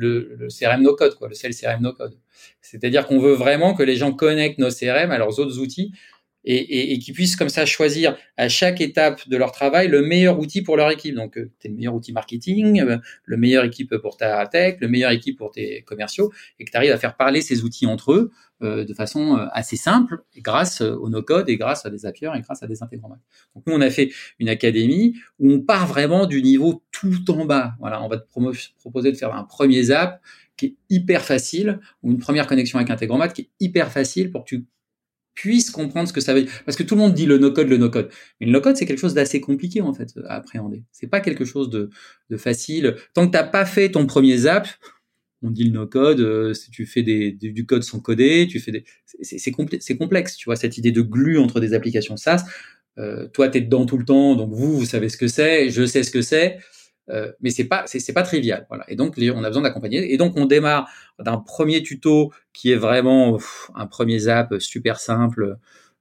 le, 0.00 0.34
le 0.36 0.48
CRM 0.48 0.82
no 0.82 0.94
code, 0.94 1.14
quoi, 1.16 1.28
le 1.28 1.34
CL 1.34 1.54
CRM 1.54 1.82
no 1.82 1.92
code. 1.92 2.16
C'est-à-dire 2.60 3.06
qu'on 3.06 3.20
veut 3.20 3.34
vraiment 3.34 3.74
que 3.74 3.82
les 3.82 3.96
gens 3.96 4.12
connectent 4.12 4.58
nos 4.58 4.70
CRM 4.70 5.10
à 5.10 5.18
leurs 5.18 5.38
autres 5.38 5.58
outils 5.58 5.92
et, 6.44 6.54
et, 6.54 6.92
et 6.92 6.98
qu'ils 6.98 7.14
puissent 7.14 7.36
comme 7.36 7.50
ça 7.50 7.66
choisir 7.66 8.16
à 8.36 8.48
chaque 8.48 8.80
étape 8.80 9.28
de 9.28 9.36
leur 9.36 9.52
travail 9.52 9.88
le 9.88 10.02
meilleur 10.02 10.38
outil 10.38 10.62
pour 10.62 10.76
leur 10.76 10.90
équipe. 10.90 11.14
Donc, 11.14 11.36
euh, 11.36 11.50
tu 11.60 11.68
le 11.68 11.74
meilleur 11.74 11.94
outil 11.94 12.12
marketing, 12.12 12.80
euh, 12.80 12.96
le 13.24 13.36
meilleur 13.36 13.64
équipe 13.64 13.94
pour 13.96 14.16
ta 14.16 14.46
tech, 14.46 14.76
le 14.80 14.88
meilleur 14.88 15.10
équipe 15.10 15.36
pour 15.36 15.50
tes 15.50 15.82
commerciaux, 15.82 16.32
et 16.58 16.64
que 16.64 16.70
tu 16.70 16.76
arrives 16.76 16.92
à 16.92 16.98
faire 16.98 17.16
parler 17.16 17.42
ces 17.42 17.62
outils 17.62 17.86
entre 17.86 18.12
eux 18.12 18.30
de 18.60 18.94
façon 18.94 19.36
assez 19.52 19.76
simple, 19.76 20.22
grâce 20.38 20.80
au 20.80 21.08
no-code 21.08 21.48
et 21.48 21.56
grâce 21.56 21.86
à 21.86 21.90
des 21.90 21.98
Zapier 21.98 22.30
et 22.36 22.40
grâce 22.40 22.62
à 22.62 22.66
des 22.66 22.82
intégromats. 22.82 23.18
Donc, 23.54 23.66
nous, 23.66 23.72
on 23.74 23.80
a 23.80 23.90
fait 23.90 24.10
une 24.38 24.48
académie 24.48 25.16
où 25.38 25.50
on 25.50 25.60
part 25.60 25.86
vraiment 25.86 26.26
du 26.26 26.42
niveau 26.42 26.82
tout 26.90 27.30
en 27.30 27.44
bas. 27.44 27.74
Voilà, 27.80 28.02
on 28.02 28.08
va 28.08 28.18
te 28.18 28.26
proposer 28.78 29.12
de 29.12 29.16
faire 29.16 29.34
un 29.34 29.44
premier 29.44 29.82
zap 29.84 30.20
qui 30.56 30.66
est 30.66 30.76
hyper 30.90 31.24
facile, 31.24 31.80
ou 32.02 32.10
une 32.10 32.18
première 32.18 32.46
connexion 32.46 32.78
avec 32.78 32.90
Integromat 32.90 33.28
qui 33.28 33.42
est 33.42 33.50
hyper 33.60 33.90
facile 33.90 34.30
pour 34.30 34.44
que 34.44 34.56
tu 34.56 34.66
puisses 35.34 35.70
comprendre 35.70 36.06
ce 36.06 36.12
que 36.12 36.20
ça 36.20 36.34
veut 36.34 36.42
dire. 36.42 36.52
Parce 36.66 36.76
que 36.76 36.82
tout 36.82 36.96
le 36.96 37.00
monde 37.00 37.14
dit 37.14 37.24
le 37.24 37.38
no-code, 37.38 37.68
le 37.68 37.78
no-code. 37.78 38.10
Mais 38.40 38.46
le 38.46 38.52
no-code, 38.52 38.76
c'est 38.76 38.84
quelque 38.84 38.98
chose 38.98 39.14
d'assez 39.14 39.40
compliqué, 39.40 39.80
en 39.80 39.94
fait, 39.94 40.12
à 40.26 40.34
appréhender. 40.34 40.84
C'est 40.92 41.06
pas 41.06 41.20
quelque 41.20 41.46
chose 41.46 41.70
de, 41.70 41.88
de 42.28 42.36
facile. 42.36 42.96
Tant 43.14 43.26
que 43.26 43.32
t'as 43.32 43.44
pas 43.44 43.64
fait 43.64 43.90
ton 43.90 44.04
premier 44.04 44.36
zap, 44.36 44.68
on 45.42 45.50
dit 45.50 45.64
le 45.64 45.70
no-code, 45.70 46.20
euh, 46.20 46.52
tu 46.70 46.86
fais 46.86 47.02
des, 47.02 47.32
du 47.32 47.66
code 47.66 47.82
sans 47.82 48.00
coder, 48.00 48.46
tu 48.48 48.60
fais 48.60 48.72
des, 48.72 48.84
c'est 49.22 49.50
complexe, 49.50 49.92
complexe, 49.98 50.36
tu 50.36 50.46
vois, 50.46 50.56
cette 50.56 50.78
idée 50.78 50.92
de 50.92 51.02
glue 51.02 51.38
entre 51.38 51.60
des 51.60 51.74
applications 51.74 52.16
SaaS. 52.16 52.44
Euh, 52.98 53.28
toi, 53.28 53.48
tu 53.48 53.58
es 53.58 53.60
dedans 53.60 53.86
tout 53.86 53.98
le 53.98 54.04
temps, 54.04 54.34
donc 54.34 54.52
vous, 54.52 54.78
vous 54.78 54.84
savez 54.84 55.08
ce 55.08 55.16
que 55.16 55.28
c'est, 55.28 55.70
je 55.70 55.86
sais 55.86 56.02
ce 56.02 56.10
que 56.10 56.22
c'est. 56.22 56.58
Euh, 57.08 57.32
mais 57.40 57.50
c'est 57.50 57.64
pas 57.64 57.84
c'est 57.86 58.12
pas 58.12 58.22
trivial 58.22 58.66
voilà 58.68 58.84
et 58.86 58.94
donc 58.94 59.14
on 59.18 59.42
a 59.42 59.48
besoin 59.48 59.62
d'accompagner 59.62 60.12
et 60.12 60.16
donc 60.16 60.36
on 60.36 60.44
démarre 60.44 60.88
d'un 61.18 61.38
premier 61.38 61.82
tuto 61.82 62.30
qui 62.52 62.70
est 62.70 62.76
vraiment 62.76 63.36
un 63.74 63.86
premier 63.86 64.18
zap 64.20 64.54
super 64.60 65.00
simple 65.00 65.56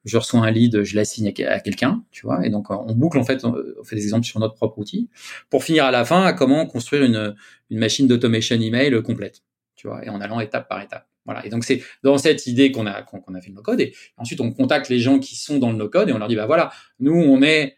je 0.06 0.18
reçois 0.18 0.42
un 0.42 0.52
lead 0.52 0.84
je 0.84 0.96
l'assigne 0.96 1.34
à, 1.48 1.60
quelqu'un 1.60 2.04
tu 2.12 2.26
vois 2.26 2.46
et 2.46 2.50
donc 2.50 2.70
on 2.70 2.94
boucle 2.94 3.18
en 3.18 3.24
fait 3.24 3.44
on 3.46 3.84
fait 3.84 3.96
des 3.96 4.04
exemples 4.04 4.26
sur 4.26 4.40
notre 4.40 4.56
propre 4.56 4.80
outil 4.80 5.10
pour 5.50 5.64
finir 5.64 5.86
à 5.86 5.92
la 5.92 6.06
fin 6.06 6.24
à 6.24 6.34
comment 6.34 6.66
construire 6.66 7.04
une 7.04 7.36
machine 7.70 8.08
d'automation 8.08 8.56
email 8.56 9.02
complète 9.04 9.44
tu 9.76 9.88
vois 9.88 10.06
et 10.06 10.10
en 10.10 10.22
allant 10.22 10.40
étape 10.40 10.68
par 10.70 10.82
étape 10.82 11.06
voilà. 11.26 11.46
Et 11.46 11.50
donc 11.50 11.64
c'est 11.64 11.84
dans 12.02 12.18
cette 12.18 12.48
idée 12.48 12.72
qu'on 12.72 12.88
a 12.88 13.04
qu'on 13.04 13.36
a 13.36 13.42
fait 13.42 13.50
le 13.50 13.56
no 13.56 13.62
code 13.62 13.82
et 13.82 13.94
ensuite 14.18 14.42
on 14.42 14.52
contacte 14.52 14.90
les 14.90 15.00
gens 15.00 15.20
qui 15.20 15.36
sont 15.36 15.60
dans 15.60 15.72
le 15.72 15.78
no 15.78 15.88
code 15.88 16.10
et 16.10 16.14
on 16.14 16.18
leur 16.18 16.28
dit 16.28 16.36
bah 16.36 16.48
voilà 16.48 16.72
nous 17.00 17.14
on 17.14 17.44
est 17.44 17.76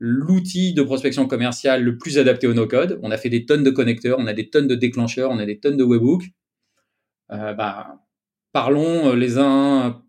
l'outil 0.00 0.72
de 0.72 0.82
prospection 0.82 1.28
commerciale 1.28 1.84
le 1.84 1.98
plus 1.98 2.18
adapté 2.18 2.46
au 2.46 2.54
no-code. 2.54 2.98
On 3.02 3.10
a 3.10 3.18
fait 3.18 3.28
des 3.28 3.44
tonnes 3.44 3.62
de 3.62 3.70
connecteurs, 3.70 4.18
on 4.18 4.26
a 4.26 4.32
des 4.32 4.48
tonnes 4.48 4.66
de 4.66 4.74
déclencheurs, 4.74 5.30
on 5.30 5.38
a 5.38 5.44
des 5.44 5.60
tonnes 5.60 5.76
de 5.76 5.84
webhooks. 5.84 6.24
Euh, 7.30 7.52
bah, 7.52 8.00
parlons 8.52 9.10
euh, 9.10 9.14
les 9.14 9.38
uns. 9.38 10.02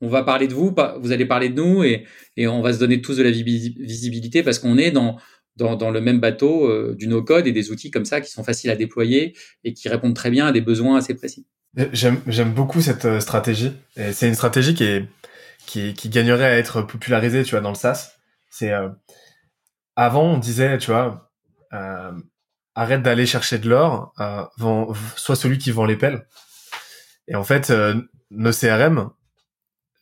On 0.00 0.08
va 0.08 0.22
parler 0.22 0.46
de 0.46 0.54
vous, 0.54 0.74
vous 1.00 1.12
allez 1.12 1.26
parler 1.26 1.48
de 1.48 1.54
nous 1.54 1.82
et, 1.82 2.06
on 2.46 2.62
va 2.62 2.72
se 2.72 2.78
donner 2.78 3.00
tous 3.00 3.16
de 3.16 3.22
la 3.22 3.30
visibilité 3.30 4.42
parce 4.42 4.58
qu'on 4.58 4.78
est 4.78 4.90
dans, 4.90 5.18
le 5.58 6.00
même 6.00 6.20
bateau 6.20 6.68
euh, 6.68 6.94
du 6.96 7.08
no-code 7.08 7.46
et 7.46 7.52
des 7.52 7.70
outils 7.70 7.90
comme 7.90 8.04
ça 8.04 8.20
qui 8.20 8.30
sont 8.30 8.44
faciles 8.44 8.70
à 8.70 8.76
déployer 8.76 9.36
et 9.64 9.74
qui 9.74 9.88
répondent 9.88 10.14
très 10.14 10.30
bien 10.30 10.46
à 10.46 10.52
des 10.52 10.60
besoins 10.60 10.98
assez 10.98 11.14
précis. 11.14 11.46
J'aime 11.92 12.52
beaucoup 12.54 12.80
cette 12.80 13.20
stratégie. 13.20 13.72
C'est 13.96 14.28
une 14.28 14.34
stratégie 14.34 14.74
qui, 15.66 16.08
gagnerait 16.08 16.46
à 16.46 16.58
être 16.58 16.82
popularisée, 16.82 17.42
tu 17.42 17.50
vois, 17.50 17.60
dans 17.60 17.70
le 17.70 17.76
SaaS 17.76 18.18
c'est 18.50 18.72
euh, 18.72 18.88
avant 19.96 20.24
on 20.24 20.38
disait, 20.38 20.78
tu 20.78 20.90
vois, 20.90 21.30
euh, 21.72 22.12
arrête 22.74 23.02
d'aller 23.02 23.26
chercher 23.26 23.58
de 23.58 23.68
l'or, 23.68 24.12
euh, 24.20 24.44
sois 25.16 25.36
celui 25.36 25.58
qui 25.58 25.70
vend 25.70 25.84
les 25.84 25.96
pelles. 25.96 26.26
Et 27.26 27.34
en 27.34 27.44
fait, 27.44 27.72
nos 28.30 28.52
CRM, 28.52 29.10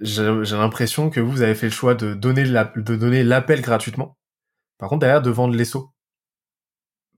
j'ai 0.00 0.56
l'impression 0.56 1.10
que 1.10 1.20
vous 1.20 1.42
avez 1.42 1.54
fait 1.54 1.66
le 1.66 1.72
choix 1.72 1.94
de 1.94 2.14
donner 2.14 3.22
l'appel 3.24 3.60
gratuitement. 3.62 4.18
Par 4.78 4.88
contre, 4.88 5.00
derrière, 5.00 5.22
de 5.22 5.30
vendre 5.30 5.54
les 5.54 5.64
sauts 5.64 5.92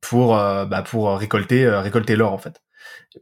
pour 0.01 0.35
bah, 0.35 0.83
pour 0.83 1.17
récolter 1.19 1.69
récolter 1.69 2.17
l'or 2.17 2.33
en 2.33 2.39
fait. 2.39 2.63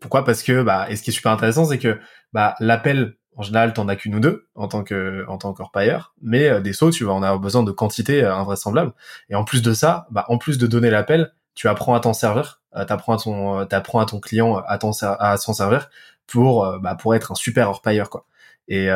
pourquoi? 0.01 0.25
Parce 0.25 0.43
que 0.43 0.63
bah 0.63 0.87
et 0.91 0.97
ce 0.97 1.03
qui 1.03 1.11
est 1.11 1.13
super 1.13 1.33
intéressant, 1.33 1.65
c'est 1.65 1.79
que 1.79 1.99
bah 2.33 2.55
l'appel 2.61 3.17
en 3.37 3.43
général, 3.43 3.73
t'en 3.75 3.87
as 3.89 3.97
qu'une 3.97 4.15
ou 4.15 4.21
deux 4.21 4.49
en 4.55 4.67
tant 4.67 4.83
que 4.83 5.25
en 5.29 5.37
tant 5.39 5.53
qu'orpailleur, 5.53 6.15
mais 6.23 6.49
euh, 6.49 6.61
des 6.61 6.73
sauts, 6.73 6.91
tu 6.91 7.05
vas 7.05 7.13
en 7.13 7.23
avoir 7.23 7.39
besoin 7.39 7.63
de 7.63 7.71
quantité 7.71 8.25
euh, 8.25 8.35
invraisemblable. 8.35 8.93
Et 9.29 9.35
en 9.35 9.45
plus 9.45 9.63
de 9.63 9.75
ça, 9.75 10.07
bah, 10.11 10.25
en 10.29 10.39
plus 10.39 10.59
de 10.59 10.67
donner 10.67 10.91
l'appel, 10.91 11.33
tu 11.55 11.69
apprends 11.69 11.95
à 11.95 12.01
t'en 12.01 12.15
servir, 12.15 12.63
euh, 12.77 12.85
t'apprends 12.87 13.15
à 13.15 13.19
ton 13.19 13.61
euh, 13.61 13.65
t'apprends 13.67 14.01
à 14.01 14.07
ton 14.07 14.21
client 14.21 14.57
à 14.57 14.79
à 15.21 15.37
s'en 15.37 15.53
servir 15.53 15.91
pour 16.27 16.79
bah, 16.81 16.95
pour 16.97 17.15
être 17.15 17.33
un 17.33 17.35
super 17.35 17.69
orpailleur 17.69 18.11
quoi. 18.11 18.27
Et, 18.69 18.87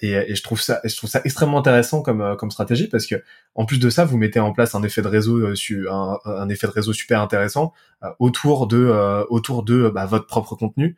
et, 0.00 0.12
et, 0.12 0.34
je 0.36 0.42
trouve 0.44 0.60
ça 0.60 0.80
je 0.84 0.96
trouve 0.96 1.10
ça 1.10 1.20
extrêmement 1.24 1.58
intéressant 1.58 2.02
comme 2.02 2.36
comme 2.38 2.52
stratégie 2.52 2.86
parce 2.86 3.04
que 3.04 3.16
en 3.56 3.66
plus 3.66 3.80
de 3.80 3.90
ça 3.90 4.04
vous 4.04 4.16
mettez 4.16 4.38
en 4.38 4.52
place 4.52 4.76
un 4.76 4.82
effet 4.84 5.02
de 5.02 5.08
réseau 5.08 5.44
un, 5.90 6.18
un 6.24 6.48
effet 6.48 6.68
de 6.68 6.72
réseau 6.72 6.92
super 6.92 7.20
intéressant 7.20 7.72
autour 8.20 8.68
de 8.68 9.26
autour 9.28 9.64
de 9.64 9.88
bah, 9.88 10.06
votre 10.06 10.26
propre 10.26 10.54
contenu 10.54 10.96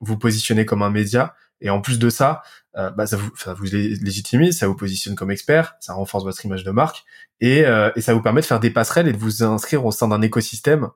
vous 0.00 0.18
positionnez 0.18 0.66
comme 0.66 0.82
un 0.82 0.90
média 0.90 1.34
et 1.62 1.70
en 1.70 1.80
plus 1.80 1.98
de 1.98 2.10
ça, 2.10 2.42
euh, 2.76 2.90
bah, 2.90 3.06
ça 3.06 3.16
vous, 3.16 3.30
ça 3.36 3.54
vous 3.54 3.64
légitimise, 3.64 4.58
ça 4.58 4.66
vous 4.66 4.74
positionne 4.74 5.14
comme 5.14 5.30
expert, 5.30 5.76
ça 5.80 5.94
renforce 5.94 6.24
votre 6.24 6.44
image 6.44 6.64
de 6.64 6.70
marque 6.72 7.04
et, 7.40 7.64
euh, 7.64 7.90
et 7.96 8.00
ça 8.00 8.12
vous 8.12 8.20
permet 8.20 8.40
de 8.40 8.46
faire 8.46 8.60
des 8.60 8.70
passerelles 8.70 9.08
et 9.08 9.12
de 9.12 9.18
vous 9.18 9.42
inscrire 9.44 9.86
au 9.86 9.92
sein 9.92 10.08
d'un 10.08 10.20
écosystème 10.20 10.90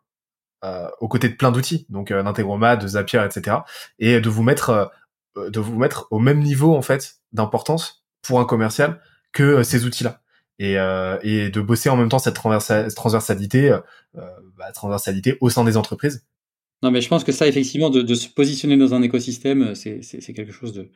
euh, 0.65 0.89
aux 1.01 1.09
côtés 1.09 1.29
de 1.29 1.35
plein 1.35 1.53
d'outils, 1.53 1.87
donc 1.91 2.11
euh, 2.11 2.23
d'Integromat, 2.23 2.77
de 2.77 2.89
Zapier, 2.89 3.23
etc. 3.25 3.59
Et 3.99 4.21
de 4.21 4.29
vous 4.29 4.43
mettre 4.43 4.71
euh, 4.71 4.87
de 5.37 5.61
vous 5.61 5.77
mettre 5.79 6.09
au 6.11 6.19
même 6.19 6.41
niveau 6.41 6.75
en 6.75 6.83
fait 6.83 7.17
d'importance 7.33 8.05
pour 8.23 8.41
un 8.41 8.45
commercial 8.45 9.01
que 9.33 9.63
ces 9.63 9.85
outils-là. 9.85 10.23
et, 10.59 10.79
euh, 10.79 11.19
et 11.23 11.51
de 11.51 11.61
bosser 11.61 11.91
en 11.91 11.97
même 11.97 12.09
temps 12.09 12.19
cette 12.19 12.35
transversalité, 12.35 13.71
euh, 13.71 13.81
bah, 14.57 14.73
transversalité 14.73 15.37
au 15.41 15.51
sein 15.51 15.65
des 15.65 15.77
entreprises 15.77 16.25
Non, 16.83 16.91
mais 16.91 17.03
je 17.03 17.09
pense 17.09 17.25
que 17.25 17.33
ça, 17.33 17.47
effectivement, 17.47 17.91
de, 17.91 18.15
se 18.15 18.29
positionner 18.29 18.77
dans 18.77 18.95
un 18.95 19.03
écosystème, 19.03 19.75
c'est 19.75 20.33
quelque 20.35 20.53
chose 20.53 20.87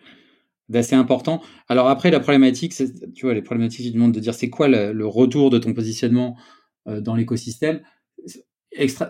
d'assez 0.68 0.94
important. 0.94 1.42
Alors 1.68 1.88
après, 1.88 2.10
la 2.10 2.20
problématique, 2.20 2.74
tu 3.14 3.26
vois, 3.26 3.34
les 3.34 3.42
problématiques 3.42 3.92
du 3.92 3.98
monde 3.98 4.12
de 4.12 4.20
dire 4.20 4.34
c'est 4.34 4.50
quoi 4.50 4.68
le, 4.68 5.06
retour 5.06 5.50
de 5.50 5.58
ton 5.58 5.74
positionnement 5.74 6.36
euh, 6.88 7.00
dans 7.00 7.14
l'écosystème? 7.14 7.82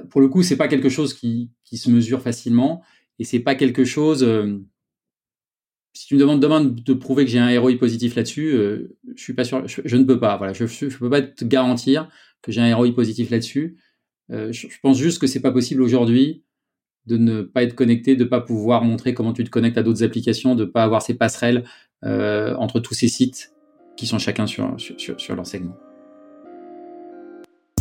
Pour 0.09 0.21
le 0.21 0.29
coup, 0.29 0.43
c'est 0.43 0.57
pas 0.57 0.69
quelque 0.69 0.89
chose 0.89 1.15
qui, 1.15 1.53
qui, 1.65 1.77
se 1.77 1.91
mesure 1.91 2.23
facilement 2.23 2.83
et 3.19 3.25
c'est 3.25 3.41
pas 3.41 3.55
quelque 3.55 3.85
chose. 3.85 4.27
Si 5.93 6.07
tu 6.07 6.15
me 6.15 6.21
demandes 6.21 6.41
demain 6.41 6.65
de 6.65 6.93
prouver 6.95 7.25
que 7.25 7.31
j'ai 7.31 7.39
un 7.39 7.61
ROI 7.61 7.77
positif 7.77 8.15
là-dessus, 8.15 8.53
euh, 8.53 8.97
je 9.17 9.23
suis 9.23 9.35
pas 9.35 9.45
sûr, 9.45 9.67
je, 9.67 9.97
ne 9.97 10.05
peux 10.05 10.21
pas. 10.21 10.37
Voilà, 10.37 10.53
je, 10.53 10.65
peux 10.99 11.11
pas 11.11 11.23
te 11.23 11.45
garantir 11.45 12.09
que 12.43 12.53
j'ai 12.53 12.61
un 12.61 12.75
ROI 12.75 12.93
positif 12.93 13.31
là-dessus. 13.31 13.77
Euh, 14.31 14.53
je, 14.53 14.69
pense 14.83 14.99
juste 14.99 15.21
que 15.21 15.27
c'est 15.27 15.41
pas 15.41 15.51
possible 15.51 15.83
aujourd'hui 15.83 16.45
de 17.07 17.17
ne 17.17 17.43
pas 17.43 17.65
être 17.65 17.75
connecté, 17.75 18.15
de 18.15 18.25
pas 18.25 18.41
pouvoir 18.41 18.85
montrer 18.85 19.15
comment 19.15 19.33
tu 19.33 19.43
te 19.43 19.51
connectes 19.51 19.79
à 19.79 19.83
d'autres 19.83 20.05
applications, 20.05 20.55
de 20.55 20.65
pas 20.65 20.85
avoir 20.85 21.03
ces 21.03 21.15
passerelles 21.15 21.65
euh, 22.05 22.55
entre 22.57 22.79
tous 22.79 22.95
ces 22.95 23.09
sites 23.09 23.53
qui 23.97 24.07
sont 24.07 24.19
chacun 24.19 24.47
sur, 24.47 24.75
sur, 24.79 25.21
sur 25.21 25.35
leur 25.35 25.47
segment. 25.47 25.77